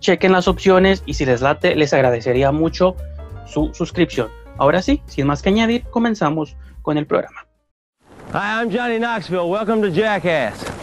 [0.00, 2.96] chequen las opciones y si les late, les agradecería mucho
[3.46, 4.28] su suscripción.
[4.58, 7.46] Ahora sí, sin más que añadir, comenzamos con el programa.
[8.32, 9.48] Hi, I'm Johnny Knoxville.
[9.48, 10.79] Welcome to Jackass.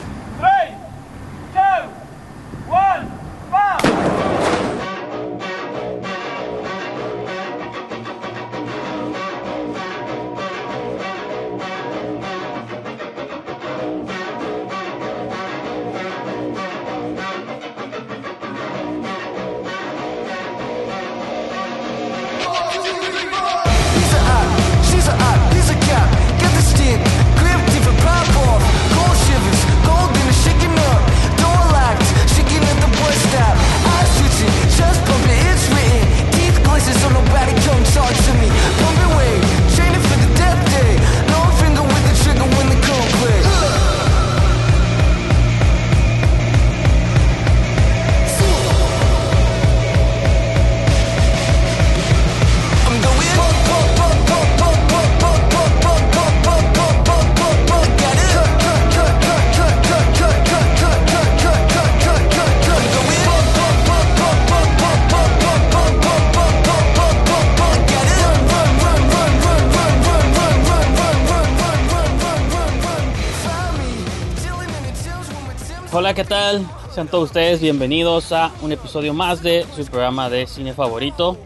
[76.18, 76.66] ¿Qué tal?
[76.96, 81.38] Sean todos ustedes bienvenidos a un episodio más de su programa de cine favorito.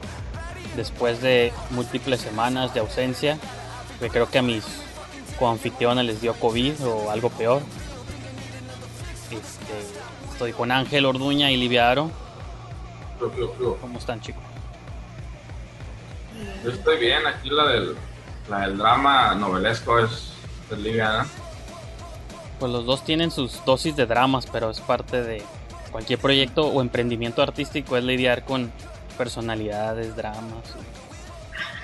[0.78, 3.38] Después de múltiples semanas de ausencia,
[4.00, 4.64] que creo que a mis
[5.38, 7.62] coanfitriones les dio COVID o algo peor.
[9.30, 9.74] Este,
[10.32, 12.10] estoy con Ángel Orduña y Livia Aro.
[13.82, 14.42] ¿Cómo están, chicos?
[16.64, 17.98] Yo estoy bien, aquí la del,
[18.50, 20.32] la del drama novelesco es,
[20.72, 21.28] es liviana.
[22.62, 25.42] Pues los dos tienen sus dosis de dramas, pero es parte de
[25.92, 28.72] cualquier proyecto o emprendimiento artístico es lidiar con
[29.18, 30.76] personalidades, dramas,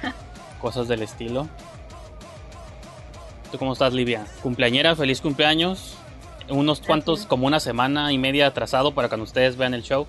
[0.62, 1.48] cosas del estilo.
[3.52, 4.28] ¿Tú cómo estás, Livia?
[4.44, 5.96] Cumpleañera, feliz cumpleaños.
[6.48, 10.06] Unos cuantos, como una semana y media atrasado para cuando ustedes vean el show.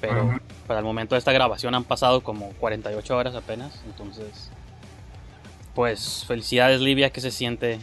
[0.00, 3.80] Pero para el momento de esta grabación han pasado como 48 horas apenas.
[3.86, 4.50] Entonces,
[5.76, 7.78] pues felicidades, Livia, que se siente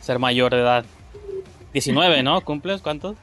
[0.00, 0.84] ser mayor de edad.
[1.80, 2.40] 19, ¿no?
[2.40, 2.80] ¿Cumples?
[2.80, 3.16] ¿Cuántos?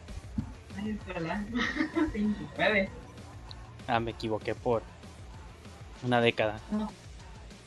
[0.78, 1.44] Ay, ojalá.
[2.14, 2.88] 29.
[3.88, 4.84] Ah, me equivoqué por
[6.04, 6.60] una década.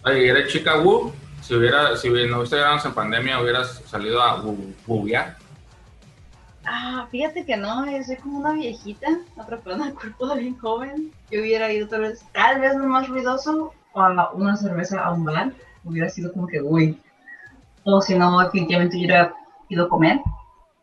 [0.05, 1.11] Oye, ¿eres chica Wu?
[1.43, 4.41] Si hubiera, si hubiera- no estuviéramos en pandemia, hubieras salido a
[4.87, 5.37] Wuviar.
[6.65, 10.57] Ah, fíjate que no, eh, soy como una viejita atrapada en el cuerpo de alguien
[10.59, 11.13] joven.
[11.33, 15.13] Yo hubiera ido tal vez, tal vez lo más ruidoso, o a una cerveza a
[15.13, 15.53] un bar.
[15.83, 16.97] Hubiera sido como que, uy.
[17.83, 19.35] O si no, definitivamente hubiera
[19.69, 20.21] ido a comer.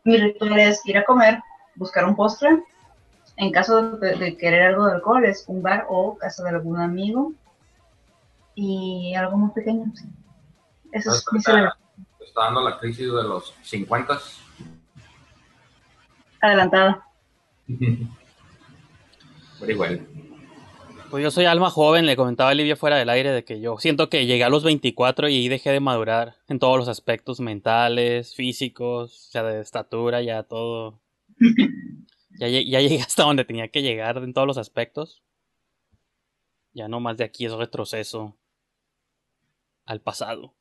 [0.03, 1.41] Mi ritual es ir a comer,
[1.75, 2.63] buscar un postre.
[3.37, 6.79] En caso de, de querer algo de alcohol, es un bar o casa de algún
[6.79, 7.33] amigo.
[8.55, 9.91] Y algo muy pequeño.
[9.95, 10.05] sí.
[10.93, 11.83] Eso es mi celebración.
[12.19, 14.19] Está dando la crisis de los 50.
[16.39, 17.07] adelantada.
[19.59, 19.99] Very well.
[21.13, 23.77] Pues yo soy alma joven, le comentaba a Livia fuera del aire de que yo
[23.77, 27.39] siento que llegué a los 24 y ahí dejé de madurar en todos los aspectos
[27.39, 30.99] mentales, físicos, o sea, de estatura, ya todo.
[32.39, 35.21] Ya, ya llegué hasta donde tenía que llegar en todos los aspectos.
[36.71, 38.35] Ya no más de aquí es retroceso
[39.85, 40.55] al pasado.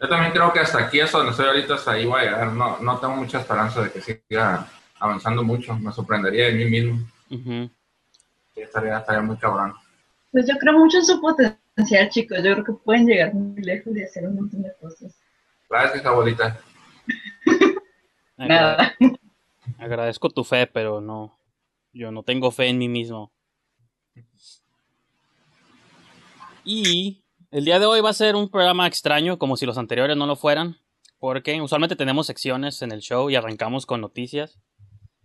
[0.00, 2.52] Yo también creo que hasta aquí, hasta donde estoy ahorita, hasta ahí voy a llegar.
[2.52, 4.68] No, no tengo mucha esperanza de que siga
[5.00, 5.74] avanzando mucho.
[5.74, 7.00] Me sorprendería de mí mismo.
[7.28, 7.72] Sí,
[8.54, 9.74] Estaría, estaría muy cabrón.
[10.30, 12.38] Pues yo creo mucho en su potencial, chicos.
[12.38, 15.14] Yo creo que pueden llegar muy lejos y hacer un montón de cosas.
[15.68, 16.58] Gracias, abuelita.
[18.36, 18.94] Nada.
[19.78, 21.38] agradezco tu fe, pero no.
[21.92, 23.32] Yo no tengo fe en mí mismo.
[26.64, 30.16] Y el día de hoy va a ser un programa extraño, como si los anteriores
[30.16, 30.78] no lo fueran,
[31.18, 34.58] porque usualmente tenemos secciones en el show y arrancamos con noticias.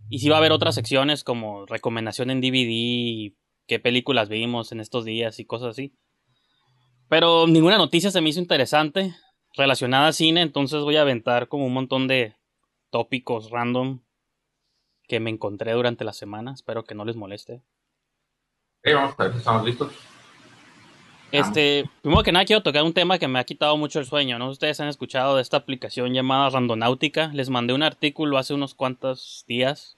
[0.08, 3.34] Y sí va a haber otras secciones como recomendación en DVD,
[3.66, 5.92] qué películas vimos en estos días y cosas así.
[7.08, 9.14] Pero ninguna noticia se me hizo interesante
[9.54, 12.36] relacionada a cine, entonces voy a aventar como un montón de
[12.90, 14.00] tópicos random
[15.08, 16.52] que me encontré durante la semana.
[16.52, 17.62] Espero que no les moleste.
[18.84, 19.92] Ok, vamos a ver si estamos listos.
[21.30, 24.38] Este, primero que nada quiero tocar un tema que me ha quitado mucho el sueño,
[24.38, 24.48] ¿no?
[24.48, 27.30] Ustedes han escuchado de esta aplicación llamada Randonáutica.
[27.34, 29.97] Les mandé un artículo hace unos cuantos días.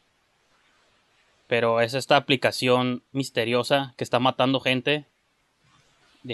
[1.51, 5.09] Pero es esta aplicación misteriosa que está matando gente.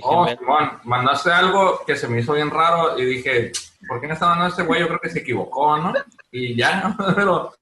[0.03, 0.29] Oh.
[0.29, 3.51] Simón, mandaste algo que se me hizo bien raro y dije,
[3.89, 4.81] ¿por qué no está mandando este güey?
[4.81, 5.95] Yo creo que se equivocó, ¿no?
[6.31, 7.55] Y ya, pero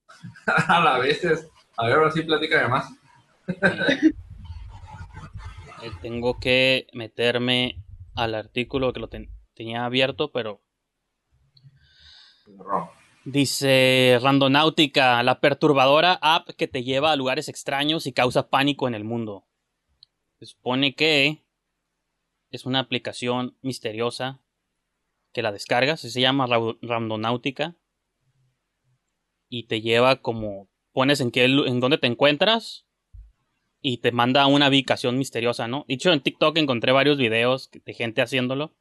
[0.46, 1.48] a la vez es...
[1.76, 2.92] A ver, ahora sí, platícame más.
[5.82, 7.84] Eh, Tengo que meterme
[8.16, 10.60] al artículo que lo ten- tenía abierto, pero
[12.58, 12.90] Ro.
[13.24, 18.94] Dice Randonáutica, la perturbadora app que te lleva a lugares extraños y causa pánico en
[18.94, 19.46] el mundo.
[20.38, 21.42] Se supone que
[22.50, 24.40] es una aplicación misteriosa
[25.32, 27.76] que la descargas, se llama Ra- Randonáutica
[29.48, 32.84] y te lleva como pones en qué en dónde te encuentras
[33.80, 35.86] y te manda a una ubicación misteriosa, ¿no?
[35.88, 38.74] Dicho en TikTok encontré varios videos de gente haciéndolo.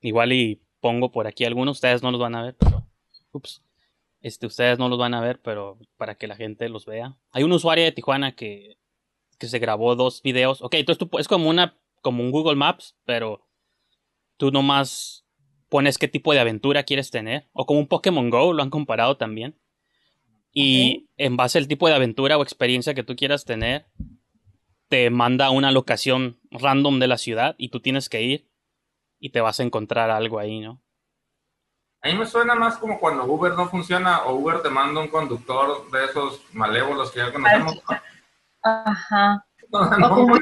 [0.00, 2.86] Igual y pongo por aquí algunos, ustedes no los van a ver, pero
[3.32, 3.62] Ups.
[4.26, 7.16] Este, ustedes no los van a ver, pero para que la gente los vea.
[7.30, 8.76] Hay un usuario de Tijuana que,
[9.38, 10.62] que se grabó dos videos.
[10.62, 13.46] Ok, entonces tú es como una, como un Google Maps, pero
[14.36, 15.24] tú nomás
[15.68, 17.46] pones qué tipo de aventura quieres tener.
[17.52, 19.54] O como un Pokémon Go, lo han comparado también.
[20.52, 23.86] Y en base al tipo de aventura o experiencia que tú quieras tener,
[24.88, 28.48] te manda a una locación random de la ciudad y tú tienes que ir
[29.20, 30.82] y te vas a encontrar algo ahí, ¿no?
[32.06, 35.08] A mí me suena más como cuando Uber no funciona o Uber te manda un
[35.08, 37.78] conductor de esos malévolos que ya conocemos.
[38.62, 39.44] Ajá.
[39.72, 40.38] No, no,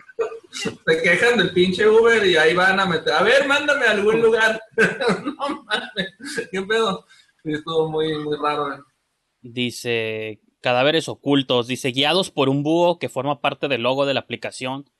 [0.51, 3.15] Se quejan del pinche Uber y ahí van a meter.
[3.15, 4.61] A ver, mándame a algún lugar.
[5.25, 6.51] no mames.
[6.53, 7.07] ¿Qué pedo?
[7.43, 8.75] Sí, estuvo muy, muy raro.
[8.75, 8.79] eh.
[9.41, 14.21] Dice cadáveres ocultos, dice guiados por un búho que forma parte del logo de la
[14.21, 14.91] aplicación.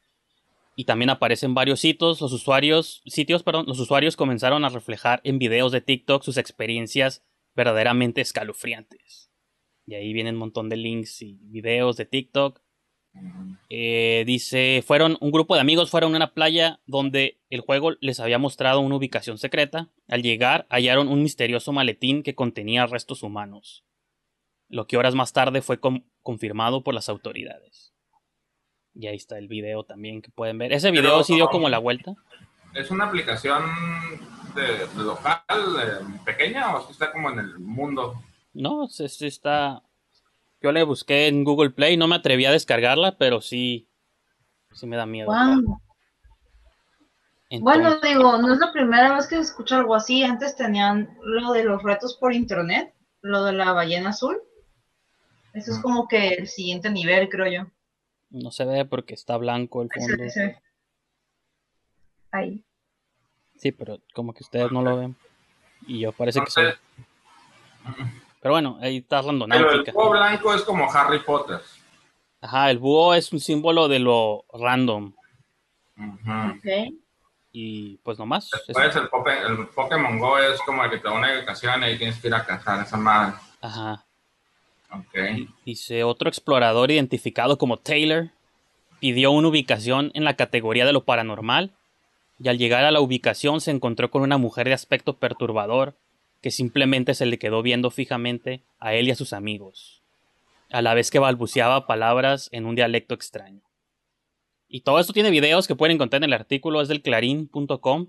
[0.77, 5.39] Y también aparecen varios sitios, los usuarios, sitios, perdón, los usuarios comenzaron a reflejar en
[5.39, 9.31] videos de TikTok sus experiencias verdaderamente escalofriantes.
[9.87, 12.61] Y ahí vienen un montón de links y videos de TikTok.
[13.71, 18.19] Eh, dice, fueron un grupo de amigos fueron a una playa donde el juego les
[18.19, 19.91] había mostrado una ubicación secreta.
[20.09, 23.85] Al llegar hallaron un misterioso maletín que contenía restos humanos,
[24.69, 27.94] lo que horas más tarde fue con- confirmado por las autoridades.
[28.95, 30.73] Y ahí está el video también que pueden ver.
[30.73, 32.15] Ese video Pero- sí dio como la vuelta.
[32.75, 33.63] ¿Es una aplicación
[34.55, 38.15] de, de local, de- pequeña, o si está como en el mundo?
[38.53, 39.83] No, sí, sí está.
[40.61, 43.89] Yo le busqué en Google Play, no me atreví a descargarla, pero sí,
[44.73, 45.27] sí me da miedo.
[45.27, 45.81] Wow.
[47.51, 50.25] Entonces- Bueno, digo, no es la primera vez que escucho algo así.
[50.25, 54.41] Antes tenían lo de los retos por internet, lo de la ballena azul.
[55.53, 57.71] Eso es como que el siguiente nivel, creo yo.
[58.35, 60.29] No se ve porque está blanco el fondo.
[60.31, 60.59] se ve.
[62.33, 62.65] Ahí.
[63.57, 65.17] Sí, pero como que ustedes no lo ven.
[65.87, 66.73] Y yo parece No que soy.
[68.41, 69.93] Pero bueno, ahí está Pero el randonáutica.
[69.93, 71.61] búho blanco es como Harry Potter.
[72.41, 75.15] Ajá, el búho es un símbolo de lo random.
[75.97, 76.57] Ujú.
[76.57, 76.95] Ok.
[77.53, 78.51] Y pues nomás.
[78.67, 81.85] Después el, Pope- el Pokémon Go es como el que te da una educación y
[81.87, 83.35] ahí tienes que ir a cazar esa madre.
[83.61, 84.04] Ajá.
[85.65, 88.31] Dice, otro explorador identificado como Taylor
[89.01, 91.73] pidió una ubicación en la categoría de lo paranormal
[92.39, 95.95] y al llegar a la ubicación se encontró con una mujer de aspecto perturbador
[96.41, 100.03] que simplemente se le quedó viendo fijamente a él y a sus amigos,
[100.71, 103.63] a la vez que balbuceaba palabras en un dialecto extraño.
[104.69, 108.09] Y todo esto tiene videos que pueden encontrar en el artículo, es del clarín.com, o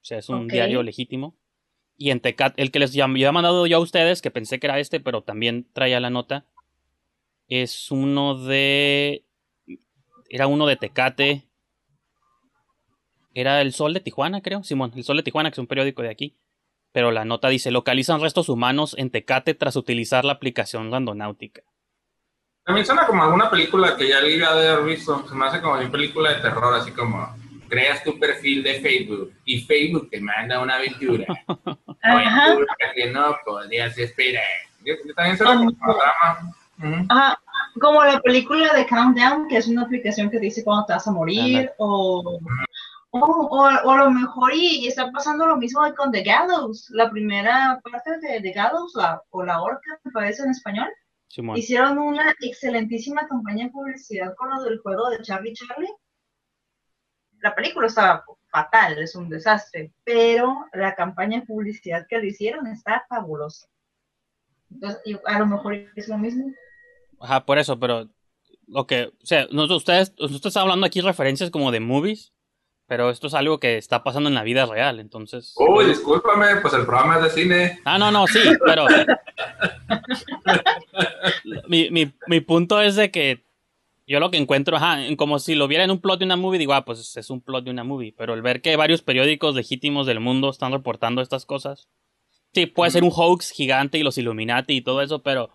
[0.00, 1.34] sea, es un diario legítimo.
[2.00, 4.78] Y en Tecat, el que les he mandado yo a ustedes, que pensé que era
[4.78, 6.46] este, pero también traía la nota,
[7.48, 9.24] es uno de.
[10.28, 11.48] Era uno de Tecate.
[13.34, 14.62] Era el Sol de Tijuana, creo.
[14.62, 16.36] Simón, el Sol de Tijuana, que es un periódico de aquí.
[16.92, 21.62] Pero la nota dice: localizan restos humanos en Tecate tras utilizar la aplicación randonáutica.
[22.64, 25.26] También suena como alguna película que ya le iba a haber visto.
[25.26, 27.34] Se me hace como una película de terror, así como
[27.68, 31.26] creas tu perfil de Facebook y Facebook te manda una aventura.
[32.02, 32.44] Ajá.
[32.44, 34.44] Aventura que no podías esperar.
[34.84, 36.54] Yo, yo también suena como una drama.
[36.78, 37.06] Ujú.
[37.08, 37.40] Ajá,
[37.80, 41.12] como la película de Countdown, que es una aplicación que dice cuándo te vas a
[41.12, 42.40] morir, o,
[43.10, 46.90] o, o, o a lo mejor y, y está pasando lo mismo con The Gallows,
[46.90, 50.88] la primera parte de The Gallows, la, o la horca, me parece en español.
[51.28, 51.58] Simón.
[51.58, 55.92] Hicieron una excelentísima campaña de publicidad con lo del juego de Charlie Charlie.
[57.40, 62.66] La película estaba fatal, es un desastre, pero la campaña de publicidad que le hicieron
[62.66, 63.68] está fabulosa.
[64.70, 66.52] Entonces, yo- a lo mejor es lo mismo.
[67.20, 68.08] Ajá, por eso, pero.
[68.66, 69.06] Lo que.
[69.22, 72.32] O sea, nosotros, ustedes, ustedes están hablando aquí referencias como de movies.
[72.86, 75.54] Pero esto es algo que está pasando en la vida real, entonces.
[75.58, 77.80] Uy, discúlpame, pues el programa es de cine.
[77.84, 78.86] Ah, no, no, sí, pero.
[81.68, 83.44] mi, mi, mi punto es de que
[84.08, 86.58] yo lo que encuentro, ajá, como si lo viera en un plot de una movie,
[86.58, 88.14] digo, ah, pues es un plot de una movie.
[88.16, 91.88] Pero el ver que varios periódicos legítimos del mundo están reportando estas cosas.
[92.54, 95.50] Sí, puede ser un hoax gigante y los Illuminati y todo eso, pero.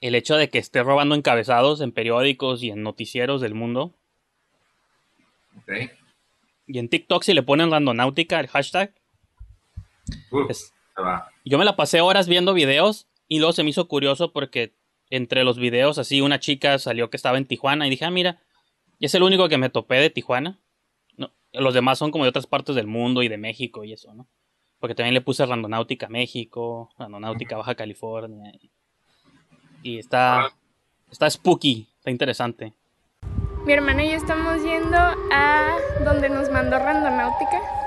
[0.00, 3.94] El hecho de que esté robando encabezados en periódicos y en noticieros del mundo.
[5.56, 5.90] Ok.
[6.66, 8.92] Y en TikTok, si le ponen randonáutica, el hashtag,
[10.48, 10.72] es-.
[11.44, 14.74] Yo me la pasé horas viendo videos y luego se me hizo curioso porque
[15.16, 18.40] entre los videos así una chica salió que estaba en Tijuana y dije, ah, mira,
[18.98, 20.58] y es el único que me topé de Tijuana.
[21.16, 24.14] No, los demás son como de otras partes del mundo y de México y eso,
[24.14, 24.26] ¿no?
[24.78, 28.52] Porque también le puse Randonáutica México, Randonáutica Baja California.
[28.60, 28.70] Y,
[29.82, 30.50] y está,
[31.10, 32.72] está spooky, está interesante.
[33.64, 37.83] Mi hermana y yo estamos yendo a donde nos mandó Randonáutica.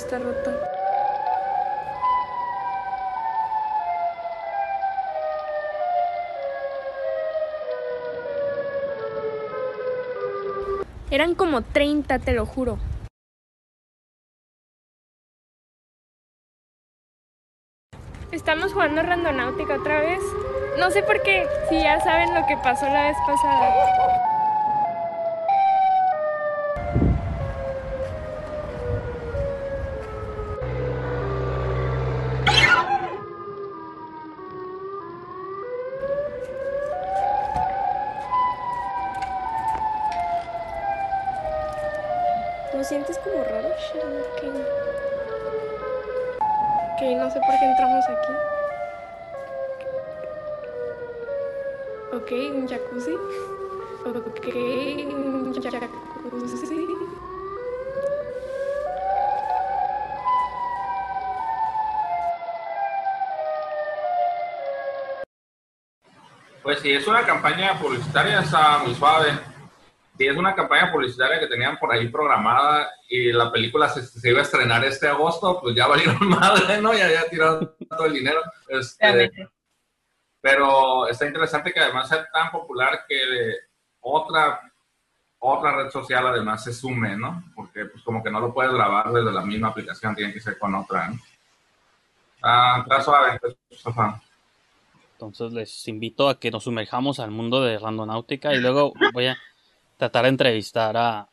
[0.00, 0.50] Está roto.
[11.10, 12.78] Eran como 30, te lo juro.
[18.32, 20.22] Estamos jugando Randonáutica otra vez.
[20.78, 24.20] No sé por qué, si ya saben lo que pasó la vez pasada.
[42.72, 44.26] ¿No sientes como raro, Sherlock?
[44.32, 44.42] Ok.
[46.94, 48.32] Ok, no sé por qué entramos aquí.
[52.12, 53.14] Ok, un jacuzzi.
[54.06, 54.46] Ok,
[55.62, 56.86] jacuzzi.
[66.62, 69.32] Pues si es una campaña publicitaria, está muy suave.
[70.16, 74.30] Si es una campaña publicitaria que tenían por ahí programada y la película se, se
[74.30, 76.92] iba a estrenar este agosto, pues ya valieron madre, ¿no?
[76.92, 78.40] Ya ya tiraron todo el dinero.
[78.68, 79.32] Este.
[80.40, 83.56] Pero está interesante que además sea tan popular que
[84.00, 84.60] otra
[85.42, 87.42] otra red social además se sume, ¿no?
[87.54, 90.58] Porque pues como que no lo puedes grabar desde la misma aplicación, tiene que ser
[90.58, 91.18] con otra, ¿no?
[92.42, 94.20] Ah, está suave, Sofá.
[95.12, 99.38] Entonces les invito a que nos sumerjamos al mundo de Randonáutica y luego voy a
[99.96, 101.28] tratar de entrevistar a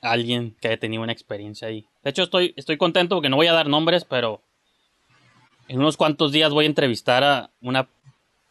[0.00, 1.88] alguien que haya tenido una experiencia ahí.
[2.02, 4.42] De hecho, estoy, estoy contento porque no voy a dar nombres, pero
[5.68, 7.88] en unos cuantos días voy a entrevistar a una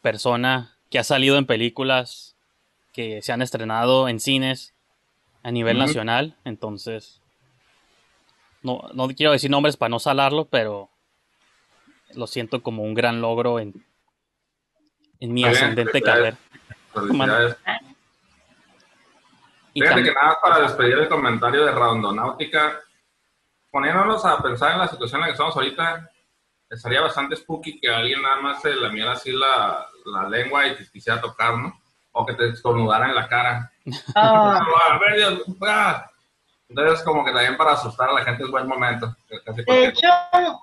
[0.02, 2.36] persona que ha salido en películas
[2.92, 4.74] que se han estrenado en cines
[5.42, 6.36] a nivel nacional.
[6.44, 7.22] Entonces,
[8.62, 10.90] no, no quiero decir nombres para no salarlo, pero
[12.14, 13.86] lo siento como un gran logro en,
[15.20, 16.36] en mi bien, ascendente carrera.
[19.72, 22.80] Fíjate que nada para despedir el comentario de Rondonáutica,
[23.70, 26.10] poniéndonos a pensar en la situación en la que estamos ahorita,
[26.68, 30.88] estaría bastante spooky que alguien nada más se lamiera así la, la lengua y te
[30.90, 31.80] quisiera tocar, ¿no?
[32.12, 33.70] O que te estornudara en la cara.
[34.14, 34.60] Ah.
[36.68, 39.14] Entonces, como que también para asustar a la gente es buen momento.
[39.66, 40.08] De hecho,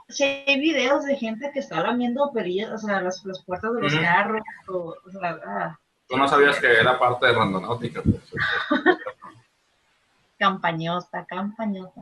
[0.08, 3.82] si hay videos de gente que está lamiendo perillas, o sea, las, las puertas de
[3.82, 5.80] los carros, o, o sea, ah,
[6.10, 8.02] Tú no sabías que era parte de Rondonáutica.
[8.02, 8.24] Pues.
[10.40, 12.02] campañosa, campañosa.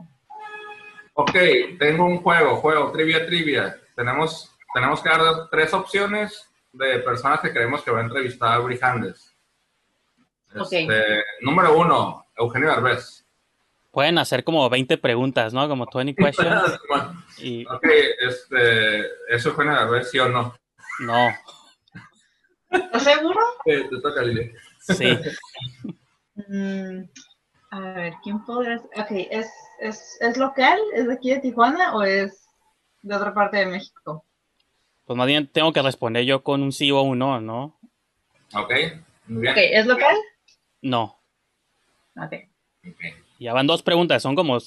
[1.12, 1.32] Ok,
[1.78, 3.76] tengo un juego, juego, trivia, trivia.
[3.94, 9.34] Tenemos, tenemos que dar tres opciones de personas que creemos que va a entrevistar a.
[10.54, 13.24] Este, Número uno, Eugenio Derbez.
[13.90, 15.68] pueden hacer como 20 preguntas, ¿no?
[15.68, 16.78] Como 20 questions.
[17.38, 17.86] Y ok,
[18.20, 20.54] este, ¿es Eugenio Derbez, sí o no?
[21.00, 21.28] no,
[22.70, 23.40] ¿Estás seguro?
[23.64, 24.52] Eh, te toca, Lili.
[24.80, 25.18] sí.
[26.34, 27.02] Mm,
[27.70, 28.90] a ver, ¿quién podrá ser?
[29.00, 30.78] Ok, ¿es, es, ¿es local?
[30.94, 32.46] ¿Es de aquí de Tijuana o es
[33.02, 34.24] de otra parte de México?
[35.08, 37.80] Pues más bien tengo que responder yo con un sí o un no, ¿no?
[38.52, 38.70] Ok,
[39.26, 39.54] muy bien.
[39.54, 40.14] Ok, ¿es local?
[40.82, 41.18] No.
[42.14, 42.34] Ok.
[43.38, 44.58] Ya van dos preguntas, son como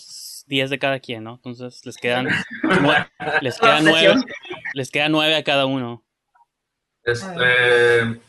[0.47, 1.35] 10 de cada quien, ¿no?
[1.35, 2.27] Entonces les quedan
[3.41, 4.15] les quedan nueve,
[4.73, 6.03] les quedan nueve a cada uno.
[7.03, 8.19] Este,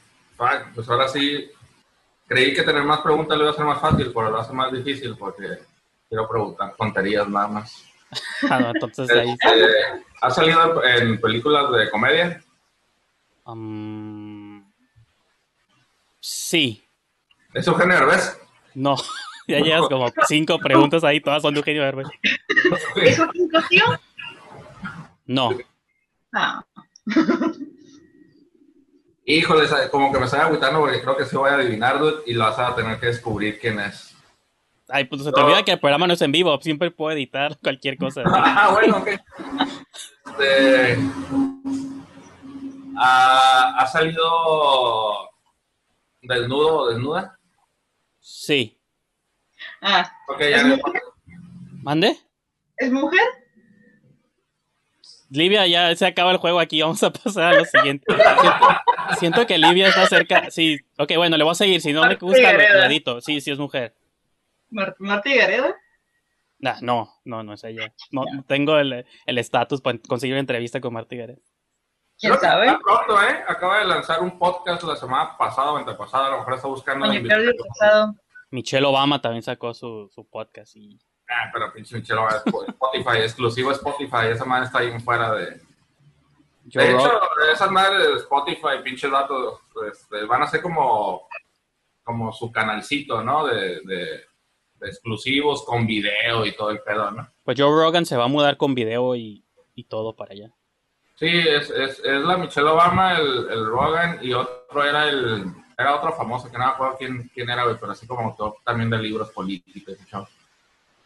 [0.75, 1.51] pues ahora sí,
[2.27, 4.71] creí que tener más preguntas le iba a ser más fácil, pero lo hace más
[4.71, 5.61] difícil porque
[6.11, 7.85] quiero preguntar tonterías nada más.
[8.51, 9.31] Ah, no, entonces ahí.
[9.31, 12.43] Este, ¿Ha salido en películas de comedia?
[13.45, 14.65] um,
[16.21, 16.83] sí,
[17.53, 18.39] ¿Es Eugenio Derbez?
[18.75, 18.97] no.
[19.49, 22.07] Ya llegas como cinco preguntas ahí, todas son de Eugenio Derbez.
[23.03, 23.85] ¿Es Joaquín Cosío?
[25.27, 25.51] No,
[26.33, 26.65] Ah,
[29.27, 32.35] Híjole, como que me estoy agüitando porque creo que sí voy a adivinar dude, y
[32.35, 34.15] lo vas a tener que descubrir quién es.
[34.89, 37.59] ay, pues se te olvida que el programa no es en vivo, siempre puedo editar
[37.61, 38.23] cualquier cosa.
[38.33, 39.09] Ah, bueno, ok.
[40.27, 40.99] Este,
[42.97, 45.31] ah, ¿Ha salido
[46.23, 47.39] desnudo o desnuda?
[48.21, 48.79] Sí.
[49.81, 50.11] ah.
[50.29, 50.65] Ok, ¿Es ya.
[50.65, 51.03] mujer?
[51.83, 52.17] ¿Mande?
[52.77, 53.21] ¿Es mujer?
[55.31, 58.05] Livia, ya se acaba el juego aquí, vamos a pasar a lo siguiente.
[58.07, 60.51] Siento, siento que Livia está cerca.
[60.51, 61.81] Sí, ok, bueno, le voy a seguir.
[61.81, 62.75] Si no me gusta, Gareda.
[62.81, 63.21] lo edito.
[63.23, 63.95] Sí, sí, es mujer.
[64.71, 65.75] Mar- ¿Marta Gareda?
[66.63, 67.93] Nah, no, no, no es ella.
[68.13, 71.41] No, no tengo el el estatus para conseguir una entrevista con Marta Gareda.
[72.19, 72.67] ¿Quién sabe?
[72.67, 73.45] está pronto, ¿eh?
[73.49, 76.29] Acaba de lanzar un podcast la semana pasada o antepasada.
[76.29, 77.21] A lo mejor está buscando qué
[77.69, 78.15] pasado.
[78.51, 80.77] Michelle Obama también sacó su, su podcast.
[80.77, 81.01] Y...
[81.29, 84.27] Ah, pero pinche Michelo, Spotify, exclusivo Spotify.
[84.31, 85.61] Esa madre está ahí fuera de.
[86.65, 89.59] De hecho, Rogan- esas madres de Spotify, pinches datos,
[89.91, 91.27] este, van a ser como,
[92.05, 93.47] como su canalcito, ¿no?
[93.47, 94.25] De, de
[94.85, 97.29] exclusivos con video y todo el pedo, ¿no?
[97.45, 100.51] pues Joe Rogan se va a mudar con video y, y todo para allá.
[101.17, 105.45] Sí, es, es, es la Michelle Obama, el, el Rogan y otro era el.
[105.79, 108.91] Era otro famoso que no me acuerdo quién, quién era, pero así como autor también
[108.91, 110.17] de libros políticos y.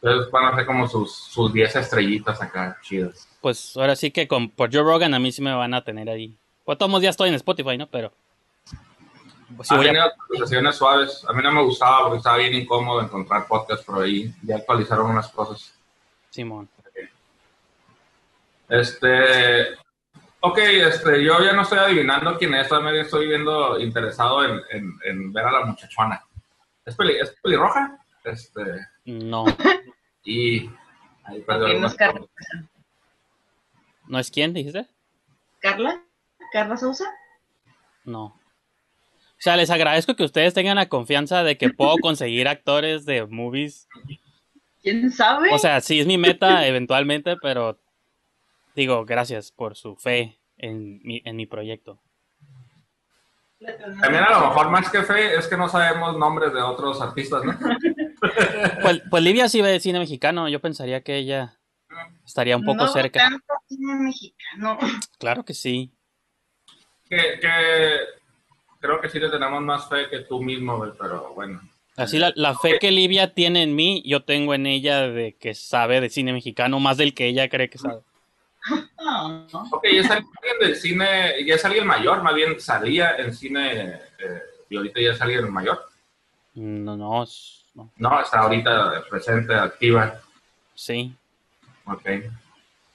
[0.03, 3.29] Entonces van a ser como sus, sus 10 estrellitas acá, chidas.
[3.41, 6.09] Pues ahora sí que con, por Joe Rogan a mí sí me van a tener
[6.11, 6.37] ahí.
[6.65, 7.89] Pues todos ya estoy en Spotify, ¿no?
[7.89, 8.13] Pero.
[9.63, 11.25] Sí ha voy a- actualizaciones suaves.
[11.29, 14.33] A mí no me gustaba porque estaba bien incómodo encontrar podcasts por ahí.
[14.43, 15.73] Ya actualizaron unas cosas.
[16.31, 16.69] Simón.
[18.69, 19.75] Este.
[20.41, 24.93] Ok, este, yo ya no estoy adivinando quién es, también estoy viendo interesado en, en,
[25.05, 26.23] en ver a la muchachona.
[26.85, 27.99] ¿Es, peli, ¿Es pelirroja?
[28.23, 28.63] Este,
[29.07, 29.45] No.
[30.25, 30.71] y
[31.25, 31.45] ahí
[31.81, 32.21] no es Carla.
[34.07, 34.87] ¿No es quién, dijiste?
[35.61, 36.01] ¿Carla?
[36.53, 37.07] ¿Carla Sousa?
[38.05, 38.36] No.
[39.39, 43.27] O sea, les agradezco que ustedes tengan la confianza de que puedo conseguir actores de
[43.27, 43.89] movies.
[44.83, 45.53] ¿Quién sabe?
[45.53, 47.79] O sea, sí es mi meta eventualmente, pero
[48.75, 52.01] digo, gracias por su fe en mi, en mi proyecto.
[54.01, 57.45] También a lo mejor más que fe es que no sabemos nombres de otros artistas,
[57.45, 57.59] ¿no?
[58.83, 61.59] Pues, pues Livia sí ve cine mexicano, yo pensaría que ella
[62.25, 63.21] estaría un poco no cerca.
[63.21, 64.79] tanto cine mexicano.
[65.19, 65.93] Claro que sí.
[67.05, 67.97] Que, que
[68.87, 71.61] creo que sí le tenemos más fe que tú mismo, güey, pero bueno.
[71.97, 75.55] Así la, la fe que Livia tiene en mí, yo tengo en ella de que
[75.55, 78.01] sabe de cine mexicano más del que ella cree que sabe.
[79.03, 79.69] No, no.
[79.71, 84.01] Ok, ya es alguien del cine, ya es alguien mayor, más bien salía en cine
[84.19, 85.81] eh, y ahorita ya es alguien mayor.
[86.55, 87.91] No, no, es- no.
[87.97, 90.21] No, está ahorita presente, activa.
[90.75, 91.15] sí.
[91.85, 92.03] Ok.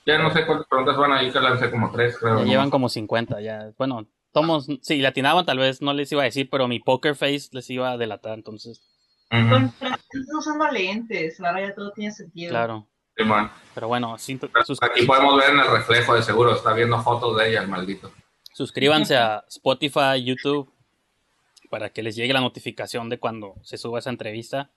[0.06, 2.40] Ya no sé cuántas preguntas van ahí, que lancé como tres, creo.
[2.40, 2.52] Ya ¿no?
[2.52, 3.72] llevan como 50, ya.
[3.78, 7.16] Bueno, tomos, si le atinaban tal vez no les iba a decir, pero mi poker
[7.16, 8.82] face les iba a delatar, entonces,
[9.32, 10.00] Ujú, Con estás
[10.38, 12.50] usando lentes, ahora ya todo tiene sentido.
[12.50, 12.88] claro.
[13.74, 17.38] Pero bueno, sí, sus- Aquí podemos ver en el reflejo, de seguro, está viendo fotos
[17.38, 18.12] de ella, el maldito.
[18.54, 20.70] suscríbanse a Spotify, YouTube,
[21.70, 24.70] para que les llegue la notificación de cuando se suba esa entrevista.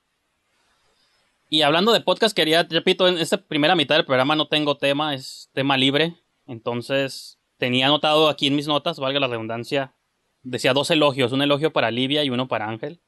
[1.50, 5.14] Y hablando de podcast, quería, repito, en esta primera mitad del programa no tengo tema,
[5.14, 6.14] es tema libre.
[6.46, 9.94] Entonces, tenía anotado aquí en mis notas, valga la redundancia,
[10.42, 13.00] decía dos elogios, un elogio para Livia y uno para Ángel.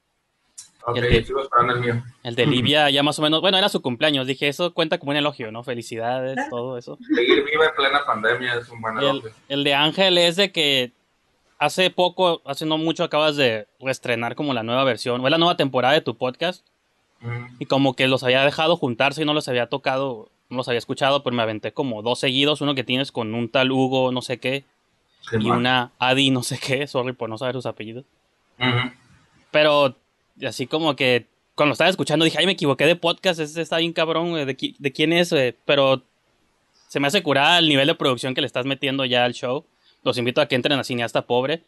[0.83, 2.03] Ok, Y el sigo esperando el mío.
[2.23, 5.11] El de Livia ya más o menos, bueno, era su cumpleaños, dije, eso cuenta como
[5.11, 5.63] un elogio, ¿no?
[5.63, 6.97] Felicidades, todo eso.
[7.15, 9.31] Seguir viva en plena pandemia es un buen Y el, elogio.
[9.47, 10.91] el de Ángel es de que
[11.59, 15.37] hace poco, hace no mucho, acabas de reestrenar como la nueva versión, o es la
[15.37, 16.65] nueva temporada de tu podcast,
[17.59, 20.77] y como que los había dejado juntarse y no los había tocado, no los había
[20.79, 24.21] escuchado, pero me aventé como dos seguidos, uno que tienes con un tal Hugo, no
[24.21, 24.63] sé qué,
[25.39, 28.05] y una Adi, no sé qué, sorry por no saber sus apellidos.
[29.51, 29.95] Pero
[30.45, 33.77] así como que cuando lo estaba escuchando dije, ay, me equivoqué de podcast, este está
[33.77, 35.31] bien cabrón, ¿de, qui- de quién es?
[35.33, 35.55] güey?".
[35.65, 36.03] Pero
[36.87, 39.65] se me hace curar el nivel de producción que le estás metiendo ya al show.
[40.03, 41.63] Los invito a que entren a Cineasta Pobre.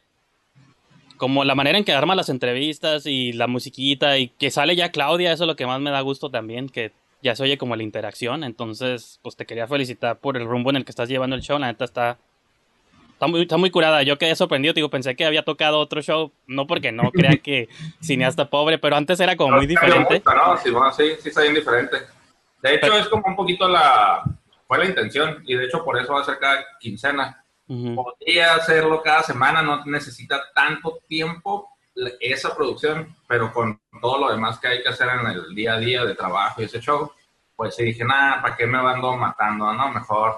[1.18, 4.92] Como la manera en que arma las entrevistas y la musiquita y que sale ya
[4.92, 7.76] Claudia, eso es lo que más me da gusto también, que ya se oye como
[7.76, 8.44] la interacción.
[8.44, 11.60] Entonces, pues te quería felicitar por el rumbo en el que estás llevando el show.
[11.60, 12.18] La neta está,
[13.14, 14.04] está, muy, está muy curada.
[14.04, 17.70] Yo quedé sorprendido, digo, pensé que había tocado otro show, no porque no crea que
[18.02, 20.22] cineasta pobre, pero antes era como muy Pero diferente.
[20.26, 20.58] mucho, ¿no?
[20.58, 21.98] Sí, bueno, sí, sí está bien diferente.
[22.62, 24.24] De hecho, Pero- es como un poquito la...
[24.68, 27.44] Fue la intención, y de hecho por eso va a ser cada quincena.
[27.68, 27.96] Ujú.
[27.96, 31.70] Podría hacerlo cada semana, no necesita tanto tiempo
[32.20, 35.80] esa producción, pero con todo lo demás que hay que hacer en el día a
[35.80, 37.12] día de trabajo y ese show,
[37.56, 39.74] pues sí dije, nada, ¿para qué me ando matando?
[39.74, 40.38] No, mejor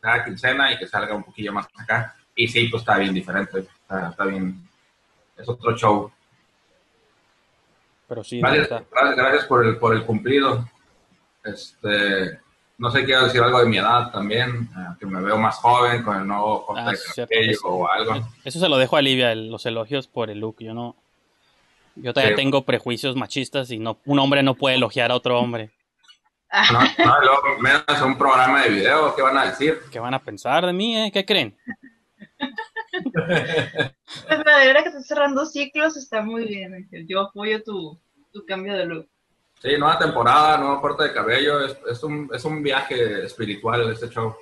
[0.00, 2.14] cada quincena y que salga un poquillo más acá.
[2.34, 4.68] Y sí, pues está bien diferente, está, está bien,
[5.36, 6.12] es otro show.
[8.08, 10.68] Pero sí, Gracias, gracias, gracias por el, por el cumplido.
[11.44, 12.41] Este,
[12.82, 16.02] no sé, quiero decir algo de mi edad también, eh, que me veo más joven
[16.02, 17.68] con el nuevo corte Ah, de cierto, cabello eso.
[17.68, 18.28] o algo.
[18.44, 20.56] Eso se lo dejo a Livia, el- los elogios por el look.
[20.58, 20.96] Yo no.
[21.94, 22.42] Yo todavía Sí.
[22.42, 25.70] tengo prejuicios machistas y no, un hombre no puede elogiar a otro hombre.
[26.72, 26.80] No,
[27.60, 29.78] menos en un programa de video, ¿qué van a decir?
[29.90, 31.10] ¿Qué van a pensar de mí, eh?
[31.12, 31.56] ¿Qué creen?
[32.92, 37.06] Pues la verdad que estás cerrando ciclos está muy bien, Ángel.
[37.08, 37.98] Yo apoyo tu,
[38.32, 39.08] tu cambio de look.
[39.62, 44.08] Sí, nueva temporada, nuevo corte de cabello, es, es, un, es un viaje espiritual este
[44.08, 44.34] show.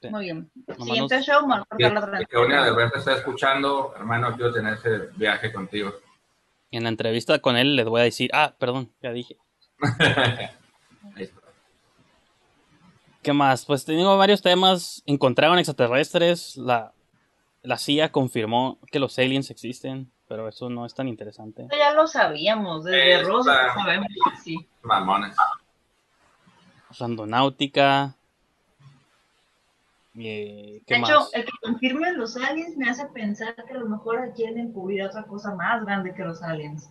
[0.00, 0.08] Sí.
[0.08, 0.50] Muy bien.
[0.78, 2.36] Siguiente nos- show, la que.
[2.38, 5.92] Onia de verdad te está escuchando, hermano, quiero tener ese viaje contigo.
[6.70, 9.36] En la entrevista con él les voy a decir, ah, perdón, ya dije.
[11.14, 11.40] Ahí está.
[13.22, 13.66] ¿Qué más?
[13.66, 15.02] Pues tengo varios temas.
[15.06, 16.56] Encontraron extraterrestres.
[16.56, 16.92] La,
[17.62, 21.68] la CIA confirmó que los aliens existen, pero eso no es tan interesante.
[21.78, 24.68] Ya lo sabíamos, desde Esta- Rosa sabemos que sí.
[24.82, 25.36] Mamones.
[26.98, 28.14] Randonáutica.
[30.16, 31.34] Eh, ¿Qué De hecho, más?
[31.34, 35.24] el que confirme los aliens me hace pensar que a lo mejor quieren cubrir otra
[35.24, 36.88] cosa más grande que los aliens.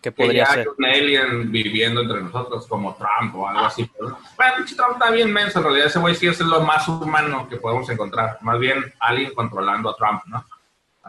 [0.00, 0.68] ¿Qué que podría hay ser?
[0.76, 3.88] un alien viviendo entre nosotros, como Trump o algo así.
[3.98, 4.16] Bueno,
[4.56, 7.56] pinche Trump está bien menso, en realidad ese güey sí es lo más humano que
[7.56, 8.38] podemos encontrar.
[8.40, 10.44] Más bien alguien controlando a Trump, ¿no?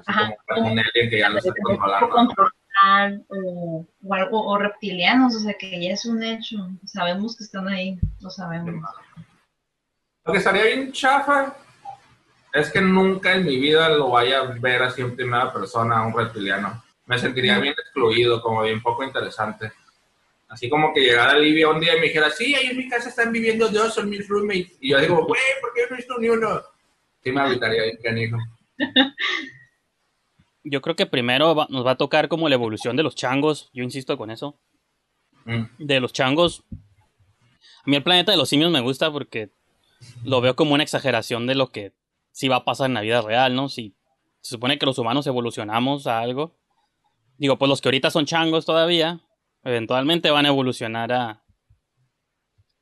[0.05, 0.33] Ajá.
[0.47, 2.09] como un alien que ya lo está O controlando.
[2.09, 6.57] controlar o, o algo, o reptilianos, o sea que ya es un hecho.
[6.85, 8.83] Sabemos que están ahí, lo sabemos.
[10.25, 11.55] Lo que estaría bien chafa
[12.53, 16.07] es que nunca en mi vida lo vaya a ver así en primera persona a
[16.07, 16.81] un reptiliano.
[17.05, 19.71] Me sentiría bien excluido, como bien poco interesante.
[20.47, 23.09] Así como que llegara Livia un día y me dijera, sí, ahí en mi casa
[23.09, 24.77] están viviendo dos, son mis roommates.
[24.79, 26.61] Y yo digo, güey, ¿por qué no he visto ni uno?
[27.23, 28.37] Sí me habitaría bien canijo.
[30.63, 33.69] Yo creo que primero va- nos va a tocar como la evolución de los changos.
[33.73, 34.57] Yo insisto con eso.
[35.45, 35.63] Mm.
[35.79, 36.63] De los changos.
[36.71, 39.49] A mí el planeta de los simios me gusta porque
[40.23, 41.93] lo veo como una exageración de lo que
[42.31, 43.67] sí va a pasar en la vida real, ¿no?
[43.69, 43.93] Si
[44.41, 46.55] se supone que los humanos evolucionamos a algo.
[47.37, 49.19] Digo, pues los que ahorita son changos todavía,
[49.63, 51.43] eventualmente van a evolucionar a,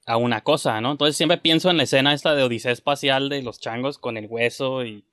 [0.06, 0.92] a una cosa, ¿no?
[0.92, 4.28] Entonces siempre pienso en la escena esta de Odisea Espacial de los changos con el
[4.28, 5.04] hueso y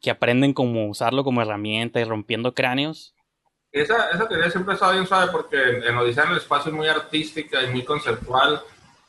[0.00, 3.14] que aprenden cómo usarlo como herramienta y rompiendo cráneos.
[3.72, 6.88] Esa, esa teoría siempre estado bien suave porque en Odisea en el espacio es muy
[6.88, 8.60] artística y muy conceptual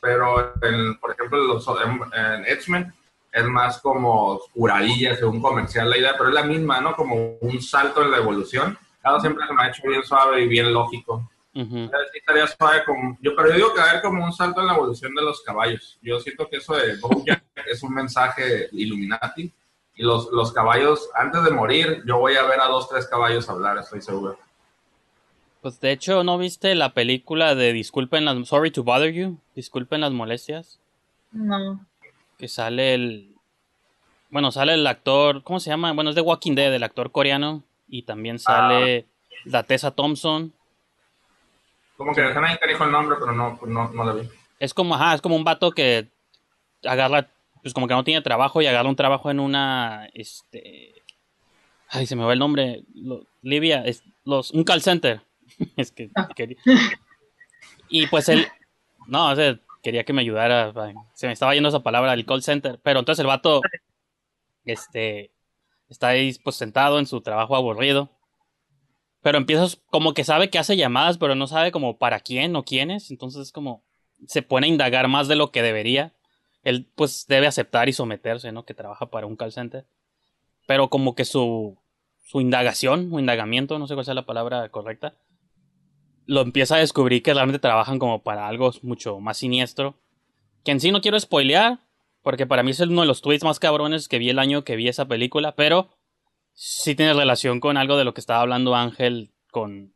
[0.02, 2.92] pero en, por ejemplo los, en, en X-Men
[3.32, 6.94] es más como curadillas de un comercial la idea, pero es la misma, ¿no?
[6.96, 8.76] Como un salto en la evolución.
[9.00, 11.30] Cada siempre se me ha hecho bien suave y bien lógico.
[11.54, 11.86] Ujú.
[11.86, 14.60] Sí, estaría suave como, yo, pero yo digo que va a haber como un salto
[14.60, 15.98] en la evolución de los caballos.
[16.02, 19.52] Yo siento que eso de Bojack es un mensaje Illuminati.
[20.02, 23.48] Y los, los caballos, antes de morir, yo voy a ver a dos, tres caballos
[23.48, 24.36] hablar, estoy seguro.
[25.60, 28.48] Pues de hecho, ¿no viste la película de Disculpen las...
[28.48, 29.38] Sorry to bother you?
[29.54, 30.80] Disculpen las molestias.
[31.30, 31.86] No.
[32.36, 33.36] Que sale el...
[34.28, 35.44] Bueno, sale el actor...
[35.44, 35.92] ¿Cómo se llama?
[35.92, 37.62] Bueno, es de Walking Dead, el actor coreano.
[37.86, 39.06] Y también sale
[39.44, 40.52] la Tessa Thompson.
[41.96, 44.28] Como que dejan ahí que dijo el nombre, pero no, no, no lo vi.
[44.58, 46.08] Es como, ajá, es como un vato que
[46.84, 47.28] agarra...
[47.62, 50.08] Pues como que no tiene trabajo y agarra un trabajo en una...
[50.14, 50.94] Este...
[51.88, 52.84] Ay, se me va el nombre.
[52.94, 55.22] Lo- Livia, es los, un call center.
[55.76, 56.56] es que quería-
[57.88, 58.46] Y pues él,
[59.06, 60.72] no, o sea, quería que me ayudara.
[60.76, 62.80] ay, Se me estaba yendo esa palabra, el call center.
[62.82, 63.60] Pero entonces el vato,
[64.64, 65.30] este,
[65.88, 68.10] está ahí pues sentado en su trabajo aburrido.
[69.22, 72.64] Pero empieza como que sabe que hace llamadas, pero no sabe como para quién o
[72.64, 73.10] quiénes.
[73.10, 73.84] Entonces es como
[74.26, 76.12] se pone a indagar más de lo que debería.
[76.62, 78.64] Él pues debe aceptar y someterse, ¿no?
[78.64, 79.52] Que trabaja para un call.
[80.66, 81.78] Pero como que su,
[82.24, 85.14] su indagación o indagamiento, no sé cuál sea la palabra correcta,
[86.26, 89.96] lo empieza a descubrir que realmente trabajan como para algo mucho más siniestro.
[90.64, 91.80] Que en sí no quiero spoilear,
[92.22, 94.76] porque para mí es uno de los tweets más cabrones que vi el año que
[94.76, 95.90] vi esa película, pero
[96.54, 99.92] sí tiene relación con algo de lo que estaba hablando Ángel con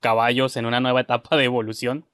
[0.00, 2.06] caballos en una nueva etapa de evolución.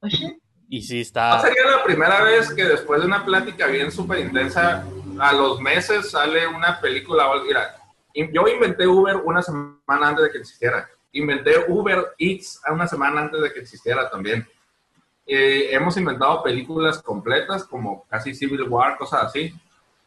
[0.00, 0.38] Oye,
[0.68, 1.40] Y sí No está...
[1.40, 4.84] sería la primera vez que después de una plática bien súper intensa,
[5.18, 7.26] a los meses sale una película.
[7.46, 7.76] Mira,
[8.14, 10.88] yo inventé Uber una semana antes de que existiera.
[11.12, 14.46] Inventé Uber Eats una semana antes de que existiera también.
[15.26, 19.54] Eh, hemos inventado películas completas como casi Civil War, cosas así.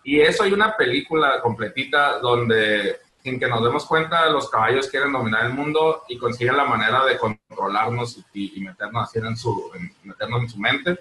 [0.04, 5.12] Y eso hay una película completita donde, sin que nos demos cuenta, los caballos quieren
[5.12, 9.72] dominar el mundo y consiguen la manera de controlarnos y, y meternos así en su,
[9.76, 10.98] en- meternos en su mente.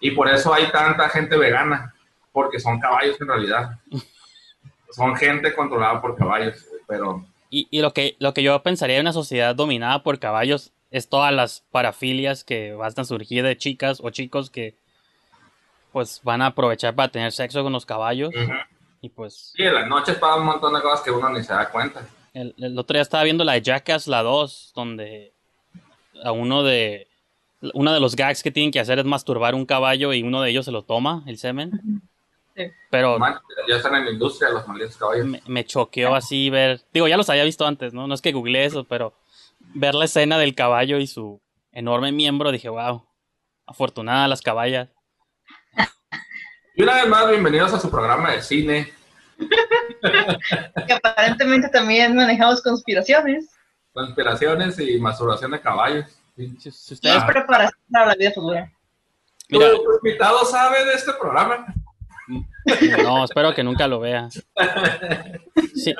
[0.00, 1.94] Y por eso hay tanta gente vegana,
[2.32, 3.78] porque son caballos en realidad.
[4.90, 9.02] Son gente controlada por caballos, pero Y, y lo, que, lo que yo pensaría en
[9.02, 14.00] una sociedad dominada por caballos es todas las parafilias que van a surgir de chicas
[14.02, 14.74] o chicos que
[15.92, 18.30] pues van a aprovechar para tener sexo con los caballos.
[18.34, 18.52] Ujú.
[19.00, 21.52] Y pues sí, en las noches pasan un montón de cosas que uno ni se
[21.52, 22.06] da cuenta.
[22.34, 25.32] el, el otro día estaba viendo la de Jackass, la 2, donde
[26.22, 27.06] a uno de...
[27.74, 30.48] Uno de los gags que tienen que hacer es masturbar un caballo y uno de
[30.50, 32.02] ellos se lo toma, el semen.
[32.56, 32.64] Sí.
[32.90, 35.26] Pero Man, ya están en la industria los malditos caballos.
[35.26, 36.80] me, me choqueó así ver.
[36.94, 38.06] Digo, ya los había visto antes, ¿no?
[38.06, 39.12] No es que googleé eso, pero
[39.74, 41.38] ver la escena del caballo y su
[41.72, 43.04] enorme miembro, dije, wow,
[43.66, 44.88] afortunada las caballas.
[46.74, 48.92] Y una vez más, bienvenidos a su programa de cine.
[50.86, 53.50] que aparentemente también manejamos conspiraciones.
[53.92, 56.06] Conspiraciones y masturbación de caballos.
[56.36, 58.72] Si, ustedes, es preparación para la vida futura.
[59.48, 61.66] mira, ¿Tu, invitado sabe de este programa?
[63.02, 64.28] no, espero que nunca lo vea.
[65.74, 65.94] Sí,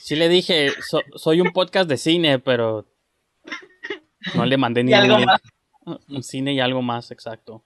[0.00, 2.86] sí le dije, so- soy un podcast de cine, pero
[4.34, 7.62] no le mandé ni un cine y algo más, exacto.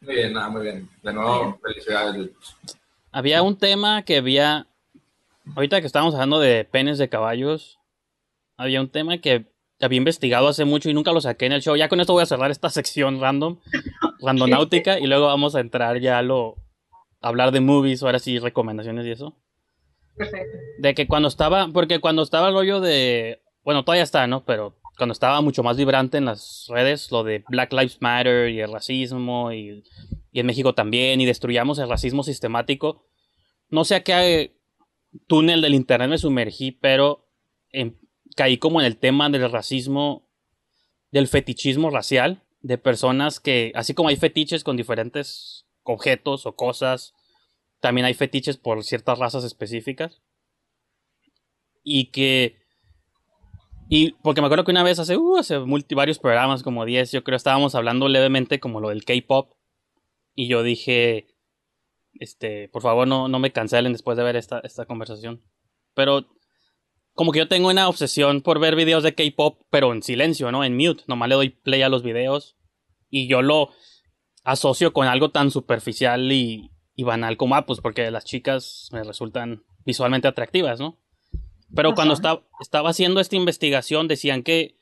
[0.00, 0.88] Muy bien, nada, muy bien.
[1.02, 2.30] De nuevo, felicidades.
[3.12, 4.66] Había un tema que había.
[5.54, 7.78] Ahorita que estábamos hablando de penes de caballos,
[8.56, 9.46] había un tema que
[9.80, 11.76] había investigado hace mucho y nunca lo saqué en el show.
[11.76, 13.58] Ya con esto voy a cerrar esta sección random,
[14.20, 16.56] randonáutica, y luego vamos a entrar ya a lo.
[17.20, 19.36] a hablar de movies, ahora sí, recomendaciones y eso.
[20.16, 20.58] Perfecto.
[20.78, 21.68] De que cuando estaba.
[21.72, 23.42] Porque cuando estaba el rollo de.
[23.64, 24.44] Bueno, todavía está, ¿no?
[24.44, 28.60] Pero cuando estaba mucho más vibrante en las redes, lo de Black Lives Matter y
[28.60, 29.82] el racismo y,
[30.30, 33.06] y en México también, y destruyamos el racismo sistemático.
[33.70, 34.60] No sé a qué
[35.26, 37.26] túnel del internet me sumergí, pero
[37.72, 37.96] em-
[38.36, 40.28] caí como en el tema del racismo,
[41.10, 47.14] del fetichismo racial, de personas que, así como hay fetiches con diferentes objetos o cosas,
[47.80, 50.20] también hay fetiches por ciertas razas específicas.
[51.82, 52.59] Y que.
[53.92, 57.10] Y porque me acuerdo que una vez hace, uh, hace multi, varios programas, como 10,
[57.10, 59.52] yo creo, estábamos hablando levemente como lo del K-pop.
[60.36, 61.26] Y yo dije,
[62.14, 65.42] este, por favor, no, no me cancelen después de ver esta, esta conversación.
[65.94, 66.28] Pero
[67.14, 70.62] como que yo tengo una obsesión por ver videos de K-pop, pero en silencio, ¿no?
[70.62, 71.02] En mute.
[71.08, 72.56] Nomás le doy play a los videos.
[73.08, 73.70] Y yo lo
[74.44, 79.02] asocio con algo tan superficial y, y banal como, ah, pues porque las chicas me
[79.02, 81.00] resultan visualmente atractivas, ¿no?
[81.74, 84.76] Pero cuando estaba, estaba haciendo esta investigación decían que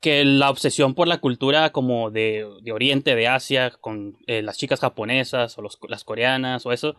[0.00, 4.56] que la obsesión por la cultura como de, de Oriente, de Asia, con eh, las
[4.56, 6.94] chicas japonesas o los- las coreanas o eso,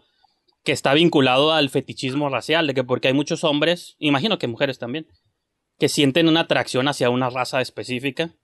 [0.66, 4.80] que está vinculado al fetichismo racial, de que porque hay muchos hombres, imagino que mujeres
[4.80, 5.08] también,
[5.78, 8.36] que sienten una atracción hacia una raza específica.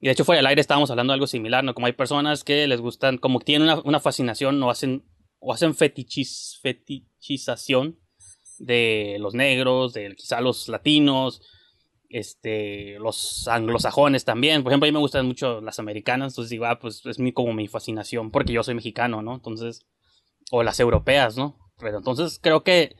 [0.00, 1.72] Y de hecho fuera del aire estábamos hablando de algo similar, ¿no?
[1.72, 5.04] Como hay personas que les gustan, como tienen una, una fascinación o hacen,
[5.38, 8.00] o hacen fetichis, fetichización
[8.58, 11.42] de los negros, de quizá los latinos,
[12.08, 14.62] este, los anglosajones también.
[14.62, 17.32] Por ejemplo, a mí me gustan mucho las americanas, entonces digo, ah, pues es mi,
[17.32, 19.34] como mi fascinación, porque yo soy mexicano, ¿no?
[19.34, 19.86] Entonces,
[20.50, 21.58] o las europeas, ¿no?
[21.78, 22.96] Pero entonces creo que,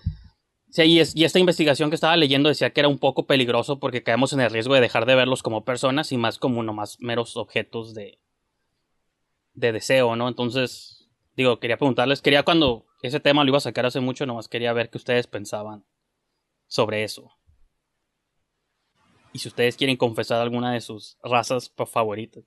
[0.70, 3.78] sí, y, es- y esta investigación que estaba leyendo decía que era un poco peligroso
[3.80, 6.96] porque caemos en el riesgo de dejar de verlos como personas y más como nomás
[7.00, 8.18] meros objetos de,
[9.54, 10.28] de deseo, ¿no?
[10.28, 14.48] Entonces, digo, quería preguntarles, quería cuando ese tema lo iba a sacar hace mucho, nomás
[14.48, 15.84] quería ver qué ustedes pensaban
[16.66, 17.30] sobre eso.
[19.32, 22.44] Y si ustedes quieren confesar alguna de sus razas favoritas.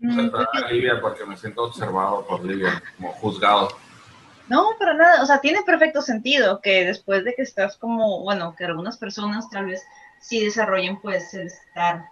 [0.00, 0.30] Mm,
[0.70, 3.68] Livia porque me siento observado por Livia, como juzgado.
[4.48, 8.54] No, para nada, o sea, tiene perfecto sentido que después de que estás como, bueno,
[8.56, 9.84] que algunas personas tal vez
[10.20, 12.06] sí desarrollen pues el estar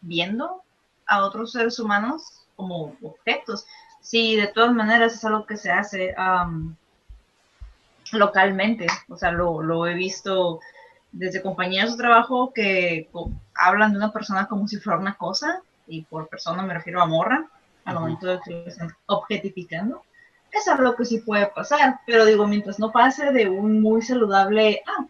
[0.00, 0.62] viendo
[1.06, 3.66] a otros seres humanos como objetos.
[4.08, 6.74] Sí, de todas maneras es algo que se hace am,
[8.12, 10.60] localmente, o sea, lo, lo he visto
[11.12, 13.10] desde compañeros de trabajo que
[13.54, 17.06] hablan de una persona como si fuera una cosa, y por persona me refiero a
[17.06, 17.50] morra,
[17.84, 20.02] al momento de que lo están objetificando.
[20.52, 24.82] Es algo que sí puede pasar, pero digo, mientras no pase de un muy saludable,
[24.86, 25.04] ah,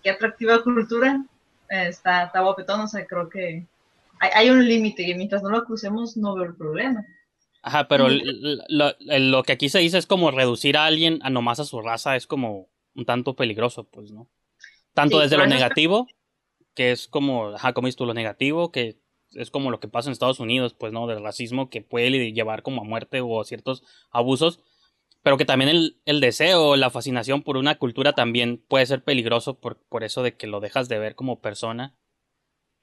[0.00, 1.24] qué atractiva cultura,
[1.70, 3.66] eh, está, está guapetón, o sea, creo que
[4.20, 7.04] hay, hay un límite y mientras no lo crucemos no veo el problema.
[7.66, 8.12] Ajá, pero Ujú.
[8.14, 11.64] l- lo, lo que aquí se dice es como reducir a alguien a nomás a
[11.64, 14.28] su raza es como un tanto peligroso, pues, ¿no?
[14.92, 16.06] Tanto Sí, desde lo negativo,
[16.74, 18.98] que es como, ajá, como dices tú, lo negativo, que
[19.30, 21.06] es como lo que pasa en Estados Unidos, pues, ¿no?
[21.06, 24.60] Del racismo que puede llevar como a muerte o a ciertos abusos,
[25.22, 29.58] pero que también el, el deseo, la fascinación por una cultura también puede ser peligroso
[29.58, 31.96] por, por eso de que lo dejas de ver como persona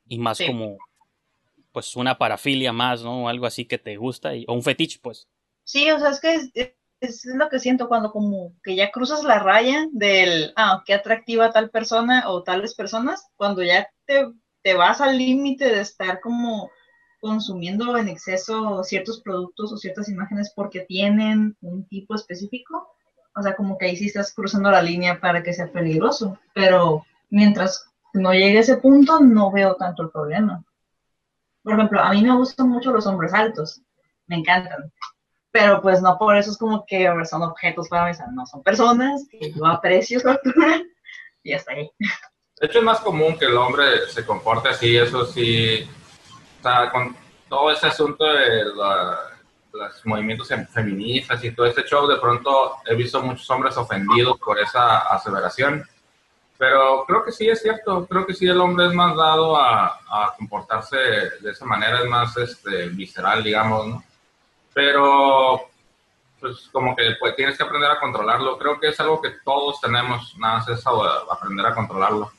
[0.08, 0.48] y más Sí.
[0.48, 0.78] como,
[1.72, 3.28] pues, una parafilia más, ¿no?
[3.28, 5.28] Algo así que te gusta, y, o un fetiche, pues.
[5.64, 9.24] Sí, o sea, es que es, es lo que siento cuando como que ya cruzas
[9.24, 14.28] la raya del, ah, qué atractiva tal persona o tales personas, cuando ya te,
[14.62, 16.70] te vas al límite de estar como
[17.20, 22.90] consumiendo en exceso ciertos productos o ciertas imágenes porque tienen un tipo específico,
[23.36, 27.06] o sea, como que ahí sí estás cruzando la línea para que sea peligroso, pero
[27.30, 30.64] mientras no llegue a ese punto no veo tanto el problema.
[31.64, 33.82] Por ejemplo, a mí me gustan mucho los hombres altos,
[34.28, 34.92] me encantan,
[35.52, 39.28] pero pues no por eso es como que son objetos para mí, no son personas,
[39.30, 40.82] que yo aprecio su altura
[41.44, 41.90] y hasta ahí.
[42.60, 45.88] De hecho, es más común que el hombre se comporte así, eso sí.
[46.60, 47.16] O sea, con
[47.50, 52.96] todo ese asunto de los movimientos fem- feministas y todo este show, de pronto he
[52.96, 55.84] visto muchos hombres ofendidos por esa aseveración.
[56.62, 59.88] Pero creo que sí es cierto, creo que sí el hombre es más dado a,
[60.08, 64.04] a comportarse de esa manera, es más este, visceral, digamos, ¿no?
[64.72, 65.62] Pero
[66.40, 68.60] pues como que pues, tienes que aprender a controlarlo.
[68.60, 70.84] Creo que es algo que todos tenemos, nada más es
[71.32, 72.32] aprender a controlarlo.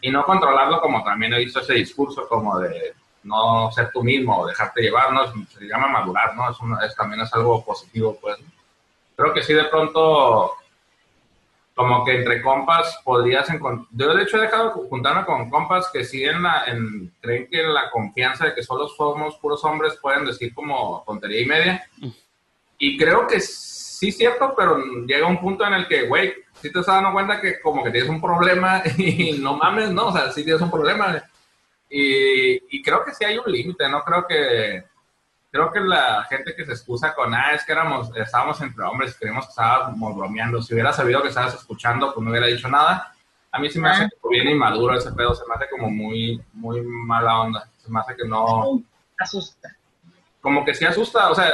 [0.00, 4.46] Y no controlarlo como también he visto ese discurso como de no ser tú mismo
[4.46, 5.26] dejarte llevar, ¿no?
[5.46, 6.50] Se llama madurar, ¿no?
[6.50, 8.38] Es, una- es- también es algo positivo, pues.
[9.14, 10.52] Creo que sí de pronto
[11.78, 13.86] como que entre compas podrías encontrar...
[13.92, 17.46] Yo de hecho he dejado de juntarme con compas que sí en la, en, creen
[17.48, 21.46] que en la confianza de que solo somos puros hombres pueden decir como tontería y
[21.46, 21.88] media.
[22.78, 26.72] Y creo que sí es cierto, pero llega un punto en el que, güey, si
[26.72, 30.08] te estás dando cuenta que como que tienes un problema y no mames, ¿no?
[30.08, 31.22] O sea, sí tienes un problema.
[31.88, 34.02] Y, y creo que sí hay un límite, ¿no?
[34.02, 34.82] Creo que
[35.50, 39.16] creo que la gente que se excusa con, ah, es que éramos, estábamos entre hombres,
[39.18, 40.60] creíamos que estábamos bromeando.
[40.62, 43.12] Si hubiera sabido que estabas escuchando, pues no hubiera dicho nada.
[43.50, 44.08] A mí sí me hace Ah.
[44.20, 47.68] como bien inmaduro ese pedo, se me hace como muy, muy mala onda.
[47.78, 48.82] Se me hace que no,
[49.18, 49.74] Asusta.
[50.40, 51.50] como que sí asusta, o sea,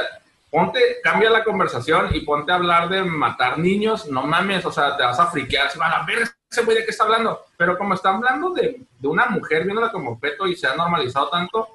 [0.51, 4.95] ponte, cambia la conversación y ponte a hablar de matar niños, no mames, o sea,
[4.97, 6.19] te vas a friquear, se van a ver
[6.51, 9.91] ese güey de qué está hablando, pero como está hablando de, de una mujer viéndola
[9.91, 11.67] como objeto y se ha normalizado tanto,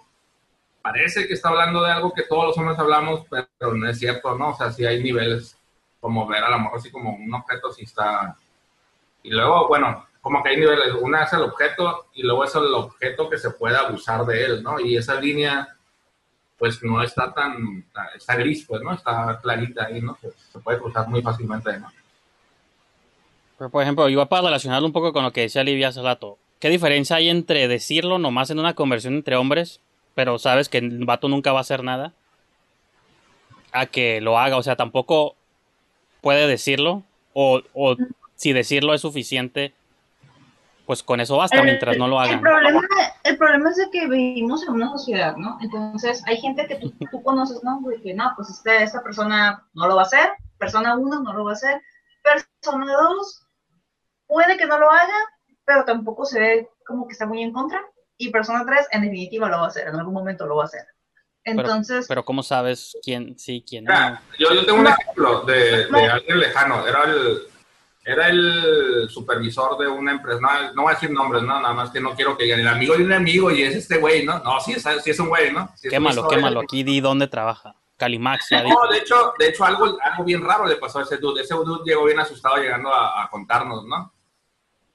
[0.82, 4.36] parece que está hablando de algo que todos los hombres hablamos, pero no es cierto,
[4.36, 4.50] ¿no?
[4.50, 5.56] O sea, sí hay niveles,
[6.00, 8.36] como ver a la mujer así como un objeto, sí está...
[9.22, 12.72] Y luego, bueno, como que hay niveles, una es el objeto y luego es el
[12.74, 14.80] objeto que se puede abusar de él, ¿no?
[14.80, 15.68] Y esa línea
[16.58, 18.92] pues no está tan, está gris, pues, ¿no?
[18.92, 20.16] Está clarita ahí, ¿no?
[20.20, 21.90] Se, se puede cruzar muy fácilmente, ¿no?
[23.56, 26.38] Pero, por ejemplo, igual para relacionarlo un poco con lo que decía Livia hace rato,
[26.58, 29.80] ¿qué diferencia hay entre decirlo nomás en una conversión entre hombres
[30.14, 32.12] pero sabes que el vato nunca va a hacer nada,
[33.72, 34.56] a que lo haga.
[34.56, 35.36] O sea, tampoco
[36.20, 37.02] puede decirlo,
[37.32, 37.96] o, o
[38.34, 39.72] si decirlo es suficiente,
[40.86, 42.40] pues con eso basta mientras no lo El hagan.
[42.40, 42.80] problema,
[43.22, 45.56] el problema es de que vivimos en una sociedad, ¿no?
[45.60, 47.80] Entonces, hay gente que tú, tú conoces, ¿no?
[47.88, 51.32] De que no, pues este, esta persona no lo va a hacer, persona uno no
[51.32, 51.80] lo va a hacer,
[52.22, 53.46] persona dos
[54.26, 55.14] puede que no lo haga,
[55.64, 57.80] pero tampoco se ve como que está muy en contra,
[58.20, 60.66] y persona tres en definitiva lo va a hacer, en algún momento lo va a
[60.66, 60.84] hacer.
[61.42, 63.94] Pero- Entonces, Pero ¿cómo sabes quién sí, quién no?
[64.38, 66.86] Yo, yo tengo un ejemplo de, de alguien lejano.
[66.86, 67.38] Era el,
[68.04, 70.38] era el supervisor de una empresa.
[70.40, 72.68] No, no voy a decir nombres, no, nada más que no quiero que digan el
[72.68, 74.38] amigo de un amigo y es este güey, ¿no?
[74.40, 75.70] No, sí es, sí es un güey, ¿no?
[75.76, 76.60] Sí Quémalo, quémalo.
[76.60, 77.74] Aquí di dónde trabaja.
[77.96, 78.62] Calimax ya.
[78.62, 81.42] No, de hecho, de hecho algo, algo bien raro le pasó a ese dude.
[81.42, 84.12] Ese dude llegó bien asustado llegando a, a contarnos, ¿no?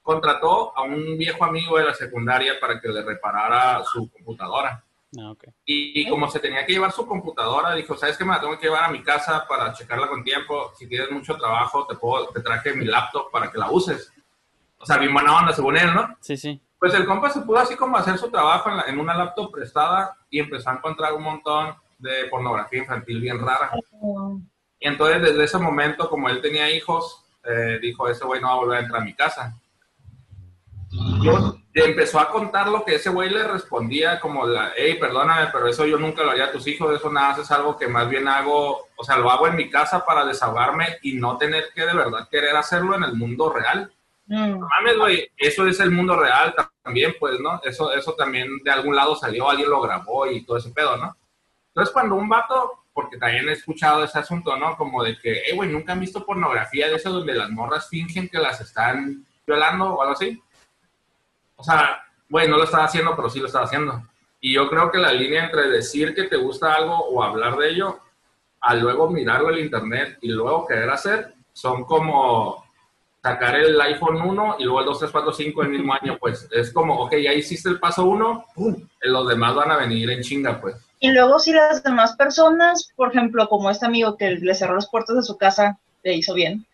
[0.06, 4.84] Contrató a un viejo amigo de la secundaria para que le reparara su computadora.
[5.20, 5.46] Ah, ok.
[5.66, 8.24] Y, y como se tenía que llevar su computadora, dijo, ¿sabes qué?
[8.24, 10.72] Me la tengo que llevar a mi casa para checarla con tiempo.
[10.78, 14.14] Si tienes mucho trabajo, te, puedo, te traje mi laptop para que la uses.
[14.78, 16.16] O sea, bien buena onda, según él, ¿no?
[16.22, 16.62] Sí, sí.
[16.78, 19.52] Pues el compa se pudo así como hacer su trabajo en, la- en una laptop
[19.52, 23.72] prestada y empezó a encontrar un montón de pornografía infantil bien rara.
[24.80, 28.54] Y entonces desde ese momento, como él tenía hijos, eh, dijo, ese güey no va
[28.54, 29.56] a volver a entrar a mi casa.
[31.24, 35.68] Yo- empezó a contar lo que ese güey le respondía, como, la, hey, perdóname, pero
[35.68, 38.08] eso yo nunca lo haría a tus hijos, eso nada más es algo que más
[38.10, 41.86] bien hago, o sea, lo hago en mi casa para desahogarme y no tener que
[41.86, 43.92] de verdad querer hacerlo en el mundo real.
[44.28, 47.60] mm, No mames, güey, eso es el mundo real también, pues, ¿no?
[47.64, 51.16] Eso, eso también de algún lado salió, alguien lo grabó y todo ese pedo, ¿no?
[51.70, 54.78] Entonces, cuando un vato, porque también he escuchado ese asunto, ¿no?
[54.78, 58.30] Como de que, eh, güey, nunca han visto pornografía de eso donde las morras fingen
[58.30, 60.42] que las están violando o algo así.
[61.66, 64.04] Sea, güey, no lo estaba haciendo, pero sí lo estaba haciendo.
[64.40, 67.70] Y yo creo que la línea entre decir que te gusta algo o hablar de
[67.72, 68.00] ello,
[68.62, 72.64] a luego mirarlo en internet y luego querer hacer, son como
[73.24, 76.48] sacar el iPhone 1 y luego el 2, 3, 4, 5 el mismo año, pues
[76.52, 78.76] es como, ok, ya hiciste el paso 1, ¡pum!
[79.02, 80.76] los demás van a venir en chinga, pues.
[81.00, 84.90] Y luego si las demás personas, por ejemplo, como este amigo que le cerró las
[84.90, 86.66] puertas de su casa, le hizo bien.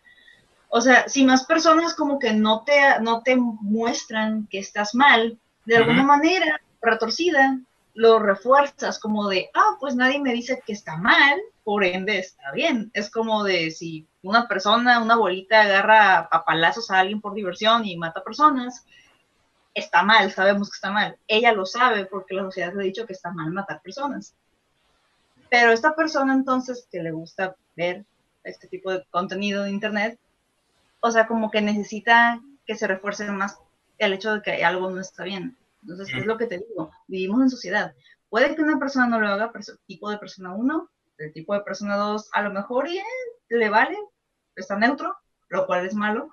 [0.74, 5.38] O sea, si más personas como que no te, no te muestran que estás mal,
[5.66, 7.60] de alguna manera retorcida,
[7.92, 12.52] lo refuerzas como de, ah, pues nadie me dice que está mal, por ende está
[12.52, 12.90] bien.
[12.94, 17.84] Es como de si una persona, una bolita agarra a palazos a alguien por diversión
[17.84, 18.86] y mata personas,
[19.74, 21.18] está mal, sabemos que está mal.
[21.28, 24.34] Ella lo sabe porque la sociedad le ha dicho que está mal matar personas.
[25.50, 28.06] Pero esta persona entonces que le gusta ver
[28.42, 30.18] este tipo de contenido de internet,
[31.02, 33.58] o sea, como que necesita que se refuerce más
[33.98, 35.56] el hecho de que algo no está bien.
[35.82, 36.92] Entonces, ¿qué es lo que te digo?
[37.08, 37.92] Vivimos en sociedad.
[38.30, 39.52] Puede que una persona no lo haga,
[39.86, 43.04] tipo de persona 1, el tipo de persona 2 a lo mejor y, eh,
[43.50, 43.98] le vale,
[44.54, 45.14] está neutro,
[45.48, 46.30] lo cual es malo,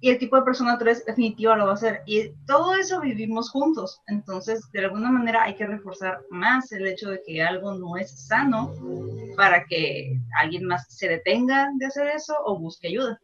[0.00, 2.02] y el tipo de persona 3 definitiva lo va a hacer.
[2.06, 4.00] Y todo eso vivimos juntos.
[4.06, 8.26] Entonces, de alguna manera hay que reforzar más el hecho de que algo no es
[8.26, 8.72] sano
[9.36, 13.20] para que alguien más se detenga de hacer eso o busque ayuda.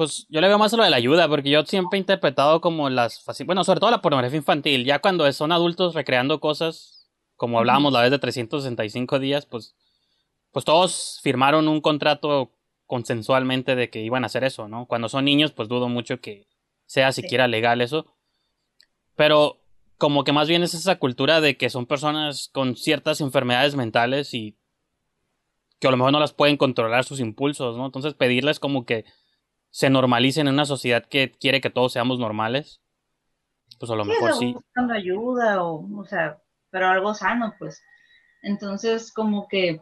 [0.00, 2.62] Pues yo le veo más a lo de la ayuda, porque yo siempre he interpretado
[2.62, 3.22] como las...
[3.44, 4.86] Bueno, sobre todo la pornografía infantil.
[4.86, 9.76] Ya cuando son adultos recreando cosas, como hablábamos la vez de 365 días, pues,
[10.52, 12.50] pues todos firmaron un contrato
[12.86, 14.86] consensualmente de que iban a hacer eso, ¿no?
[14.86, 16.46] Cuando son niños, pues dudo mucho que
[16.86, 18.06] sea siquiera legal eso.
[19.16, 19.60] Pero
[19.98, 24.32] como que más bien es esa cultura de que son personas con ciertas enfermedades mentales
[24.32, 24.56] y
[25.78, 27.84] que a lo mejor no las pueden controlar sus impulsos, ¿no?
[27.84, 29.04] Entonces pedirles como que
[29.70, 32.80] se normalicen en una sociedad que quiere que todos seamos normales,
[33.78, 34.52] pues a lo Sí, mejor sí.
[34.52, 36.38] buscando ayuda o, o sea,
[36.70, 37.82] pero algo sano, pues.
[38.42, 39.80] Entonces, como que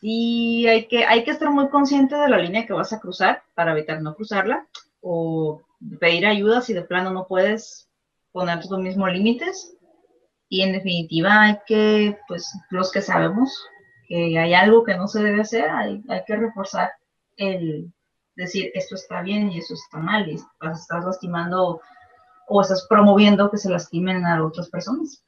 [0.00, 3.42] sí hay que, hay que estar muy consciente de la línea que vas a cruzar
[3.54, 4.66] para evitar no cruzarla
[5.00, 5.62] o
[6.00, 7.88] pedir ayuda si de plano no puedes
[8.32, 9.72] poner tú mismos límites.
[10.48, 13.66] Y en definitiva hay que, pues, los que sabemos
[14.08, 16.92] que hay algo que no se debe hacer, hay, hay que reforzar
[17.36, 17.92] el
[18.34, 21.80] decir esto está bien y eso está mal y estás lastimando
[22.48, 25.22] o estás promoviendo que se lastimen a otras personas.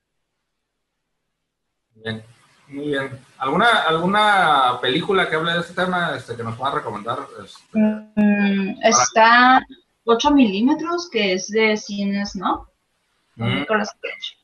[1.94, 2.22] Bien,
[2.68, 3.18] muy bien.
[3.38, 7.26] ¿Alguna, alguna película que hable de este tema este, que nos pueda recomendar?
[7.42, 7.78] Este,
[8.18, 9.64] Mm, está
[10.04, 12.68] 8 milímetros, que es de cines, ¿no?
[13.36, 13.60] Mm.
[13.60, 14.38] Nicolas Cage.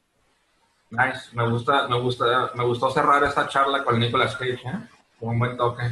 [0.91, 4.89] Nice, me gusta, me gusta, me gustó cerrar esta charla con Nicolas Cage, ¿eh?
[5.19, 5.83] Con un buen toque.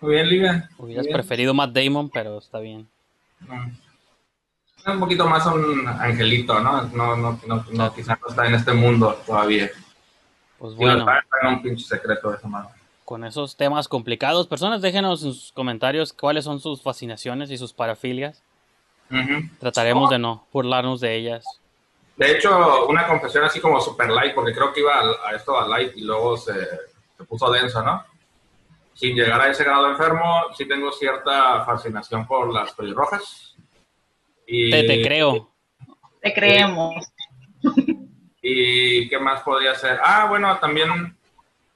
[0.00, 0.68] Muy bien, Liga.
[0.78, 1.14] Hubieras bien.
[1.14, 2.88] preferido Matt Damon, pero está bien.
[3.40, 4.90] Mm.
[4.92, 6.82] un poquito más un angelito, ¿no?
[6.82, 9.70] No, no, no, no quizás no está en este mundo todavía.
[10.58, 11.06] Pues Bueno.
[11.42, 12.48] en un pinche secreto de esa
[13.10, 17.72] con esos temas complicados, personas déjenos en sus comentarios cuáles son sus fascinaciones y sus
[17.72, 18.40] parafilias.
[19.58, 21.44] Trataremos de no burlarnos de ellas.
[22.16, 25.58] De hecho, una confesión así como super light, porque creo que iba a, a esto
[25.58, 26.52] a light y luego se,
[27.16, 28.04] se puso denso, ¿no?
[29.00, 33.56] Sin llegar a ese grado enfermo, sí tengo cierta fascinación por las pelirrojas.
[34.46, 35.54] Y, Te, te creo.
[36.20, 37.10] Te creemos.
[38.42, 39.98] ¿Y qué más podría ser?
[40.04, 41.16] Ah, bueno, también,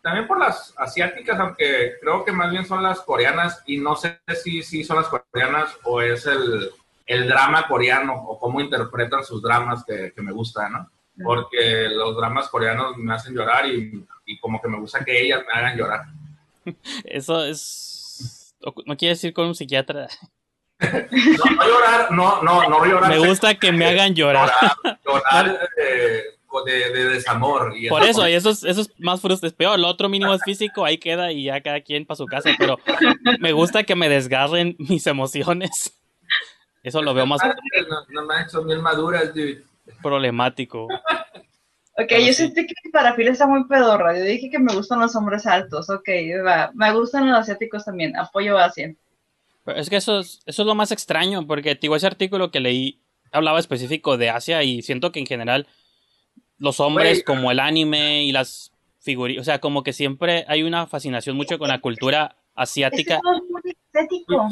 [0.02, 4.20] también por las asiáticas, aunque creo que más bien son las coreanas, y no sé
[4.42, 6.72] si, si son las coreanas o es el,
[7.06, 10.90] el drama coreano, o cómo interpretan sus dramas que, que me gusta, ¿no?
[11.24, 15.42] Porque los dramas coreanos me hacen llorar y, y como que me gusta que ellas
[15.46, 16.02] me hagan llorar.
[17.04, 18.54] Eso es...
[18.86, 20.08] No quiere decir con un psiquiatra.
[20.80, 23.10] No, no llorar, no, no, no llorar.
[23.10, 24.50] Me gusta que me hagan llorar.
[24.82, 26.22] Llorar, llorar, eh,
[26.64, 27.74] de, de desamor.
[27.76, 29.78] Y Por eso, y eso es, eso es más frustrante, es peor.
[29.78, 32.50] Lo otro mínimo es físico, ahí queda y ya cada quien para su casa.
[32.58, 32.78] Pero
[33.40, 35.98] me gusta que me desgarren mis emociones.
[36.82, 39.64] Eso lo veo más No, no manches, son bien maduras, dude.
[40.02, 40.88] problemático.
[41.96, 42.34] Ok, Pero yo sí.
[42.34, 44.18] sentí que mi parafila está muy pedorra.
[44.18, 45.88] Yo dije que me gustan los hombres altos.
[45.90, 46.08] Ok,
[46.44, 46.72] va.
[46.74, 48.16] Me gustan los asiáticos también.
[48.16, 48.94] Apoyo a Asia.
[49.64, 52.60] Pero es que eso es, eso es lo más extraño, porque digo, ese artículo que
[52.60, 53.00] leí
[53.32, 55.66] hablaba específico de Asia y siento que en general
[56.58, 60.86] los hombres, como el anime y las figuras, o sea, como que siempre hay una
[60.86, 63.16] fascinación mucho con la cultura asiática.
[63.16, 64.48] es muy estético.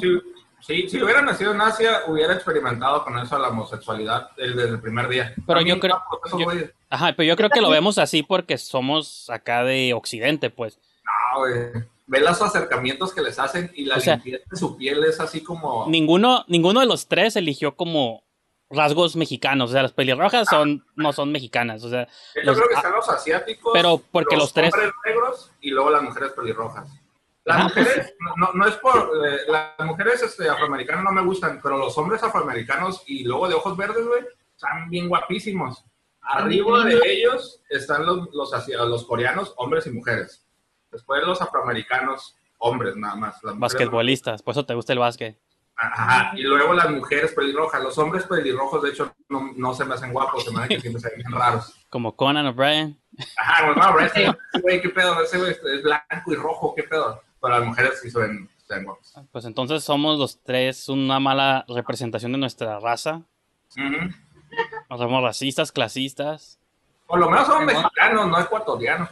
[0.63, 5.09] Si, si hubiera nacido en Asia, hubiera experimentado con eso la homosexualidad desde el primer
[5.09, 5.33] día.
[5.47, 6.03] Pero También yo creo-
[6.39, 6.67] yo-.
[6.89, 10.79] Ajá, pero yo creo que lo vemos así porque somos acá de Occidente, pues.
[11.05, 11.55] No, güey.
[12.07, 15.19] Ve los acercamientos que les hacen y la O sea, limpieza de su piel es
[15.21, 15.87] así como...
[15.89, 18.25] Ninguno, ninguno de los tres eligió como
[18.69, 19.71] rasgos mexicanos.
[19.71, 21.83] O sea, las pelirrojas son, no son mexicanas.
[21.85, 25.51] O sea, Yo los- creo que están los asiáticos, pero porque los tres- hombres negros
[25.61, 26.89] y luego las mujeres pelirrojas.
[27.45, 29.11] Las Ah, mujeres, no, no- no es por...
[29.27, 33.55] eh, las mujeres este, afroamericanas no me gustan, pero los hombres afroamericanos y luego de
[33.55, 34.23] ojos verdes, güey,
[34.55, 35.85] están bien guapísimos.
[36.21, 40.47] Arriba de ellos están los, los, los coreanos, hombres y mujeres.
[40.93, 43.33] Después los afroamericanos, hombres nada más.
[43.43, 43.61] Las mujeres no.
[43.61, 45.37] basquetbolistas, por eso te gusta el básquet.
[45.75, 47.83] Ajá, y luego las mujeres pelirrojas.
[47.83, 50.81] Los hombres pelirrojos, de hecho, no, no se me hacen guapos, se me hacen que
[50.81, 51.75] siempre se ven bien raros.
[51.91, 53.01] Como Conan O'Brien.
[53.37, 54.33] Ajá, bueno, no, ese
[54.63, 57.21] güey, qué pedo, ese güey es blanco y rojo, qué pedo.
[57.43, 59.15] Pero las mujeres sí se ven, se ven guapas.
[59.33, 63.23] Pues entonces somos los tres una mala representación de nuestra raza.
[63.77, 64.15] Ujú.
[64.89, 66.59] No somos racistas, clasistas.
[67.07, 69.09] Por lo menos son mexicanos, no ecuatorianos.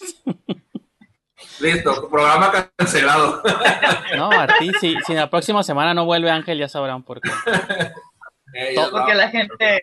[1.60, 3.42] Listo, programa cancelado.
[4.16, 7.30] No, a ti, si, si la próxima semana no vuelve Ángel, ya sabrán por qué.
[8.54, 9.82] Eh, Todo- Porque la gente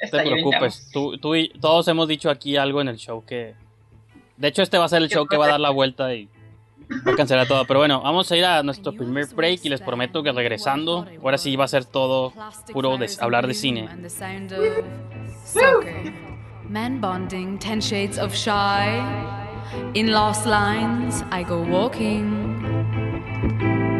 [0.00, 0.90] No te preocupes.
[0.92, 3.56] Tú, tú y todos hemos dicho aquí algo en el show que.
[4.36, 6.28] De hecho, este va a ser el show que va a dar la vuelta y
[7.04, 7.64] a cancelar todo.
[7.64, 11.38] Pero bueno, vamos a ir a nuestro primer break y les prometo que regresando, ahora
[11.38, 12.32] sí va a ser todo
[12.72, 13.88] puro de, hablar de cine.
[16.68, 18.98] Men bonding, ten shades of shy.
[19.94, 22.42] In lost lines, I go walking.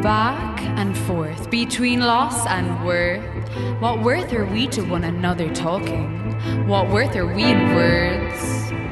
[0.02, 3.22] Back and forth between loss and worth.
[3.80, 6.66] What worth are we to one another talking?
[6.66, 8.83] What worth are we in words?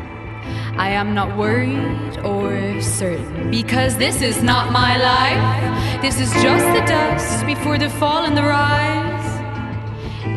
[0.77, 6.03] I am not worried or certain because this is not my life.
[6.03, 9.13] This is just the dust before the fall and the rise.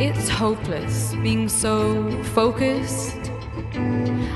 [0.01, 3.31] It's hopeless being so focused.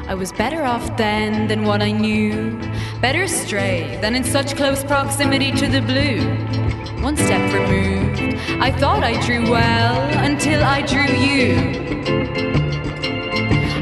[0.07, 2.57] I was better off then than what I knew.
[3.01, 6.21] Better stray than in such close proximity to the blue.
[7.03, 8.37] One step removed.
[8.61, 11.55] I thought I drew well until I drew you.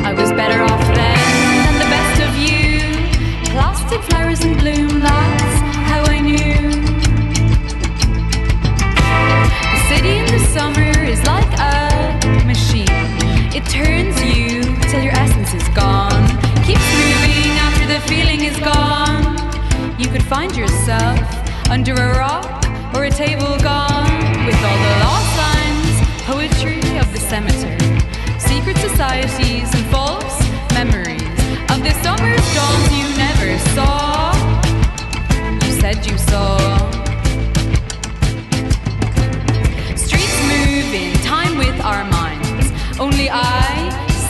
[0.03, 1.16] I was better off then
[3.89, 5.59] In bloom, that's
[5.89, 6.69] how I knew.
[9.73, 12.85] The city in the summer is like a machine.
[13.55, 16.27] It turns you till your essence is gone.
[16.67, 19.37] Keeps moving after the feeling is gone.
[19.97, 21.17] You could find yourself
[21.69, 22.45] under a rock
[22.93, 25.95] or a table gone with all the lost lines,
[26.27, 27.99] poetry of the cemetery,
[28.37, 30.39] secret societies and false
[30.73, 31.16] memories
[31.87, 34.33] the summer's dawns you never saw.
[35.63, 36.57] You said you saw.
[39.95, 42.67] Streets move in time with our minds.
[42.99, 43.71] Only I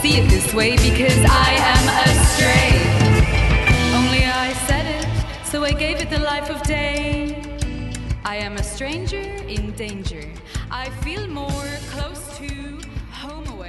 [0.02, 2.74] see it this way because I am astray.
[4.00, 5.08] Only I said it,
[5.48, 7.42] so I gave it the life of day.
[8.24, 10.26] I am a stranger in danger.
[10.70, 12.67] I feel more close to.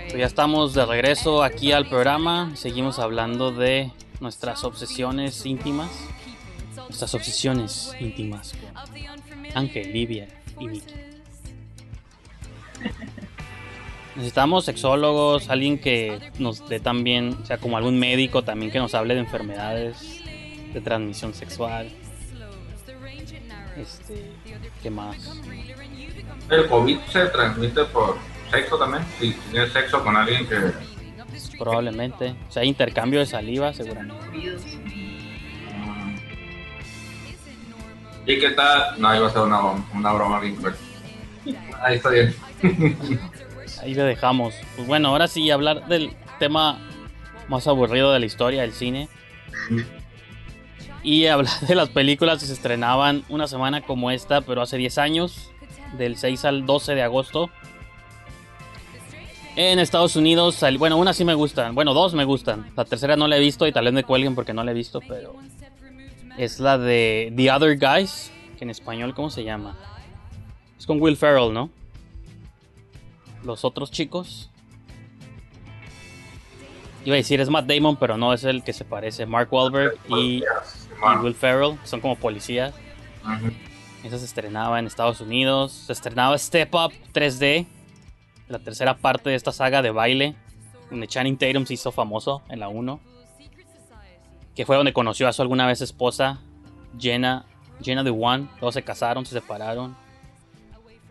[0.08, 2.56] Pues ya estamos de regreso aquí al programa.
[2.56, 5.90] Seguimos hablando de nuestras obsesiones íntimas.
[6.76, 10.28] Nuestras obsesiones íntimas con Ángel, Livia
[10.58, 10.94] y Miki.
[14.16, 18.94] Necesitamos sexólogos, alguien que nos dé también, o sea, como algún médico también que nos
[18.94, 20.22] hable de enfermedades
[20.72, 21.90] de transmisión sexual.
[23.76, 24.32] Este,
[24.82, 25.38] ¿qué más?
[26.48, 28.16] El COVID se transmite por
[28.50, 29.04] sexo también.
[29.18, 30.56] Si tienes sexo con alguien que.
[31.58, 32.34] Probablemente.
[32.48, 34.14] O sea, intercambio de saliva, seguramente.
[38.26, 39.00] ¿Y qué tal?
[39.00, 39.60] No, iba a ser una,
[39.94, 40.78] una broma bien fuerte.
[41.80, 42.34] Ahí está bien.
[43.82, 44.54] Ahí le dejamos.
[44.76, 46.78] Pues bueno, ahora sí, hablar del tema
[47.48, 49.08] más aburrido de la historia del cine.
[51.02, 54.98] Y hablar de las películas que se estrenaban una semana como esta, pero hace 10
[54.98, 55.50] años,
[55.96, 57.50] del 6 al 12 de agosto.
[59.60, 62.70] En Estados Unidos, bueno, una sí me gustan, bueno, dos me gustan.
[62.76, 64.74] La tercera no la he visto y tal vez me cuelguen porque no la he
[64.74, 65.34] visto, pero
[66.36, 69.76] es la de The Other Guys, que en español, ¿cómo se llama?
[70.78, 71.70] Es con Will Ferrell, ¿no?
[73.42, 74.48] Los otros chicos.
[77.04, 79.26] Iba a decir es Matt Damon, pero no es el que se parece.
[79.26, 80.42] Mark Wahlberg y, y
[81.20, 82.74] Will Ferrell, son como policías.
[84.04, 85.72] Esa se estrenaba en Estados Unidos.
[85.72, 87.66] Se estrenaba Step Up 3D,
[88.48, 90.34] la tercera parte de esta saga de baile,
[90.90, 93.00] donde Channing Tatum se hizo famoso en la 1.
[94.54, 96.40] Que fue donde conoció a su alguna vez esposa,
[96.98, 97.44] Jenna,
[97.82, 98.48] Jenna One.
[98.58, 99.96] Todos se casaron, se separaron.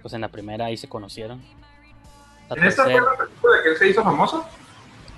[0.01, 1.41] Pues en la primera ahí se conocieron.
[2.49, 4.45] La ¿En esta fue la película de que él se hizo famoso?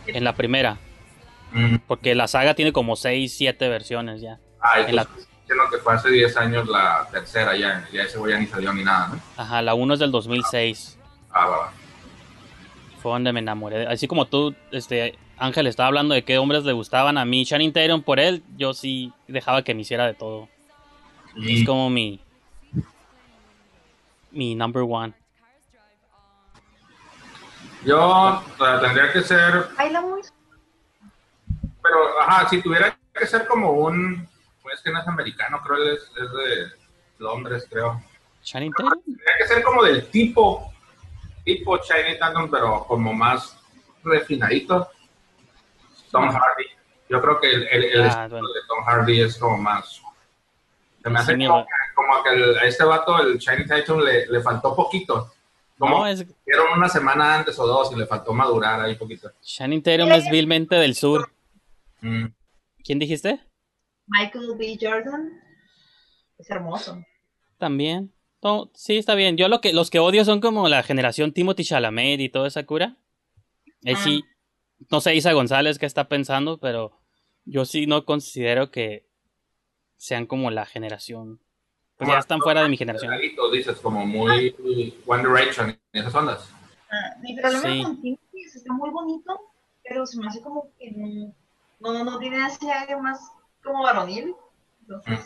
[0.07, 0.77] en la primera.
[1.51, 1.75] Mm.
[1.87, 4.39] Porque la saga tiene como 6, 7 versiones ya.
[4.61, 8.17] Ah, En la- entonces, diciendo que fue hace 10 años la tercera, ya, ya ese
[8.17, 9.19] güey ya ni salió ni nada, ¿no?
[9.37, 10.97] Ajá, la 1 es del 2006.
[11.31, 11.73] Ah, va, va.
[13.01, 13.87] Fue donde me enamoré.
[13.87, 17.45] Así como tú, este, Ángel estaba hablando de qué hombres le gustaban a mí.
[17.45, 20.49] Channing Tatum por él, yo sí dejaba que me hiciera de todo.
[21.41, 22.19] Es como mi.
[24.31, 25.13] Mi number one.
[27.85, 28.43] Yo
[28.81, 30.21] tendría que ser, Baila muy.
[31.81, 34.27] pero, ajá, si tuviera que ser como un,
[34.61, 36.75] pues que no es americano, creo él es, es de
[37.19, 38.03] Londres, creo.
[38.43, 39.01] Channing Tatum.
[39.05, 40.68] Tendría que ser como del tipo,
[41.43, 43.57] tipo Channing Tatum, pero como más
[44.03, 44.89] refinadito.
[46.11, 46.65] Tom Hardy.
[47.09, 48.47] Yo creo que el, el, el Ah, estilo bueno.
[48.47, 50.01] de Tom Hardy es como más.
[51.03, 53.99] Se me hace Sí, como, que, como que el- a este vato, el Channing Tatum,
[54.01, 55.31] le, le faltó poquito.
[55.77, 56.21] Como No, es.
[56.21, 59.31] Hicieron una semana antes o dos y le faltó madurar ahí poquito.
[59.41, 61.31] Channing Tatum es vilmente del sur.
[62.01, 62.25] Mm.
[62.83, 63.39] ¿Quién dijiste?
[64.07, 64.77] Michael B.
[64.81, 65.41] Jordan.
[66.37, 67.01] Es hermoso.
[67.57, 68.11] También.
[68.41, 69.35] No, sí, está bien.
[69.37, 72.65] Yo lo que, los que odio son como la generación Timothy Chalamet y toda esa
[72.65, 72.95] cura.
[73.85, 74.23] Ahí sí,
[74.89, 76.93] no sé Isa González qué está pensando, pero
[77.45, 79.05] yo sí no considero que
[79.97, 81.41] sean como la generación.
[81.97, 83.13] Pues ya están fuera de mi generación.
[83.51, 84.55] Dices, como muy
[85.05, 86.49] One Direction esas ondas.
[86.89, 87.83] Ah, mi problema Sí.
[87.83, 89.37] con Timothy es que está muy bonito,
[89.83, 91.33] pero se me hace como que no,
[91.81, 93.19] no, no tiene ese aire más
[93.61, 94.33] como varonil.
[94.81, 95.19] Entonces,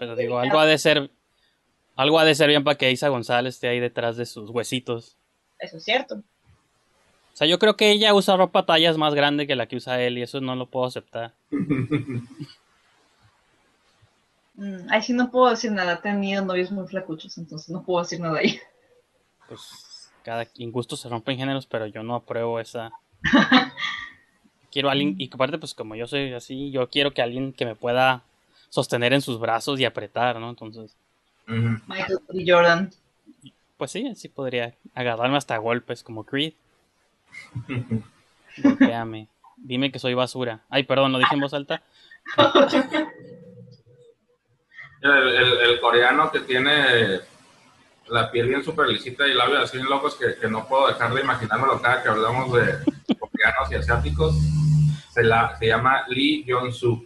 [0.00, 1.10] Pero digo, algo ha de ser,
[1.98, 5.16] algo ha de ser bien para que Isa González esté ahí detrás de sus huesitos.
[5.58, 6.14] Eso es cierto.
[6.14, 10.00] O sea, yo creo que ella usa ropa tallas más grande que la que usa
[10.00, 11.34] él y eso no lo puedo aceptar.
[14.60, 15.92] Mm, ahí sí no puedo decir nada.
[15.92, 18.58] He tenido novios muy flacuchos, entonces no puedo decir nada ahí.
[19.46, 22.90] Pues cada quien gusto se rompen géneros, pero yo no apruebo esa.
[24.72, 27.66] quiero a alguien, y aparte, pues como yo soy así, yo quiero que alguien que
[27.66, 28.24] me pueda
[28.68, 30.50] sostener en sus brazos y apretar, ¿no?
[30.50, 30.96] Entonces,
[31.48, 32.44] Michael B.
[32.46, 32.90] Jordan.
[33.76, 36.52] pues sí, sí podría agarrarme hasta golpes como Creed.
[38.62, 39.28] Golpéame.
[39.56, 40.60] Dime que soy basura.
[40.68, 41.82] Ay, perdón, lo dije en voz alta.
[45.00, 47.20] El, el- el coreano que tiene
[48.08, 51.20] la piel bien super lisita y labios así locos que, que no puedo dejar de
[51.20, 52.78] imaginármelo cada que hablamos de
[53.18, 54.34] coreanos y asiáticos,
[55.12, 57.04] se, la, se llama Lee Jong-soo.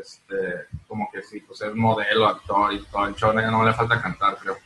[0.00, 4.00] Este, como que sí, pues es modelo, actor y todo el show, no le falta
[4.00, 4.56] cantar, creo.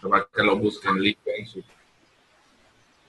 [0.00, 1.62] Para que lo busquen, Lee Jong-soo.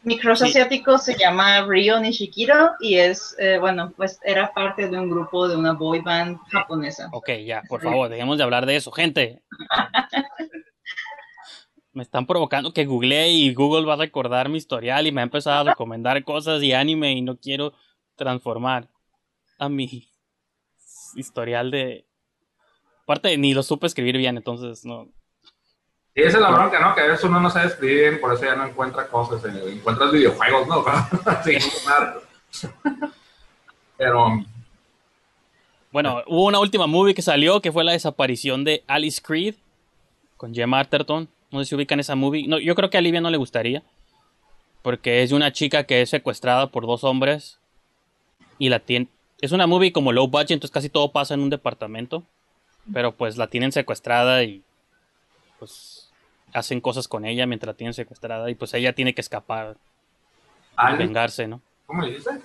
[0.01, 0.45] Mi crush Sí.
[0.45, 5.47] asiático se llama Ryo Nishikiro y es, eh, bueno, pues era parte de un grupo
[5.47, 7.09] de una boy band japonesa.
[7.11, 9.43] Ok, ya, por favor, dejemos de hablar de eso, gente.
[11.91, 15.23] Me están provocando que googleé y Google va a recordar mi historial y me ha
[15.23, 17.73] empezado a recomendar cosas y anime y no quiero
[18.15, 18.87] transformar
[19.57, 20.07] a mi
[21.15, 22.05] historial de...
[23.03, 25.07] Aparte, ni lo supe escribir bien, entonces no...
[26.15, 26.95] Y esa es la bronca, ¿no?
[26.95, 29.71] Que a veces uno no sabe escribir bien, por eso ya no encuentra cosas, eh,
[29.71, 30.83] encuentras videojuegos, ¿no?
[31.43, 31.57] Sí.
[33.97, 34.43] Pero,
[35.91, 39.55] Bueno, hubo una última movie que salió que fue la desaparición de Alice Creed
[40.37, 41.29] con Gemma Arterton.
[41.51, 42.47] No sé si ubican esa movie.
[42.47, 43.83] No, yo creo que a Livia no le gustaría.
[44.81, 47.59] Porque es de una chica que es secuestrada por dos hombres.
[48.57, 49.07] Y la tiene.
[49.41, 52.23] Es una movie como low budget, entonces casi todo pasa en un departamento.
[52.93, 54.63] Pero pues la tienen secuestrada y.
[55.59, 56.11] Pues.
[56.51, 58.49] Hacen cosas con ella mientras la tienen secuestrada.
[58.49, 59.77] Y pues ella tiene que escapar.
[60.91, 61.61] Y vengarse, ¿no?
[61.85, 62.39] ¿cómo le dices?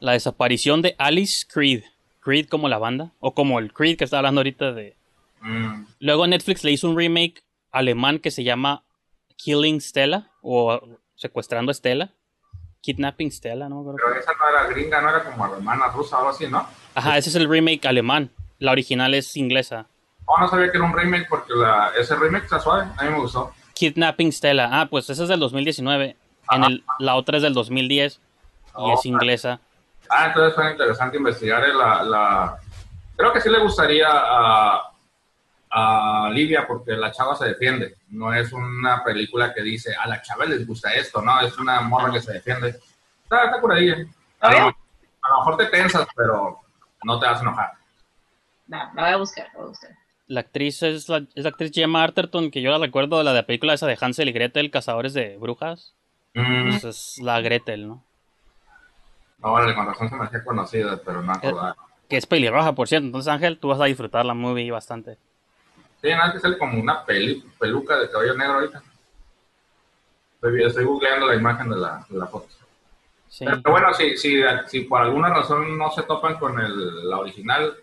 [0.00, 1.84] La desaparición de Alice Creed.
[2.20, 3.12] Creed como la banda.
[3.20, 4.96] O como el Creed que está hablando ahorita de.
[5.40, 8.82] Mm, Luego Netflix le hizo un remake alemán que se llama
[9.36, 10.80] Killing Stella o
[11.14, 12.12] Secuestrando a Stella.
[12.86, 13.84] Kidnapping Stella, ¿no?
[13.96, 16.64] pero esa no era gringa, no era como alemana, rusa o algo así, ¿no?
[16.94, 18.30] Ajá, ese es el remake alemán.
[18.60, 19.88] La original es inglesa.
[20.24, 23.10] Oh, no sabía que era un remake porque la, ese remake está suave, a mí
[23.10, 23.52] me gustó.
[23.74, 24.68] Kidnapping Stella.
[24.70, 26.16] Ah, pues esa es del 2019.
[26.52, 28.18] En el, la otra es del 2010 y
[28.74, 29.58] Oh, es inglesa.
[30.08, 32.56] Ah, entonces fue interesante investigar eh, la, la...
[33.16, 34.92] Creo que sí le gustaría a,
[35.70, 37.96] a Livia porque la chava se defiende.
[38.08, 41.40] No es una película que dice, a la chava les gusta esto, ¿no?
[41.40, 42.78] Es una morra que se defiende.
[43.22, 43.88] Está, está por ahí.
[43.90, 44.06] eh.
[44.40, 46.60] A, lo, a lo mejor te tensas, pero
[47.04, 47.72] no te vas a enojar.
[48.68, 49.90] No, la voy a buscar, la voy a buscar.
[50.28, 53.30] La actriz es la, es la actriz Gemma Arterton, que yo la recuerdo de la
[53.32, 55.94] de la película esa de Hansel y Gretel, Cazadores de Brujas.
[56.34, 58.04] Mm, Pues es la Gretel, ¿no?
[59.38, 61.76] vale, con razón se me hacía conocida, pero no acordaba.
[62.08, 63.06] Que es pelirroja, por cierto.
[63.06, 65.18] Entonces, Ángel, tú vas a disfrutar la movie bastante.
[66.00, 68.82] Sí, nada que sale como una peli, peluca de cabello negro ahorita.
[70.34, 72.48] Estoy, estoy googleando la imagen de la, de la foto.
[73.28, 73.44] Sí.
[73.44, 77.74] Pero bueno, si, si, si por alguna razón no se topan con el, la original,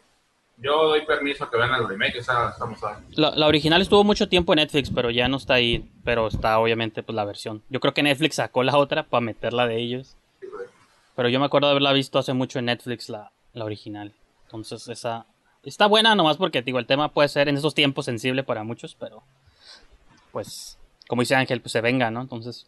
[0.57, 3.01] yo doy permiso que vean el remake, esa estamos a...
[3.11, 5.89] La, la original estuvo mucho tiempo en Netflix, pero ya no está ahí.
[6.03, 7.63] Pero está obviamente pues la versión.
[7.69, 10.15] Yo creo que Netflix sacó la otra para meterla de ellos.
[11.15, 14.13] Pero yo me acuerdo de haberla visto hace mucho en Netflix, la, la original.
[14.45, 15.25] Entonces esa
[15.63, 18.95] está buena nomás porque digo, el tema puede ser en esos tiempos sensible para muchos,
[18.95, 19.23] pero
[20.31, 22.21] pues como dice Ángel, pues se venga, ¿no?
[22.21, 22.67] Entonces.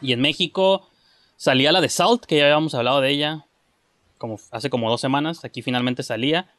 [0.00, 0.88] Y en México
[1.36, 3.44] salía la de Salt, que ya habíamos hablado de ella
[4.18, 5.44] como hace como dos semanas.
[5.44, 6.52] Aquí finalmente salía.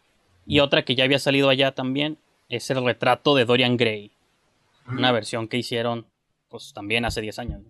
[0.46, 2.18] Y otra que ya había salido allá también
[2.48, 4.12] es el retrato de Dorian Gray.
[4.88, 6.08] Una versión que hicieron
[6.50, 7.62] pues también hace 10 años.
[7.62, 7.70] ¿no?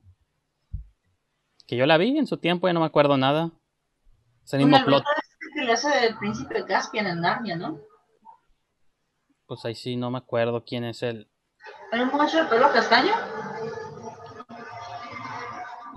[1.68, 3.52] Que yo la vi en su tiempo, ya no me acuerdo nada.
[4.46, 5.04] Es el mismo plot.
[5.60, 7.80] Que le hace del príncipe Caspian en Narnia, ¿no?
[9.46, 11.30] Pues ahí sí no me acuerdo quién es el.
[11.92, 13.14] ¿Hay un muchacho de pelo castaño?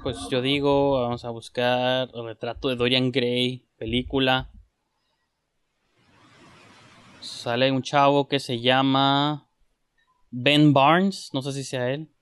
[0.03, 4.51] Pues yo digo, vamos a buscar el retrato de Dorian Gray, película.
[7.21, 9.49] Sale un chavo que se llama
[10.31, 12.13] Ben Barnes, no sé si sea él.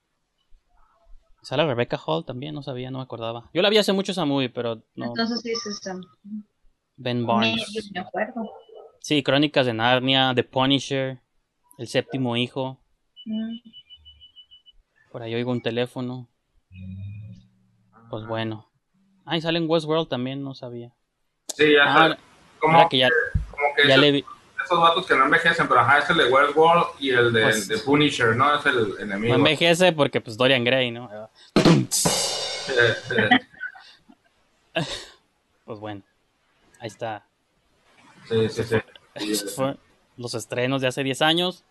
[1.41, 3.49] Sale Rebecca Hall también, no sabía, no me acordaba.
[3.51, 5.07] Yo la vi hace mucho esa movie, pero no.
[5.07, 5.95] Entonces sí es esta.
[6.97, 7.91] Ben Barnes.
[7.93, 8.51] me acuerdo.
[8.99, 11.19] Sí, Crónicas de Narnia, The Punisher,
[11.77, 12.77] El séptimo hijo.
[13.25, 13.57] Mm.
[15.11, 16.29] Por ahí oigo un teléfono.
[18.09, 18.69] Pues bueno.
[19.25, 20.93] Ah, y sale en Westworld también, no sabía.
[21.55, 22.17] Sí, ya Ah.
[22.59, 23.09] Como, que ya,
[23.49, 24.25] como que ya esos, le vi.
[24.63, 27.67] esos vatos que no envejecen, pero ajá, es el de Westworld y el de, Pues-
[27.67, 28.53] de Punisher, ¿no?
[28.55, 29.33] Es el enemigo.
[29.33, 31.09] No envejece porque pues Dorian Gray, ¿no?
[35.65, 36.01] Pues bueno.
[36.81, 37.27] Ahí está.
[38.27, 38.75] sí, sí, sí.
[39.13, 39.79] Estos fueron
[40.17, 41.63] los estrenos de hace 10 años.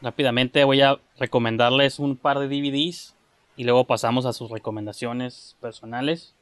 [0.00, 3.14] Rápidamente voy a recomendarles un par de DVDs
[3.56, 6.34] y luego pasamos a sus recomendaciones personales.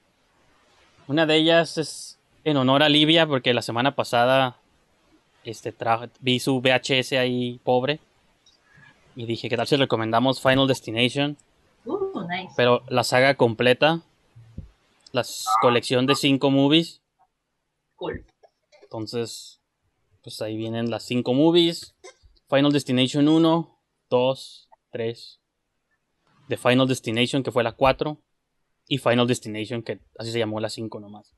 [1.09, 4.59] Una de ellas es en honor a Livia porque la semana pasada
[5.43, 5.75] este,
[6.21, 7.99] vi su VHS ahí pobre
[9.17, 11.37] y dije, ¿qué tal si recomendamos Final Destination?
[11.85, 12.55] Uh, nice.
[12.57, 14.03] Pero la saga completa,
[15.11, 15.25] la
[15.61, 17.01] colección de 5 movies.
[17.99, 18.25] Cool.
[18.83, 19.61] Entonces,
[20.23, 21.97] pues ahí vienen las 5 movies.
[22.49, 25.41] Final Destination 1, 2, 3.
[26.49, 28.23] The Final Destination, que fue la 4.
[28.87, 31.35] Y Final Destination, que así se llamó la 5 nomás.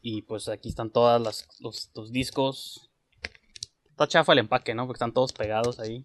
[0.00, 2.90] Y pues aquí están todas las, los, los discos.
[3.88, 4.86] Está chafa el empaque, ¿no?
[4.86, 6.04] Porque están todos pegados ahí.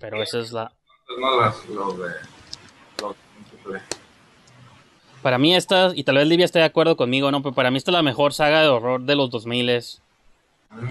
[0.00, 2.10] Pero esa es la, Pues no las, los de...
[3.00, 3.16] Los,
[3.72, 3.99] de-
[5.22, 7.42] Para mí esta, y tal vez Livia esté de acuerdo conmigo, ¿no?
[7.42, 9.82] Pero para mí esta es la mejor saga de horror de los 2000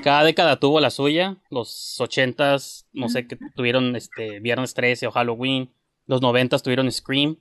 [0.04, 1.38] Cada década tuvo la suya.
[1.50, 5.72] Los 80s, no sé, que tuvieron este Viernes 13 o Halloween.
[6.06, 7.38] Los 90s tuvieron Scream.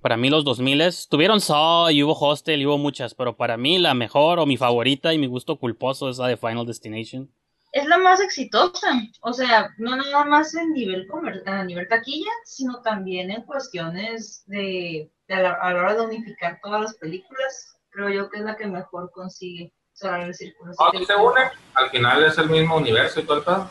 [0.00, 3.78] Para mí los 2000 tuvieron Saw y hubo Hostel y hubo muchas, pero para mí
[3.78, 7.30] la mejor o mi favorita y mi gusto culposo es la de Final Destination.
[7.72, 11.06] Es la más exitosa, o sea, no nada más en nivel
[11.44, 16.58] a nivel taquilla, sino también en cuestiones de a, la, a la hora de unificar
[16.62, 20.72] todas las películas, creo yo que es la que mejor consigue cerrar el círculo.
[20.78, 21.40] Ah, ¿sí se une?
[21.74, 23.70] Al final es el mismo universo y todo el pedo.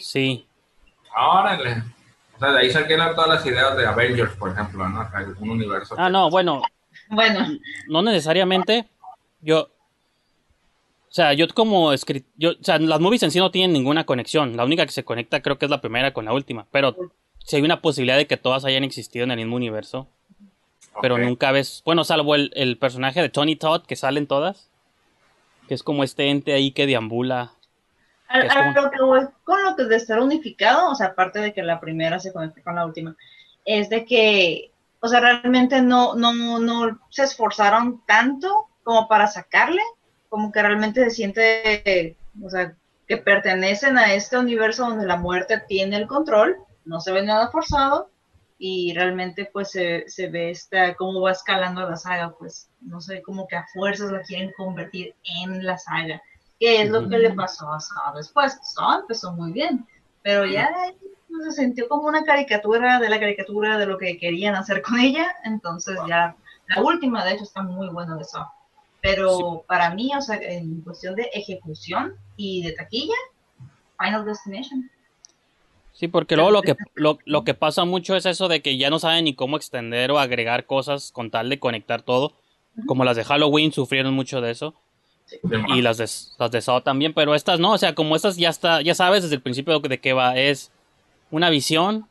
[0.00, 0.46] Sí.
[1.16, 1.82] Órale.
[2.36, 5.08] O sea, de ahí salieron todas las ideas de Avengers, por ejemplo, ¿no?
[5.40, 5.94] Un universo.
[5.98, 6.60] Ah, no, bueno,
[7.08, 7.46] Bueno,
[7.88, 8.86] no necesariamente.
[9.40, 9.68] Yo.
[11.08, 14.04] O sea, yo como escrit- yo, o sea, las movies en sí no tienen ninguna
[14.04, 14.54] conexión.
[14.56, 16.66] La única que se conecta creo que es la primera con la última.
[16.70, 16.94] Pero
[17.46, 20.08] si hay una posibilidad de que todas hayan existido en el mismo universo.
[21.00, 21.82] Pero nunca ves.
[21.84, 24.70] Bueno, salvo el, el personaje de Tony Todd que salen todas.
[25.68, 27.52] Que es como este ente ahí que deambula.
[28.28, 30.94] a, que es a como- lo que voy con lo que de estar unificado, o
[30.94, 33.14] sea, aparte de que la primera se conecta con la última,
[33.64, 34.70] es de que,
[35.00, 39.82] o sea, realmente no, no, no se esforzaron tanto como para sacarle,
[40.28, 42.74] como que realmente se siente, o sea,
[43.06, 46.56] que pertenecen a este universo donde la muerte tiene el control,
[46.86, 48.10] no se ve nada forzado,
[48.58, 53.22] y realmente pues se, se ve esta, cómo va escalando la saga, pues, no sé,
[53.22, 56.22] como que a fuerzas la quieren convertir en la saga.
[56.58, 58.58] ¿Qué es lo que le pasó a Saw después?
[58.62, 59.86] Saw empezó muy bien,
[60.22, 60.70] pero ya
[61.28, 64.98] pues, se sintió como una caricatura de la caricatura de lo que querían hacer con
[64.98, 66.34] ella, entonces ya
[66.68, 68.46] la última de hecho está muy buena de Saw.
[69.02, 73.14] Pero para mí, o sea, en cuestión de ejecución y de taquilla,
[73.98, 74.90] Final Destination.
[75.96, 78.90] Sí, porque luego lo que, lo, lo que pasa mucho es eso de que ya
[78.90, 82.34] no saben ni cómo extender o agregar cosas con tal de conectar todo.
[82.84, 84.74] Como las de Halloween sufrieron mucho de eso.
[85.74, 86.04] Y las de,
[86.38, 89.36] las de también, pero estas no, o sea, como estas ya está, ya sabes desde
[89.36, 90.70] el principio de qué va, es
[91.30, 92.06] una visión,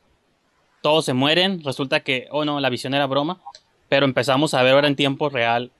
[0.82, 3.40] todos se mueren, resulta que, oh no, la visión era broma,
[3.88, 5.70] pero empezamos a ver ahora en tiempo real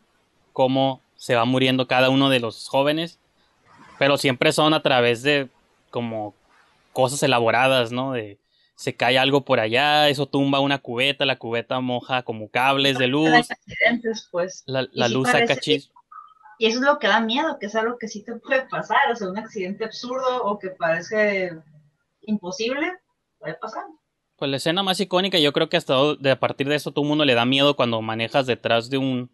[0.53, 3.19] cómo se va muriendo cada uno de los jóvenes,
[3.99, 5.49] pero siempre son a través de
[5.91, 6.35] como
[6.97, 8.13] cosas elaboradas, ¿no?
[8.13, 8.41] De
[8.75, 13.07] se cae algo por allá, eso tumba una cubeta, la cubeta moja como cables de
[13.07, 14.63] luz, accidentes, pues.
[14.67, 15.91] la, Y la sí luz saca parece- chis.
[16.59, 19.13] Y eso es lo que da miedo, que es algo que sí te puede pasar,
[19.13, 21.53] o sea, un accidente absurdo o que parece
[22.23, 22.93] imposible,
[23.39, 23.85] puede pasar.
[24.37, 27.05] Pues la escena más icónica, yo creo que hasta de a partir de eso todo
[27.05, 29.31] el mundo le da miedo cuando manejas detrás de un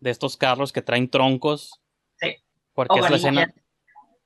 [0.00, 1.80] de estos carros que traen troncos.
[2.18, 2.36] Sí.
[2.74, 3.54] Porque O es la escena.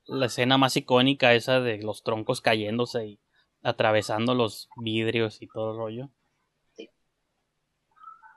[0.09, 3.19] La escena más icónica esa de los troncos cayéndose y
[3.63, 6.09] atravesando los vidrios y todo el rollo.
[6.73, 6.89] Sí.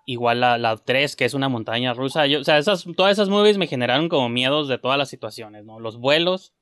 [0.06, 2.26] Igual la, la 3, que es una montaña rusa.
[2.26, 5.64] Yo, o sea, esas, todas esas movies me generaron como miedos de todas las situaciones,
[5.64, 5.78] ¿no?
[5.78, 6.52] Los vuelos,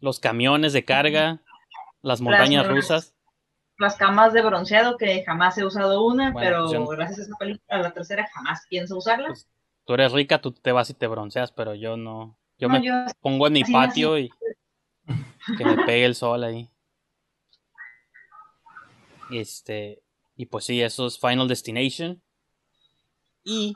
[0.00, 1.42] los camiones de carga,
[2.02, 3.14] las montañas Las- rusas.
[3.78, 7.22] Las camas de bronceado, que jamás he usado una, Bueno, pero pues yo- gracias a
[7.22, 9.28] esta película, a la tercera jamás pienso usarla.
[9.28, 9.48] Pues,
[9.84, 12.38] Tú eres rica, tú te vas y te bronceas, pero yo no.
[12.58, 14.30] Yo No, me yo- pongo en mi así patio y
[15.58, 16.68] que me pegue el sol ahí.
[19.30, 20.02] Este,
[20.36, 22.22] y pues sí, eso es Final Destination.
[23.44, 23.74] Y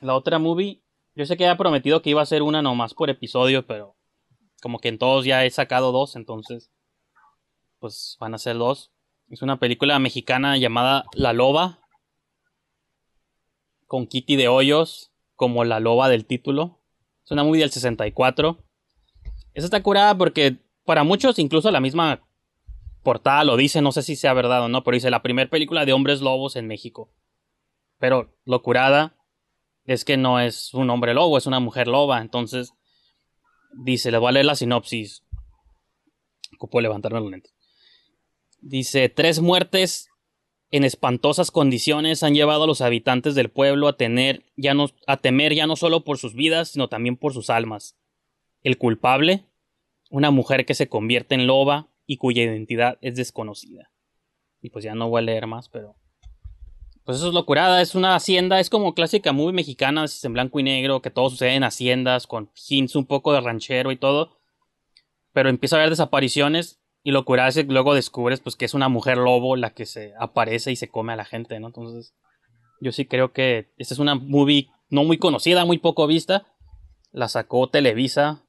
[0.00, 0.80] la otra movie,
[1.14, 3.94] yo sé que había prometido que iba a ser una nomás por episodio, pero
[4.62, 6.70] como que en todos ya he sacado dos, entonces
[7.78, 8.90] pues van a ser dos.
[9.30, 11.78] Es una película mexicana llamada La Loba,
[13.86, 16.79] con Kitty de Hoyos como la loba del título.
[17.30, 18.58] Es una movie del 64.
[19.54, 22.26] Esa está curada porque para muchos, incluso la misma
[23.04, 25.84] portada lo dice, no sé si sea verdad o no, pero dice la primera película
[25.84, 27.14] de hombres lobos en México.
[27.98, 29.14] Pero lo curada
[29.84, 32.20] es que no es un hombre lobo, es una mujer loba.
[32.20, 32.72] Entonces,
[33.76, 35.22] dice, les voy a leer la sinopsis.
[36.56, 37.54] Ocupo levantarme los lentes.
[38.60, 40.09] Dice, tres muertes
[40.70, 45.16] en espantosas condiciones han llevado a los habitantes del pueblo a tener ya no a
[45.16, 47.96] temer ya no solo por sus vidas, sino también por sus almas.
[48.62, 49.46] El culpable,
[50.10, 53.90] una mujer que se convierte en loba y cuya identidad es desconocida.
[54.60, 55.96] Y pues ya no voy a leer más, pero
[57.04, 60.60] pues eso es locurada, es una hacienda, es como clásica muy mexicana, es en blanco
[60.60, 64.38] y negro, que todo sucede en haciendas con hints un poco de ranchero y todo.
[65.32, 68.74] Pero empieza a haber desapariciones y lo curada es que luego descubres pues que es
[68.74, 71.68] una mujer lobo la que se aparece y se come a la gente, ¿no?
[71.68, 72.14] Entonces,
[72.80, 76.46] yo sí creo que esta es una movie no muy conocida, muy poco vista.
[77.12, 78.44] La sacó Televisa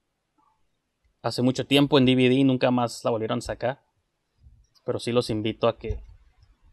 [1.21, 3.81] hace mucho tiempo en DVD y nunca más la volvieron a sacar.
[4.85, 5.99] Pero sí los invito a que...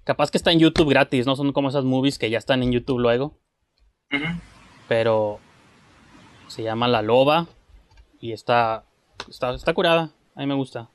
[0.05, 2.73] Capaz que está en YouTube gratis, no son como esas movies que ya están en
[2.73, 3.39] YouTube luego.
[4.89, 5.39] Pero
[6.47, 7.47] se llama La Loba
[8.19, 8.87] y está,
[9.29, 10.13] está, está curada.
[10.35, 10.89] A mí me gusta.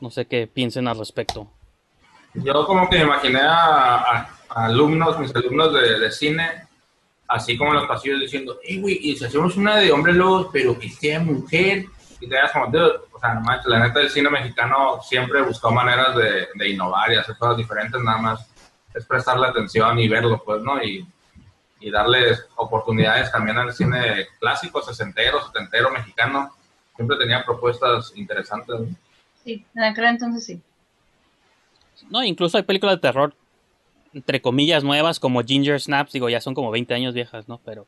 [0.00, 1.48] No sé qué piensen al respecto.
[2.34, 6.66] Yo como que me imaginé a, alumnos, mis alumnos de, cine,
[7.26, 10.48] así como en los pasillos diciendo, hey, güey, y si hacemos una de hombre lobos,
[10.52, 11.86] pero que sea mujer,
[12.20, 15.70] y te das como, o sea, no manches, la neta del cine mexicano siempre buscó
[15.70, 18.48] maneras de, de innovar y hacer cosas diferentes, nada más
[18.94, 20.82] es prestarle atención y verlo, pues, ¿no?
[20.82, 21.06] Y,
[21.80, 26.54] y darles oportunidades también al cine clásico, sesentero, setentero, mexicano.
[26.96, 28.80] Siempre tenía propuestas interesantes.
[28.80, 28.86] ¿no?
[29.48, 30.60] Sí, en aquel entonces sí.
[32.10, 33.34] No, incluso hay películas de terror,
[34.12, 37.58] entre comillas, nuevas, como Ginger Snaps, digo, ya son como 20 años viejas, ¿no?
[37.64, 37.86] Pero,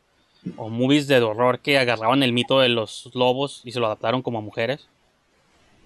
[0.57, 4.23] o movies de horror que agarraban el mito de los lobos y se lo adaptaron
[4.23, 4.89] como a mujeres.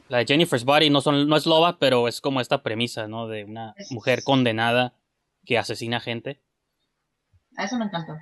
[0.09, 3.27] La de Jennifer's Body no, son, no es loba, pero es como esta premisa, ¿no?
[3.27, 4.93] De una mujer condenada
[5.45, 6.39] que asesina gente.
[7.57, 8.15] A eso me encantó.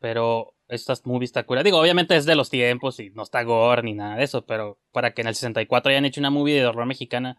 [0.00, 1.62] Pero estas movies está cura.
[1.62, 4.78] Digo, obviamente es de los tiempos y no está gore ni nada de eso, pero
[4.92, 7.38] para que en el 64 hayan hecho una movie de horror mexicana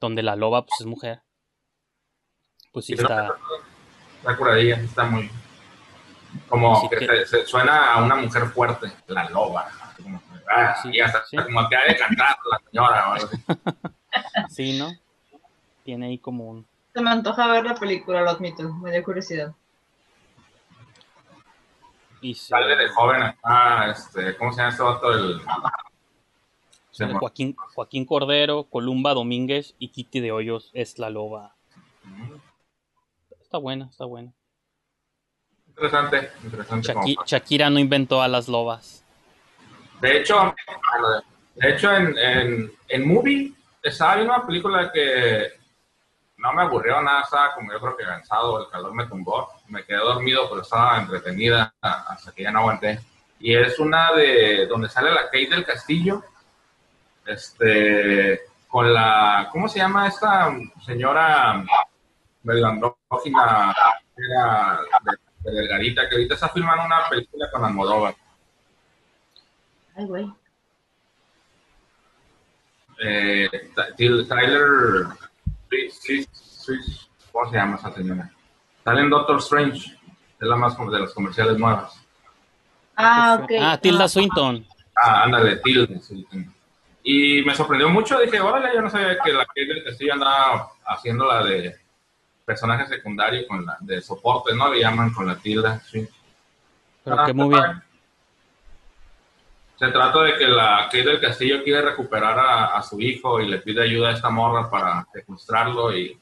[0.00, 1.22] donde la loba pues es mujer.
[2.72, 3.34] Pues sí está.
[4.18, 5.30] Está curadilla, está muy...
[6.48, 9.68] Como Sí, que que- se, se suena a una mujer fuerte, la loba.
[10.02, 11.36] como, ah, Sí, y hasta sí.
[11.36, 13.44] como que ha de cantar la señora o algo así.
[14.48, 14.92] Sí, ¿no?
[15.84, 16.66] Tiene ahí como un.
[16.94, 18.72] Se me antoja ver la película, lo admito.
[18.74, 19.52] Me dio curiosidad.
[22.24, 25.12] Y se- Sale de joven acá, este, ¿cómo se llama este vato?
[25.12, 25.42] El...
[26.90, 31.54] Se Joaquín, Joaquín Cordero, Columba Domínguez y Kitty de Hoyos es la loba.
[33.42, 34.32] Está buena, está buena.
[35.68, 36.94] Interesante, interesante.
[36.94, 39.04] Shaki- Shakira no inventó a las lobas.
[40.00, 40.54] De hecho,
[41.56, 43.52] de hecho en, en, en Movie
[43.82, 45.48] estaba viendo una película que
[46.44, 49.82] no me aburrió nada, estaba como yo creo que cansado, el calor me tumbó, me
[49.82, 53.00] quedé dormido, pero estaba entretenida hasta que ya no aguanté.
[53.40, 56.22] Y es una de donde sale la Kate del Castillo,
[57.24, 61.64] este, con la, ¿cómo se llama esta señora
[62.42, 63.74] medio andrógina,
[64.14, 68.14] era de, de Delgadita, que ahorita está filmando una película con Almodóvar?
[69.96, 70.30] Ay, güey.
[73.02, 73.48] eh,
[73.96, 75.06] Ty- Tyler,
[77.32, 78.30] ¿cómo se llama esa señora?
[78.84, 79.78] Sale en Doctor Strange,
[80.40, 82.00] es la más como de las comerciales nuevas.
[82.96, 83.50] Ah, ok.
[83.60, 84.66] Ah, Tilda Ah, Swinton.
[84.96, 86.26] Ah, ándale, sí, sí.
[87.02, 90.70] Y me sorprendió mucho, dije, órale, yo no sabía que la Kate del Castillo andaba
[90.86, 91.76] haciendo la de
[92.44, 94.72] personaje secundario con la de soporte, ¿no?
[94.72, 96.06] Le llaman con la Tilda, sí.
[97.02, 97.82] Pero Ah, qué muy bien.
[99.76, 103.48] Se trata de que la Kate del Castillo quiere recuperar a, a su hijo y
[103.48, 106.16] le pide ayuda a esta morra para secuestrarlo y,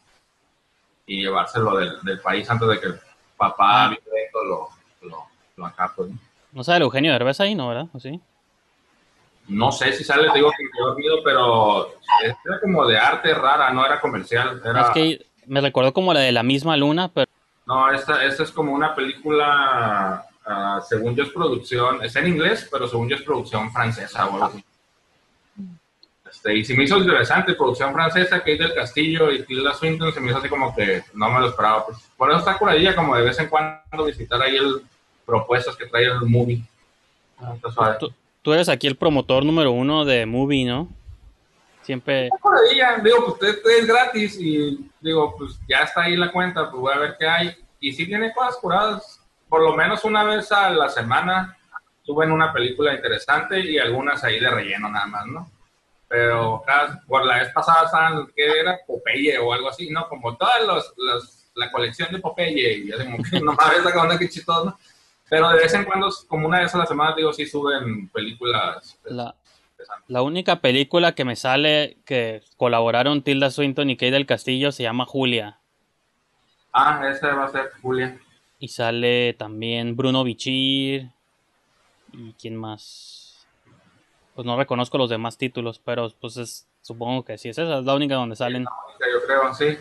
[1.07, 3.00] y llevárselo del, del país antes de que el
[3.36, 3.96] papá Ah.
[4.44, 4.68] lo,
[5.09, 5.26] lo,
[5.57, 6.18] lo acabe, ¿no?
[6.53, 7.68] No sale Eugenio Derbez ahí, ¿no?
[7.68, 7.86] ¿Verdad?
[7.92, 8.20] ¿O sí?
[9.48, 11.88] No sé si sale, te digo que quedé dormido, pero
[12.44, 14.62] era como de arte rara, no era comercial.
[14.64, 17.26] Era, Es que me recordó como la de la misma luna, pero
[17.66, 22.68] No, esta, esta es como una película, ah, según yo es producción, está en inglés,
[22.70, 24.64] pero según yo es producción francesa o algo así.
[26.30, 30.20] Este, y se me hizo interesante, producción francesa, Kate del Castillo y Tilda Swinton, se
[30.20, 31.84] me hizo así como que no me lo esperaba.
[31.86, 34.82] Pues, por eso está curadilla, como de vez en cuando visitar ahí el
[35.24, 36.62] propuestas que trae el movie.
[37.38, 38.12] Ah, está tú,
[38.43, 40.88] tú eres aquí el promotor número uno de Movie, ¿no?
[41.82, 42.30] Siempre...
[42.40, 46.93] curadilla, digo, pues es gratis y digo, pues ya está ahí la cuenta, pues voy
[46.95, 47.57] a ver qué hay.
[47.80, 49.20] Y si tiene cosas curadas,
[49.53, 51.55] por lo menos una vez a la semana
[52.07, 55.50] suben una película interesante y algunas ahí de relleno nada más, ¿no?
[56.09, 58.78] Pero cada, por la vez pasada estaban, ¿qué era?
[58.86, 60.09] Popeye o algo así, ¿no?
[60.09, 64.00] Como todas los, los- la colección de Popeye y así como que nomás ves la
[64.00, 64.78] onda que chistoso, ¿no?
[65.28, 68.98] Pero de vez en cuando, como una vez a la semana, digo, sí suben películas
[69.05, 69.34] La,
[70.09, 74.84] la única película que me sale que colaboraron Tilda Swinton y Kate del Castillo se
[74.84, 75.59] llama Julia.
[76.72, 78.18] Ah, esa va a ser Julia.
[78.63, 81.11] Y sale también Bruno Bichir.
[82.13, 83.45] ¿Y quién más?
[84.37, 87.85] Pues no reconozco los demás títulos, pero pues es, supongo que sí es esa, es
[87.85, 88.63] la única donde salen.
[88.63, 89.77] yo creo, sí.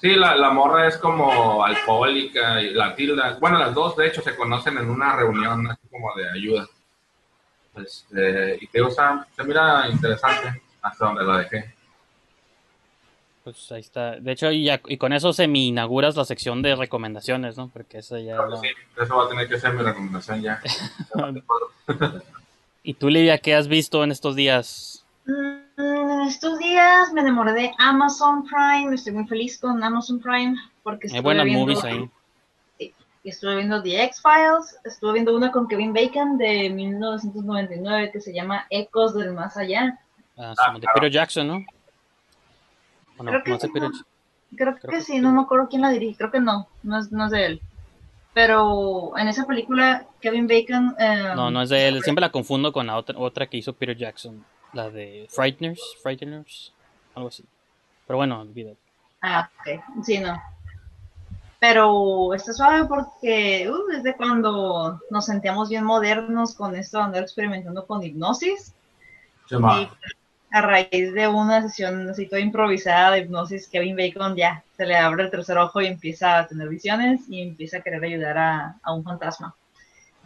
[0.00, 3.38] Sí, la, la morra es como alcohólica y la tilda.
[3.38, 6.66] Bueno, las dos, de hecho, se conocen en una reunión así como de ayuda.
[7.76, 11.72] Este, y te sea, se mira interesante hasta donde la dejé.
[13.50, 14.16] Pues ahí está.
[14.16, 17.68] De hecho, y, ya- y con eso se me inauguras la sección de recomendaciones, ¿no?
[17.70, 18.68] Porque esa ya la- sí,
[19.02, 20.60] eso va a tener que ser mi recomendación ya.
[22.82, 25.04] ¿Y tú, Livia, qué has visto en estos días?
[25.26, 28.94] Mm, estos días me enamoré de Amazon Prime.
[28.94, 32.10] Estoy muy feliz con Amazon Prime porque Hay estuve buenas viendo, movies ahí.
[32.78, 32.94] Sí,
[33.24, 38.66] estuve viendo The X-Files, estuve viendo una con Kevin Bacon de 1999 que se llama
[38.70, 39.98] Ecos del Más Allá.
[40.36, 40.94] Ah, Ah, sí, de claro.
[40.94, 41.64] Peter Jackson, ¿no?
[43.18, 43.90] Creo que No.
[44.56, 47.30] Creo sí, no me acuerdo quién la dirige, creo que no, no es, no es
[47.30, 47.62] de él.
[48.32, 50.94] Pero en esa película, Kevin Bacon...
[50.98, 52.02] eh, No, no es de él.
[52.02, 54.44] Siempre la confundo con la otra, otra que hizo Peter Jackson.
[54.72, 55.96] La de Frighteners.
[56.02, 56.72] Frighteners.
[57.14, 57.44] Algo así.
[58.06, 58.78] Pero bueno, olvídate.
[59.22, 60.40] Ah, ok, sí, no.
[61.58, 67.22] Pero está suave porque uh, desde cuando nos sentíamos bien modernos con esto de andar
[67.24, 68.72] experimentando con hipnosis.
[69.48, 69.56] Sí.
[69.56, 69.88] Y
[70.50, 74.96] a raíz de una sesión así toda improvisada de hipnosis, Kevin Bacon ya se le
[74.96, 78.76] abre el tercer ojo y empieza a tener visiones y empieza a querer ayudar a,
[78.82, 79.54] a un fantasma.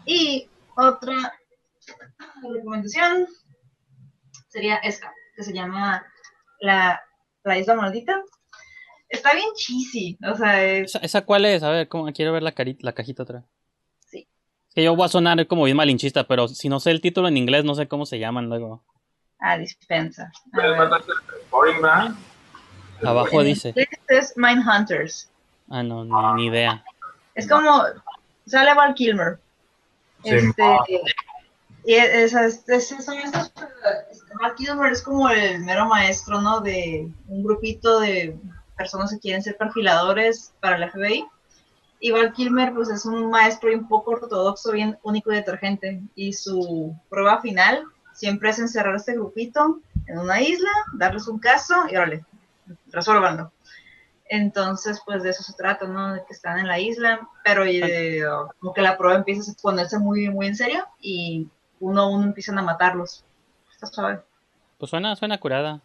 [0.07, 0.47] Y
[0.77, 1.33] otra
[2.43, 3.27] recomendación
[4.49, 6.05] sería esta, que se llama
[6.61, 7.01] La,
[7.45, 8.23] la Isla Maldita.
[9.09, 11.63] Está bien cheesy, o sea, es- ¿Esa, esa cuál es?
[11.63, 12.11] A ver, ¿cómo?
[12.13, 13.45] quiero ver la, cari- la cajita otra.
[14.07, 14.27] Sí.
[14.75, 17.37] Que yo voy a sonar como bien malinchista, pero si no sé el título en
[17.37, 18.83] inglés, no sé cómo se llaman luego.
[19.43, 20.31] Ah, dispensa.
[20.55, 21.01] A
[21.51, 22.11] boring, ¿verdad?
[23.05, 23.69] Abajo dice.
[23.71, 25.29] inglés es Mindhunters.
[25.69, 26.85] Ah, no, ni, ni idea.
[27.35, 27.83] Es como,
[28.47, 29.39] sale Val Kilmer.
[30.25, 30.31] Sí.
[30.31, 30.63] Este,
[31.85, 33.53] y es, es, es- son estos,
[34.41, 36.61] Val Kilmer es como el mero maestro, ¿no?
[36.61, 38.37] De un grupito de
[38.77, 41.27] personas que quieren ser perfiladores para el FBI.
[42.01, 46.01] Y Val Kilmer, pues es un maestro y un poco ortodoxo, bien único y detergente.
[46.15, 47.85] Y su prueba final
[48.23, 52.25] siempre es encerrar a este grupito en una isla, darles un caso y órale,
[52.93, 53.51] resuélvanlo.
[54.29, 56.15] Entonces, pues de eso se trata, ¿no?
[56.15, 58.23] De que están en la isla, pero eh,
[58.61, 61.49] como que la prueba empieza a ponerse muy, muy en serio y
[61.81, 63.25] uno a uno empiezan a matarlos.
[63.75, 64.21] Está suave.
[64.79, 65.81] Pues suena, suena curada.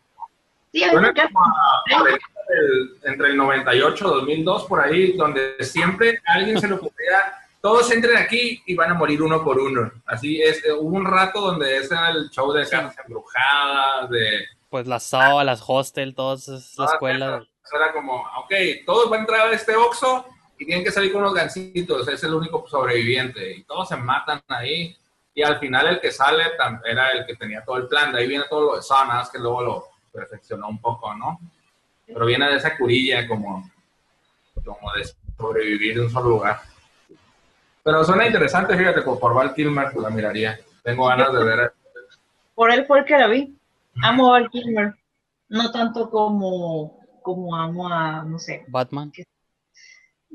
[0.72, 6.34] Sí, Suena como a- el- entre el 98 y 2002, por ahí, donde siempre a
[6.36, 7.18] alguien se le ocurría,
[7.62, 9.92] todos entren aquí y van a morir uno por uno.
[10.06, 14.46] Así es, eh, hubo un rato donde ese era el show de casas embrujadas, de...
[14.70, 17.38] Pues las SAO, las hostel, todas es la Ah, escuela.
[17.64, 18.54] eso Era como, ok,
[18.86, 20.26] todos van a entrar a este Oxxo
[20.60, 23.58] y tienen que salir con unos gancitos, es el único sobreviviente.
[23.58, 24.96] Y todos se matan ahí.
[25.34, 26.44] Y al final el que sale
[26.84, 28.12] era el que tenía todo el plan.
[28.12, 31.40] De ahí viene todo lo de Sanas, que luego lo perfeccionó un poco, ¿no?
[32.08, 33.70] Pero viene de esa curilla como,
[34.66, 36.60] como de sobrevivir en un solo lugar.
[37.88, 40.60] Pero suena interesante, fíjate, por, por Val Kilmer la miraría.
[40.84, 41.74] Tengo ganas de ver.
[42.54, 43.58] Por él fue el que la vi.
[44.04, 44.94] Amo a Val Kilmer.
[45.48, 48.66] No tanto como, como amo a, no sé.
[48.68, 49.10] Batman.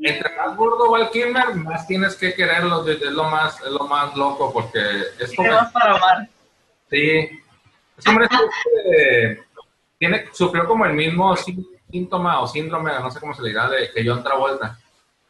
[0.01, 2.89] Entre más gordo Val Kilmer, más tienes que quererlo.
[2.89, 4.81] Es lo más, es lo más loco porque
[5.21, 5.51] es como...
[5.51, 6.29] ¿Qué más para amar?
[6.89, 7.29] Sí.
[7.99, 9.43] Es de-
[9.99, 13.69] tiene, sufrió como el mismo sí- síntoma o síndrome, no sé cómo se le dirá,
[13.69, 14.79] de que John Travolta.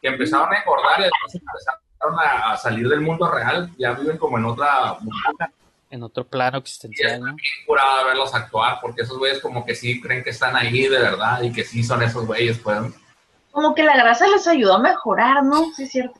[0.01, 1.82] Que empezaron a engordar y después empezaron
[2.19, 3.69] a, a salir del mundo real.
[3.77, 4.97] Ya viven como en otra.
[5.89, 7.25] En otro plano existencial, ¿no?
[7.35, 10.97] bien curada verlos actuar, porque esos güeyes como que sí creen que están ahí de
[10.99, 12.79] verdad y que sí son esos güeyes, pues.
[13.51, 15.65] Como que la grasa les ayudó a mejorar, ¿no?
[15.75, 16.19] Sí, es cierto.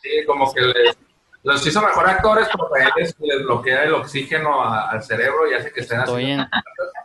[0.00, 0.96] Sí, como que les,
[1.42, 5.72] los hizo mejor actores porque les, les bloquea el oxígeno a- al cerebro y hace
[5.72, 6.30] que estén Estoy así.
[6.32, 6.46] en,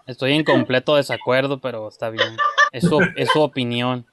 [0.05, 2.37] estoy en completo desacuerdo, pero está bien.
[2.71, 4.05] Es su, es su opinión.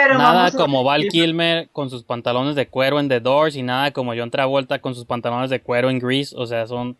[0.00, 3.56] Pero Nada vamos a- como Val Kilmer con sus pantalones de cuero en The Doors
[3.56, 6.36] y nada como John Travolta con sus pantalones de cuero en Grease.
[6.38, 6.96] O sea, son...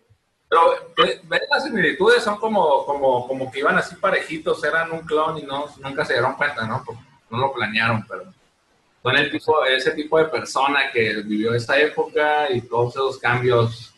[0.48, 0.60] Pero
[0.96, 5.38] ve- ves las similitudes, son como, como, como que iban así parejitos, eran un clon
[5.38, 6.82] y no, nunca se dieron cuenta, ¿no?
[6.84, 8.24] Porque no lo planearon, pero
[9.04, 13.94] son el tipo, ese tipo de persona que vivió esa época y todos esos cambios.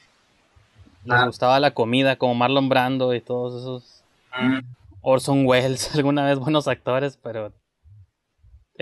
[1.06, 4.02] Les gustaba la comida, como Marlon Brando y todos esos...
[4.38, 4.58] Mm,
[5.00, 7.50] Orson Welles, alguna vez buenos actores, pero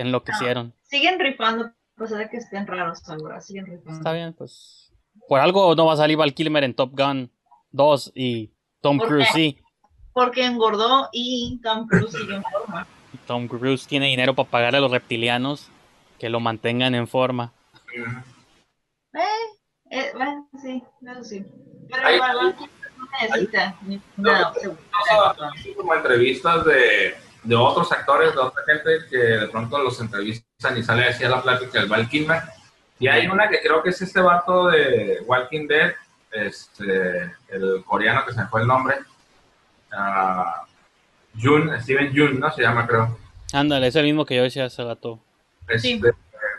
[0.01, 0.73] enloquecieron.
[0.83, 3.91] Siguen rifando, a pesar de que estén raros ahora, siguen rifando.
[3.97, 4.91] Está bien, pues.
[5.27, 7.31] Por algo no va a salir Val Kilmer en Top Gun
[7.71, 8.51] 2 y
[8.81, 9.33] Tom ¿Por Cruise qué?
[9.33, 9.57] sí.
[10.13, 12.87] Porque engordó y Tom Cruise sigue en forma.
[13.27, 15.69] Tom Cruise tiene dinero para pagarle a los reptilianos
[16.17, 17.53] que lo mantengan en forma.
[19.13, 19.19] Eh,
[19.91, 21.45] eh, bueno, sí, eso sí.
[21.89, 24.53] Pero Hay- igual, Val Kilmer no necesita ni No, nada.
[24.63, 30.77] no, como entrevistas de, de otros actores, de otra gente que de pronto los entrevistan
[30.77, 32.41] y sale así a la plática del Val Kilmer.
[32.99, 35.93] Y hay una que creo que es este vato de Walking Dead,
[36.31, 38.97] este, el coreano que se me fue el nombre.
[39.91, 40.63] ah,
[41.41, 42.51] Jun, Steven Jun, ¿no?
[42.51, 43.17] Se llama, creo.
[43.53, 45.19] Ándale, es el mismo que yo decía hace rato
[45.67, 46.01] Este, Sí.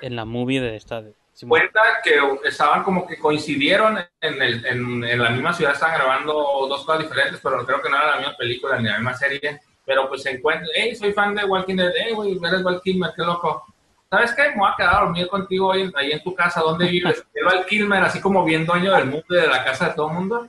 [0.00, 1.02] en la movie de esta.
[1.02, 1.14] De
[1.48, 6.32] cuenta que estaban como que coincidieron en, el, en, en la misma ciudad, estaban grabando
[6.68, 9.60] dos cosas diferentes, pero creo que no era la misma película ni la misma serie.
[9.90, 13.10] Pero pues se encuentran, hey, soy fan de Walking Dead, hey, güey, eres Val Kilmer,
[13.16, 13.64] qué loco.
[14.08, 14.50] ¿Sabes qué?
[14.50, 17.26] Me voy a quedar a dormir contigo hoy ahí en tu casa, ¿dónde vives?
[17.34, 20.10] El Val Kilmer, así como bien dueño del mundo y de la casa de todo
[20.10, 20.46] el mundo.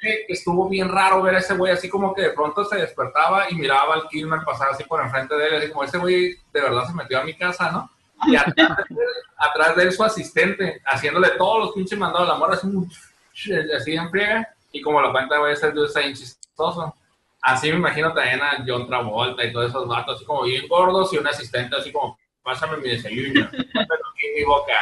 [0.00, 3.50] que estuvo bien raro ver a ese güey así como que de pronto se despertaba
[3.50, 6.60] y miraba al Kilmer pasar así por enfrente de él, así como ese güey de
[6.62, 7.90] verdad se metió a mi casa, ¿no?
[8.26, 12.36] Y atrás de él, atrás de él su asistente, haciéndole todos los pinches mandados, la
[12.36, 12.66] morra así,
[13.76, 16.94] así en friega, y como lo cuenta, güey, está bien chistoso.
[17.44, 21.12] Así me imagino también a John Travolta y todos esos vatos, así como bien gordos,
[21.12, 24.72] y un asistente así como, pásame mi desayuno, pásame aquí en mi boca,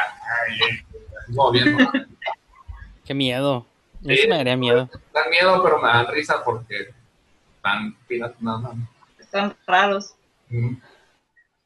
[0.47, 0.59] Ay,
[1.19, 1.91] así como bien, ¿no?
[3.03, 3.65] Qué miedo.
[4.01, 4.89] Sí me daría miedo.
[5.13, 6.93] dan miedo, pero me dan risa porque
[7.57, 8.87] están pilas, no, no.
[9.19, 10.15] Están raros.
[10.47, 10.75] Mm.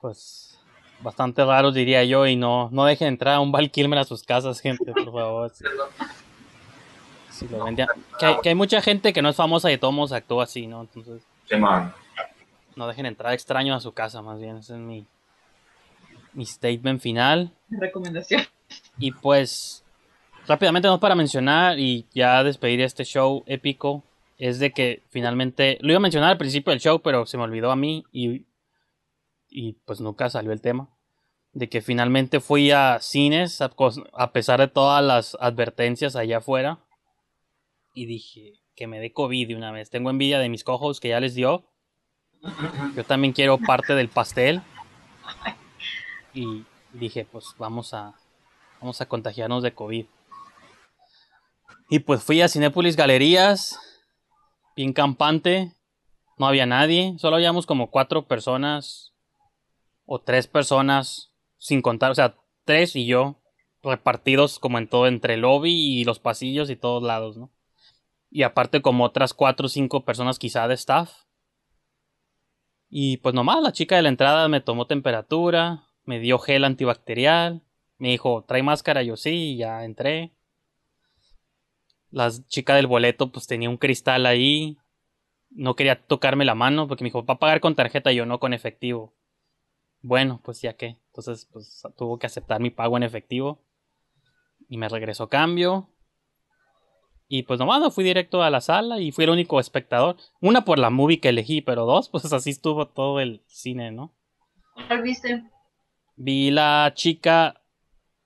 [0.02, 0.60] Pues
[1.00, 4.24] bastante raros diría yo y no, no dejen entrar a un Val Kilmer a sus
[4.24, 5.52] casas, gente, por favor.
[7.38, 7.88] Si, vendían-
[8.20, 10.44] Que, hay, que hay mucha gente que no es famosa y de todos modos actúa
[10.46, 10.82] así, ¿no?
[10.82, 11.22] Entonces
[12.76, 14.58] no dejen entrar extraños a su casa, más bien.
[14.58, 15.06] Ese es mi,
[16.34, 17.52] mi statement final.
[17.70, 18.42] Recomendación.
[19.00, 19.84] Y pues,
[20.48, 24.04] rápidamente, no para mencionar y ya despedir este show épico,
[24.38, 27.44] es de que finalmente, lo iba a mencionar al principio del show, pero se me
[27.44, 28.46] olvidó a mí y,
[29.50, 30.90] y pues nunca salió el tema.
[31.54, 36.78] De que finalmente fui a cines a pesar de todas las advertencias allá afuera.
[37.98, 39.90] Y dije que me dé COVID de una vez.
[39.90, 41.64] Tengo envidia de mis cojos que ya les dio.
[42.96, 44.62] Yo también quiero parte del pastel.
[46.32, 46.64] Y
[46.94, 48.14] dije, pues vamos a,
[48.80, 50.06] vamos a contagiarnos de COVID.
[51.90, 53.80] Y pues fui a Cinépolis Galerías,
[54.76, 55.74] bien campante,
[56.38, 59.16] no había nadie, solo habíamos como cuatro personas
[60.06, 63.42] o tres personas, sin contar, o sea, tres y yo,
[63.82, 67.57] repartidos como en todo, entre el lobby y los pasillos y todos lados, ¿no?
[68.38, 71.12] Y aparte como otras cuatro o cinco personas quizá de staff.
[72.88, 77.64] Y pues nomás la chica de la entrada me tomó temperatura, me dio gel antibacterial,
[77.98, 80.36] me dijo, trae máscara, yo sí, y ya entré.
[82.12, 84.78] La chica del boleto pues tenía un cristal ahí,
[85.50, 88.28] no quería tocarme la mano porque me dijo, va a pagar con tarjeta, y yo
[88.28, 89.16] no con efectivo.
[90.04, 93.64] Bueno, pues ya que, entonces pues tuvo que aceptar mi pago en efectivo
[94.70, 95.90] y me regresó cambio.
[97.30, 100.16] Y pues nomás no fui directo a la sala y fui el único espectador.
[100.40, 104.14] Una por la movie que elegí, pero dos, pues así estuvo todo el cine, ¿no?
[104.88, 105.44] ¿Cuál viste?
[106.16, 107.62] Vi la chica.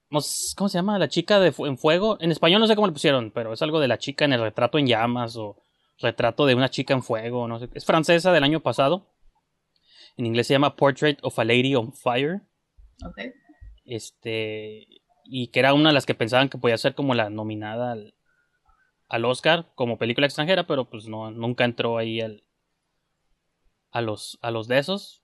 [0.09, 0.99] ¿Cómo se llama?
[0.99, 2.17] La chica de en fuego.
[2.19, 4.41] En español no sé cómo le pusieron, pero es algo de la chica en el
[4.41, 5.55] retrato en llamas o
[5.99, 7.47] retrato de una chica en fuego.
[7.47, 7.69] No sé.
[7.73, 9.07] Es francesa del año pasado.
[10.17, 12.41] En inglés se llama Portrait of a Lady on Fire.
[13.05, 13.19] Ok.
[13.85, 14.85] Este.
[15.23, 18.13] Y que era una de las que pensaban que podía ser como la nominada al,
[19.11, 22.43] al Oscar como película extranjera, pero pues no, nunca entró ahí al,
[23.91, 25.21] a los, a los de esos,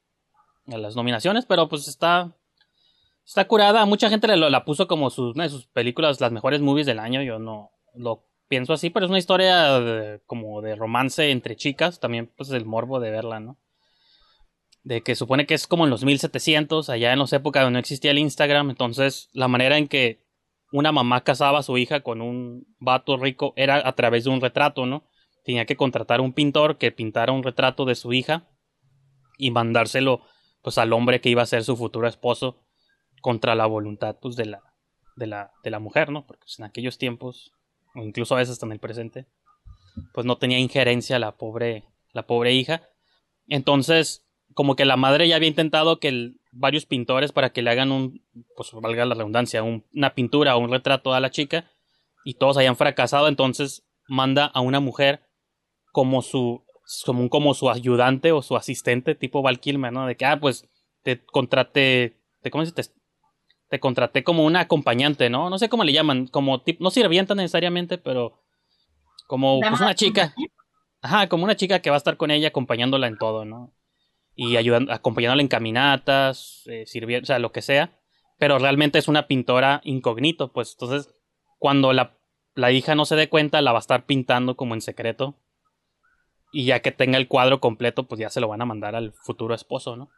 [0.67, 2.35] a las nominaciones, pero pues está,
[3.25, 3.85] está curada.
[3.85, 7.21] Mucha gente lo- la puso como una de sus películas, las mejores movies del año.
[7.21, 11.99] Yo no lo pienso así, pero es una historia de- como de romance entre chicas.
[12.01, 13.57] También, pues, el morbo de verla, ¿no?
[14.83, 17.79] De que supone que es como en los 1700, allá en las épocas donde no
[17.79, 18.69] existía el Instagram.
[18.69, 20.26] Entonces, la manera en que
[20.71, 24.41] una mamá casaba a su hija con un vato rico era a través de un
[24.41, 25.03] retrato, ¿no?
[25.43, 28.47] Tenía que contratar a un pintor que pintara un retrato de su hija
[29.37, 30.21] y mandárselo
[30.61, 32.65] pues al hombre que iba a ser su futuro esposo
[33.21, 34.61] contra la voluntad pues de la
[35.15, 36.25] de la de la mujer, ¿no?
[36.27, 37.51] Porque en aquellos tiempos
[37.95, 39.25] o incluso a veces hasta en el presente
[40.13, 42.81] pues no tenía injerencia la pobre la pobre hija.
[43.47, 47.69] Entonces, como que la madre ya había intentado que el- varios pintores para que le
[47.71, 48.21] hagan un
[48.55, 51.69] pues valga la redundancia, un- una pintura o un retrato a la chica
[52.25, 55.21] y todos hayan fracasado, entonces manda a una mujer
[55.91, 56.63] como su
[57.05, 60.05] como, como su ayudante o su asistente tipo Val Kilmer, ¿no?
[60.07, 60.67] De que, ah, pues
[61.03, 62.71] te contraté, te, ¿cómo se?
[62.71, 62.83] Te,
[63.69, 65.49] te contraté como una acompañante, ¿no?
[65.49, 68.41] No sé cómo le llaman, como tip, no sirvienta necesariamente, pero
[69.27, 70.33] como pues, una chica.
[71.01, 73.73] Ajá, como una chica que va a estar con ella acompañándola en todo, ¿no?
[74.37, 77.99] Y ayudando, acompañándola en caminatas, eh, sirviendo, o sea, lo que sea.
[78.37, 81.13] Pero realmente es una pintora incógnito, pues entonces
[81.57, 82.17] cuando la,
[82.53, 85.35] la hija no se dé cuenta, la va a estar pintando como en secreto.
[86.53, 89.11] Y ya que tenga el cuadro completo, pues ya se lo van a mandar al
[89.11, 90.09] futuro esposo, ¿no?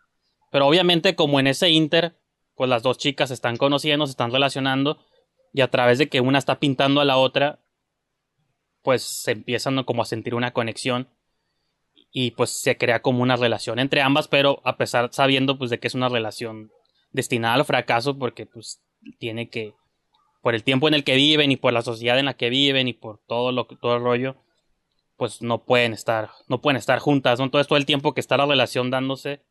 [0.52, 2.20] Pero obviamente como en ese inter,
[2.56, 5.00] pues las dos chicas se están conociendo, se están relacionando.
[5.54, 7.60] Y a través de que una está pintando a la otra,
[8.84, 11.08] pues se empiezan como a sentir una conexión.
[12.12, 15.80] Y pues se crea como una relación entre ambas, pero a pesar sabiendo pues de
[15.80, 16.72] que es una relación
[17.12, 18.82] destinada al fracaso, porque pues
[19.20, 19.74] tiene que,
[20.42, 22.88] por el tiempo en el que viven y por la sociedad en la que viven
[22.88, 24.36] y por todo lo que todo el rollo,
[25.18, 27.46] pues no pueden estar, no pueden estar juntas, ¿no?
[27.46, 29.44] Entonces todo el tiempo que está la relación dándose,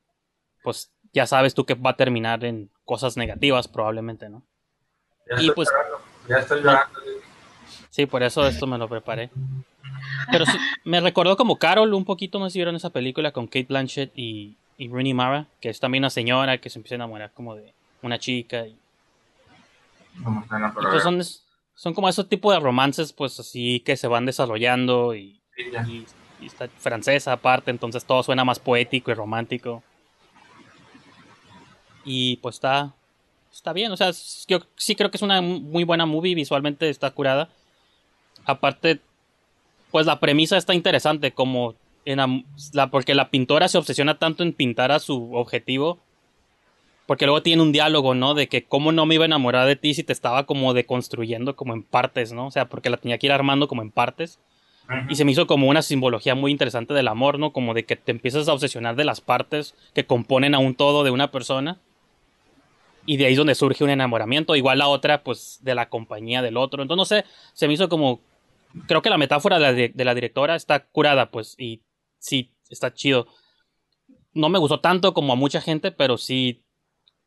[0.65, 4.43] pues ya sabes tú que va a terminar en cosas negativas probablemente, ¿no?
[5.31, 5.99] Ya Y estoy pues- llorando,
[6.29, 6.99] ya estoy llorando.
[7.99, 9.29] Sí, por eso esto me lo preparé.
[10.31, 13.49] Pero sí, me recordó como Carol un poquito, no sé si vieron esa película con
[13.49, 16.99] Kate Blanchett y, y Rooney Mara, que es también una señora que se empieza a
[16.99, 18.69] enamorar como de una chica.
[18.69, 18.77] Y,
[20.15, 21.25] No son,
[21.75, 26.07] son como esos tipos de romances, pues así que se van desarrollando y, y,
[26.41, 29.83] y está francesa aparte, entonces todo suena más poético y romántico.
[32.05, 32.95] Y pues está,
[33.53, 34.13] está bien, o sea,
[34.47, 37.51] yo sí creo que es una muy buena movie, visualmente está curada.
[38.49, 39.01] Aparte,
[39.91, 41.75] pues la premisa está interesante, como
[42.07, 45.99] en la, porque la pintora se obsesiona tanto en pintar a su objetivo,
[47.07, 48.33] porque luego tiene un diálogo, ¿no?
[48.33, 51.57] De que cómo no me iba a enamorar de ti si te estaba como deconstruyendo
[51.57, 52.47] como en partes, ¿no?
[52.47, 54.39] O sea, porque la tenía que ir armando como en partes.
[55.11, 57.53] Y se me hizo como una simbología muy interesante del amor, ¿no?
[57.53, 61.05] Como de que te empiezas a obsesionar de las partes que componen a un todo
[61.05, 61.79] de una persona.
[63.05, 64.57] Y de ahí es donde surge un enamoramiento.
[64.57, 66.81] Igual la otra, pues, de la compañía del otro.
[66.81, 68.21] Entonces, no sé, se me hizo como...
[68.87, 71.83] Creo que la metáfora de la, di- de la directora está curada, pues, y
[72.19, 73.27] sí, está chido.
[74.33, 76.65] No me gustó tanto como a mucha gente, pero sí,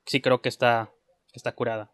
[0.05, 0.91] sí creo que está,
[1.31, 1.91] que está curada.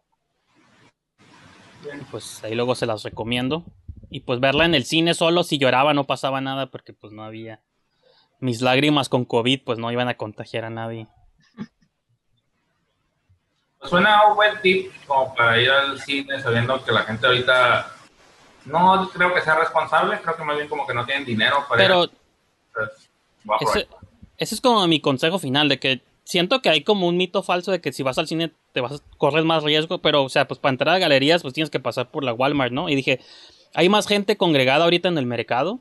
[2.10, 3.64] Pues ahí luego se las recomiendo.
[4.10, 7.24] Y pues verla en el cine solo, si lloraba no pasaba nada porque pues no
[7.24, 7.62] había...
[8.40, 11.08] Mis lágrimas con COVID pues no iban a contagiar a nadie.
[13.82, 17.92] Suena un buen tip como para ir al cine sabiendo que la gente ahorita
[18.68, 21.82] no creo que sea responsable, creo que más bien como que no tienen dinero para
[21.82, 22.10] Pero ir.
[23.60, 23.88] Entonces,
[24.36, 27.72] ese, es como mi consejo final, de que siento que hay como un mito falso
[27.72, 30.46] de que si vas al cine te vas a correr más riesgo, pero o sea,
[30.46, 32.88] pues para entrar a galerías pues tienes que pasar por la Walmart, ¿no?
[32.88, 33.20] Y dije,
[33.74, 35.80] hay más gente congregada ahorita en el mercado,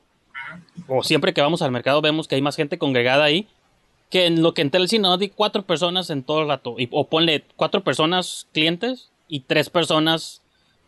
[0.87, 3.47] o siempre que vamos al mercado vemos que hay más gente congregada ahí,
[4.09, 5.17] que en lo que entré al cine, ¿no?
[5.17, 9.69] Di cuatro personas en todo el rato, y, o ponle cuatro personas clientes y tres
[9.69, 10.41] personas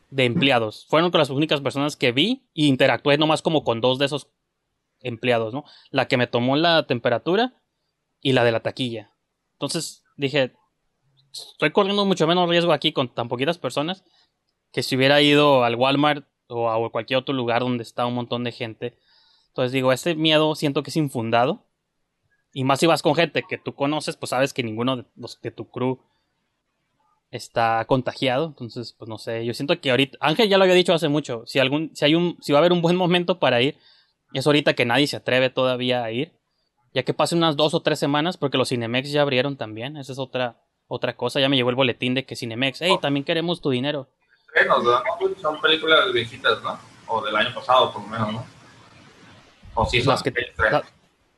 [0.09, 0.85] de empleados.
[0.89, 4.29] Fueron con las únicas personas que vi y interactué nomás como con dos de esos
[5.01, 5.63] empleados, ¿no?
[5.91, 7.53] La que me tomó la temperatura
[8.21, 9.11] y la de la taquilla.
[9.53, 10.53] Entonces dije,
[11.31, 14.03] estoy corriendo mucho menos riesgo aquí con tan poquitas personas
[14.71, 18.43] que si hubiera ido al Walmart o a cualquier otro lugar donde está un montón
[18.43, 18.97] de gente.
[19.47, 21.65] Entonces digo, este miedo siento que es infundado.
[22.51, 25.39] Y más si vas con gente que tú conoces, pues sabes que ninguno de los
[25.41, 25.99] de tu crew
[27.31, 28.47] está contagiado.
[28.47, 31.43] Entonces, pues no sé, yo siento que ahorita, Ángel ya lo había dicho hace mucho,
[31.45, 33.77] si algún, si hay un, si va a haber un buen momento para ir,
[34.33, 36.33] es ahorita que nadie se atreve todavía a ir.
[36.93, 39.95] Ya que pasen unas dos o tres semanas, porque los Cinemex ya abrieron también.
[39.97, 40.57] Esa es otra,
[40.87, 41.39] otra cosa.
[41.39, 44.09] Ya me llegó el boletín de que Cinemex, hey, también queremos tu dinero.
[44.47, 45.01] Estrenos, ¿verdad?
[45.39, 46.79] Son películas viejitas, ¿no?
[47.07, 48.45] O del año pasado, por lo menos, ¿no?
[49.75, 50.33] O sí, son Las que,
[50.71, 50.83] la-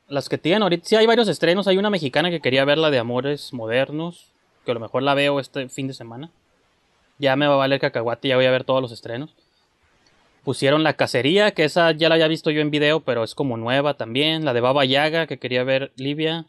[0.08, 1.68] las que tienen ahorita, sí hay varios estrenos.
[1.68, 4.31] Hay una mexicana que quería ver la de Amores Modernos,
[4.64, 6.30] que a lo mejor la veo este fin de semana.
[7.18, 9.34] Ya me va a valer cacahuate, ya voy a ver todos los estrenos.
[10.44, 13.56] Pusieron La Cacería, que esa ya la había visto yo en video, pero es como
[13.56, 14.44] nueva también.
[14.44, 16.46] La de Baba Yaga, que quería ver Livia.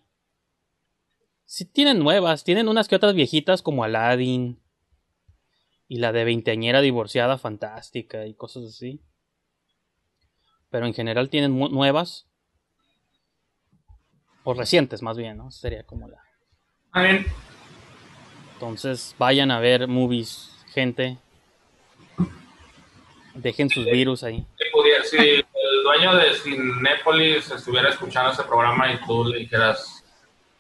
[1.46, 4.60] Sí tienen nuevas, tienen unas que otras viejitas como Aladdin.
[5.88, 9.00] Y la de Veinteañera Divorciada Fantástica y cosas así.
[10.72, 12.28] Pero en general tienen nuevas.
[14.44, 15.52] O recientes más bien, ¿no?
[15.52, 16.20] Sería como la...
[16.96, 17.26] Bien.
[18.64, 21.18] Entonces vayan a ver movies, gente.
[23.34, 24.46] Dejen sus virus ahí.
[24.58, 30.06] Si, pudiera- si el dueño de Cinépolis estuviera escuchando este programa y tú le dijeras,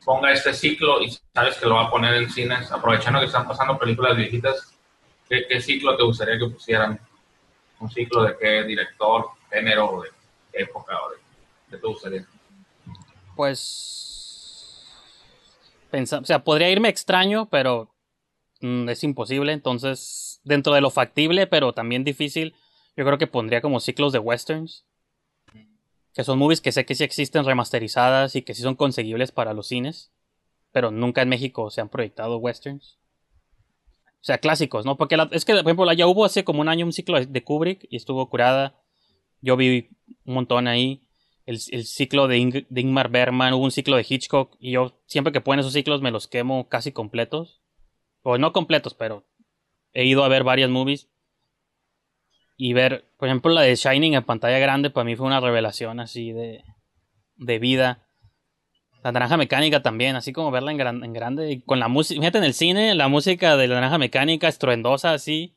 [0.04, 3.48] ponga este ciclo y sabes que lo va a poner en cines, aprovechando que están
[3.48, 4.74] pasando películas viejitas,
[5.30, 7.00] ¿qué, qué ciclo te gustaría que pusieran?
[7.80, 10.10] ¿Un ciclo de qué director, género, de
[10.52, 11.18] qué época o de
[11.72, 12.26] qué te gustaría?
[13.38, 14.90] Pues...
[15.90, 17.88] pensa- o sea, podría irme extraño, pero
[18.90, 19.52] es imposible.
[19.54, 22.56] Entonces, dentro de lo factible, pero también difícil,
[22.96, 24.86] yo creo que pondría como ciclos de westerns.
[26.14, 29.54] Que son movies que sé que sí existen remasterizadas y que sí son conseguibles para
[29.54, 30.12] los cines.
[30.72, 32.98] Pero nunca en México se han proyectado westerns.
[34.22, 34.96] O sea, clásicos, ¿no?
[34.96, 37.44] Porque la- es que, por ejemplo, ya hubo hace como un año un ciclo de-
[37.44, 38.80] Kubrick y estuvo curada.
[39.42, 39.90] Yo vi
[40.26, 41.02] un montón ahí.
[41.46, 44.98] El, el ciclo de, Ing- de Ingmar Bergman, hubo un ciclo de Hitchcock y yo
[45.08, 47.63] siempre que ponen esos ciclos me los quemo casi completos.
[48.24, 49.24] O no completos, pero
[49.94, 51.10] he ido a ver varias movies.
[52.58, 56.00] Y ver, por ejemplo, la de Shining en pantalla grande para mí fue una revelación
[56.00, 56.64] así de,
[57.38, 58.08] de vida.
[59.04, 61.52] La naranja mecánica también, así como verla en, gran- en grande.
[61.52, 65.14] Y con la música, fíjate en el cine, la música de la naranja mecánica estruendosa
[65.14, 65.56] así.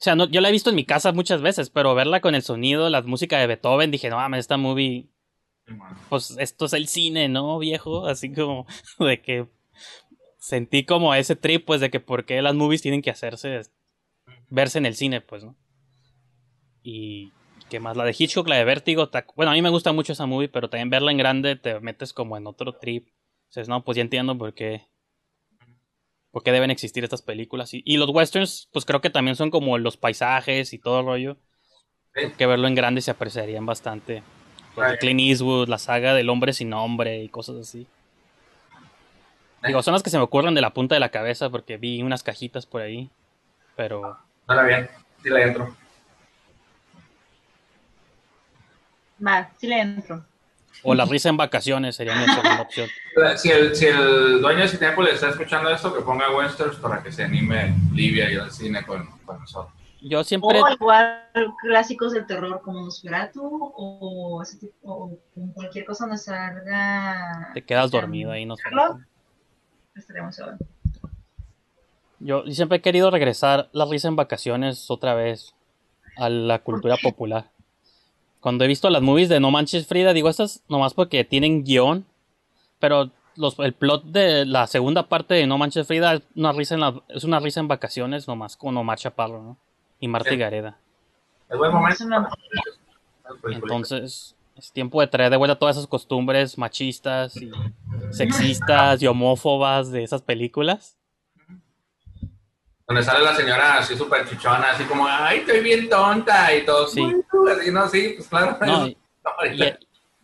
[0.00, 2.34] O sea, no, yo la he visto en mi casa muchas veces, pero verla con
[2.34, 5.08] el sonido, la música de Beethoven, dije, no mames, esta movie,
[6.08, 8.06] pues esto es el cine, ¿no, viejo?
[8.06, 8.66] Así como
[8.98, 9.48] de que
[10.42, 13.60] sentí como ese trip, pues, de que por qué las movies tienen que hacerse,
[14.48, 15.56] verse en el cine, pues, ¿no?
[16.82, 17.32] Y
[17.70, 17.96] ¿Qué más?
[17.96, 19.08] La de Hitchcock, la de Vértigo.
[19.34, 22.12] Bueno, a mí me gusta mucho esa movie, pero también verla en grande te metes
[22.12, 23.08] como en otro trip.
[23.48, 24.88] Dices, no, pues ya entiendo por qué.
[26.32, 27.72] Por qué deben existir estas películas.
[27.72, 31.06] Y, y los westerns, pues creo que también son como los paisajes y todo el
[31.06, 31.38] rollo.
[32.14, 32.32] Sí.
[32.36, 34.22] Que verlo en grande se apreciarían bastante.
[34.76, 34.98] Right.
[35.00, 37.86] Clint Eastwood, la saga del hombre sin nombre y cosas así.
[39.66, 42.02] Digo, son las que se me ocurren de la punta de la cabeza porque vi
[42.02, 43.10] unas cajitas por ahí.
[43.76, 44.88] Pero Suena bien.
[45.22, 45.76] Sí le entro.
[49.24, 50.24] Va, sí le entro.
[50.82, 52.88] O la risa en vacaciones sería mi segunda opción.
[53.36, 57.12] Si el, si el dueño de Cinepolis está escuchando esto, que ponga westerns para que
[57.12, 59.74] se anime Livia y al cine con, con nosotros.
[60.00, 60.60] Yo siempre.
[60.60, 61.26] O igual
[61.60, 63.42] clásicos del terror como Nosferatu
[63.76, 65.18] o, ese tipo, o
[65.54, 67.50] cualquier cosa donde salga.
[67.52, 68.62] Te quedas dormido ahí, no sé.
[69.94, 70.58] Estaríamos bien.
[72.20, 75.54] Yo siempre he querido regresar la risa en vacaciones otra vez
[76.16, 77.50] a la cultura popular.
[78.40, 82.06] Cuando he visto las movies de No Manches Frida, digo estas nomás porque tienen guion,
[82.78, 86.74] pero los, el plot de la segunda parte de No Manches Frida es una risa
[86.74, 89.56] en, la- es una risa en vacaciones nomás con Omar Chaparro, ¿no?
[90.00, 90.36] Y Marta Sí.
[90.36, 90.76] Gareda.
[93.44, 97.50] Entonces, es tiempo de traer de vuelta todas esas costumbres machistas y
[98.10, 100.96] sexistas y homófobas de esas películas.
[102.86, 106.86] Donde sale la señora así súper chichona, así como, ay, estoy bien tonta y todo.
[106.88, 107.02] Sí.
[107.50, 108.58] Así, no, sí, pues claro.
[108.66, 108.86] No,
[109.54, 109.74] y,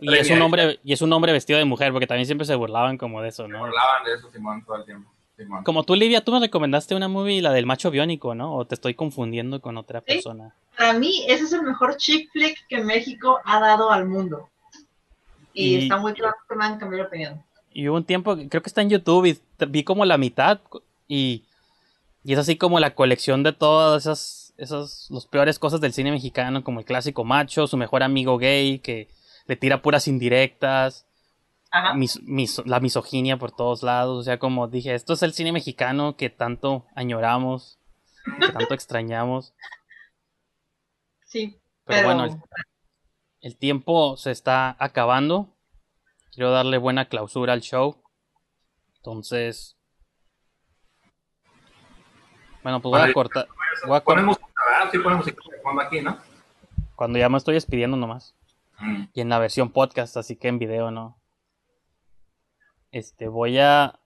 [0.01, 2.55] y es un hombre y es un hombre vestido de mujer porque también siempre se
[2.55, 3.61] burlaban como de eso, se ¿no?
[3.61, 5.11] burlaban de eso, Simón, todo el tiempo.
[5.39, 5.65] Simón.
[5.65, 8.55] Como tú, Livia, tú me recomendaste una movie, la del macho biónico, ¿no?
[8.55, 10.15] O te estoy confundiendo con otra Sí.
[10.15, 10.55] persona.
[10.77, 14.49] Para mí, ese es el mejor chick flick que México ha dado al mundo.
[15.55, 17.43] Y, Y- está muy claro que me han cambiado de opinión.
[17.73, 19.39] Y hubo un tiempo, creo que está en YouTube, y
[19.69, 20.61] vi como la mitad,
[21.07, 21.45] y,
[22.25, 26.11] y es así como la colección de todas esas, esas, los peores cosas del cine
[26.11, 29.09] mexicano, como el clásico macho, su mejor amigo gay, que
[29.47, 31.07] le tira puras indirectas.
[31.95, 35.53] Mis- mis- la misoginia por todos lados, o sea, como dije, esto es el cine
[35.53, 37.79] mexicano que tanto añoramos,
[38.41, 39.55] que tanto extrañamos.
[41.27, 41.61] Sí.
[41.85, 42.41] Pero, Pero, bueno, el,
[43.41, 45.55] el tiempo se está acabando.
[46.33, 48.03] Quiero darle buena clausura al show.
[48.97, 49.77] Entonces.
[52.63, 53.49] Bueno, pues voy a cortar.
[53.87, 54.91] Voy a cortar música, ¿verdad?
[54.91, 54.99] Sí,
[55.63, 56.19] fondo aquí, ¿no?
[56.97, 58.35] cuando ya me estoy despidiendo nomás.
[58.81, 59.05] Mm.
[59.15, 61.18] Y en la versión podcast, así que en video no.
[62.93, 63.99] Este, voy a.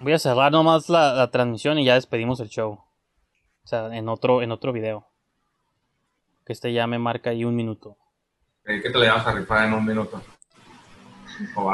[0.00, 2.80] Voy a cerrar nomás la, la transmisión y ya despedimos el show.
[3.64, 5.06] O sea, en otro, en otro video.
[6.46, 7.96] Que este ya me marca ahí un minuto.
[8.64, 10.22] Eh, ¿Qué te le vas a rifar en un minuto?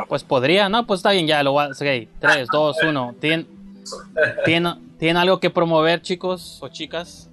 [0.08, 2.08] Pues podría, no, pues está bien, ya lo voy a hacer.
[2.18, 3.14] 3, 2, 1.
[3.20, 3.46] ¿Tienen,
[4.44, 7.28] tienen, ¿Tienen algo que promover, chicos o chicas?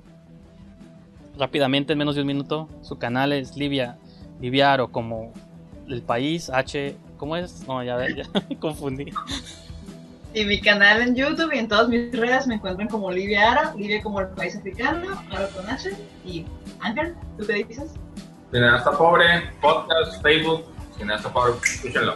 [1.38, 2.69] Rápidamente, en menos de un minuto.
[2.81, 3.97] Su canal es Livia,
[4.39, 5.34] Liviaro, como
[5.88, 6.95] el país, H.
[7.24, 7.66] ¿Cómo es?
[7.70, 9.06] No, ya, ve- ya me confundí.
[10.34, 13.74] Y mi canal en YouTube y en todas mis redes me encuentran como Livia Ara,
[13.78, 15.91] Livia como el país africano, Ara con H.
[16.26, 16.45] Y
[16.82, 17.94] Ángel, ¿tú qué dices?
[18.52, 20.66] Cineasta Pobre, podcast, Facebook,
[20.98, 22.16] Cineasta Pobre, escúchenlo.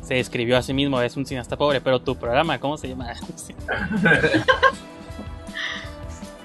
[0.00, 3.14] Se escribió a sí mismo, es un cineasta pobre, pero tu programa, ¿cómo se llama?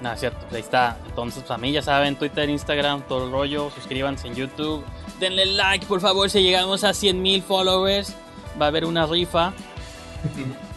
[0.02, 0.96] no, es cierto, ahí está.
[1.06, 3.70] Entonces, pues a mí ya saben, Twitter, Instagram, todo el rollo.
[3.70, 4.84] Suscríbanse en YouTube.
[5.20, 8.14] Denle like, por favor, si llegamos a 100 mil followers.
[8.60, 9.52] Va a haber una rifa.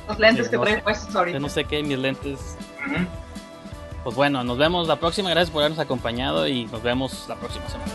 [0.07, 2.57] Los lentes que no traen puestos no sé qué, mis lentes.
[4.03, 5.30] Pues bueno, nos vemos la próxima.
[5.30, 7.91] Gracias por habernos acompañado y nos vemos la próxima semana.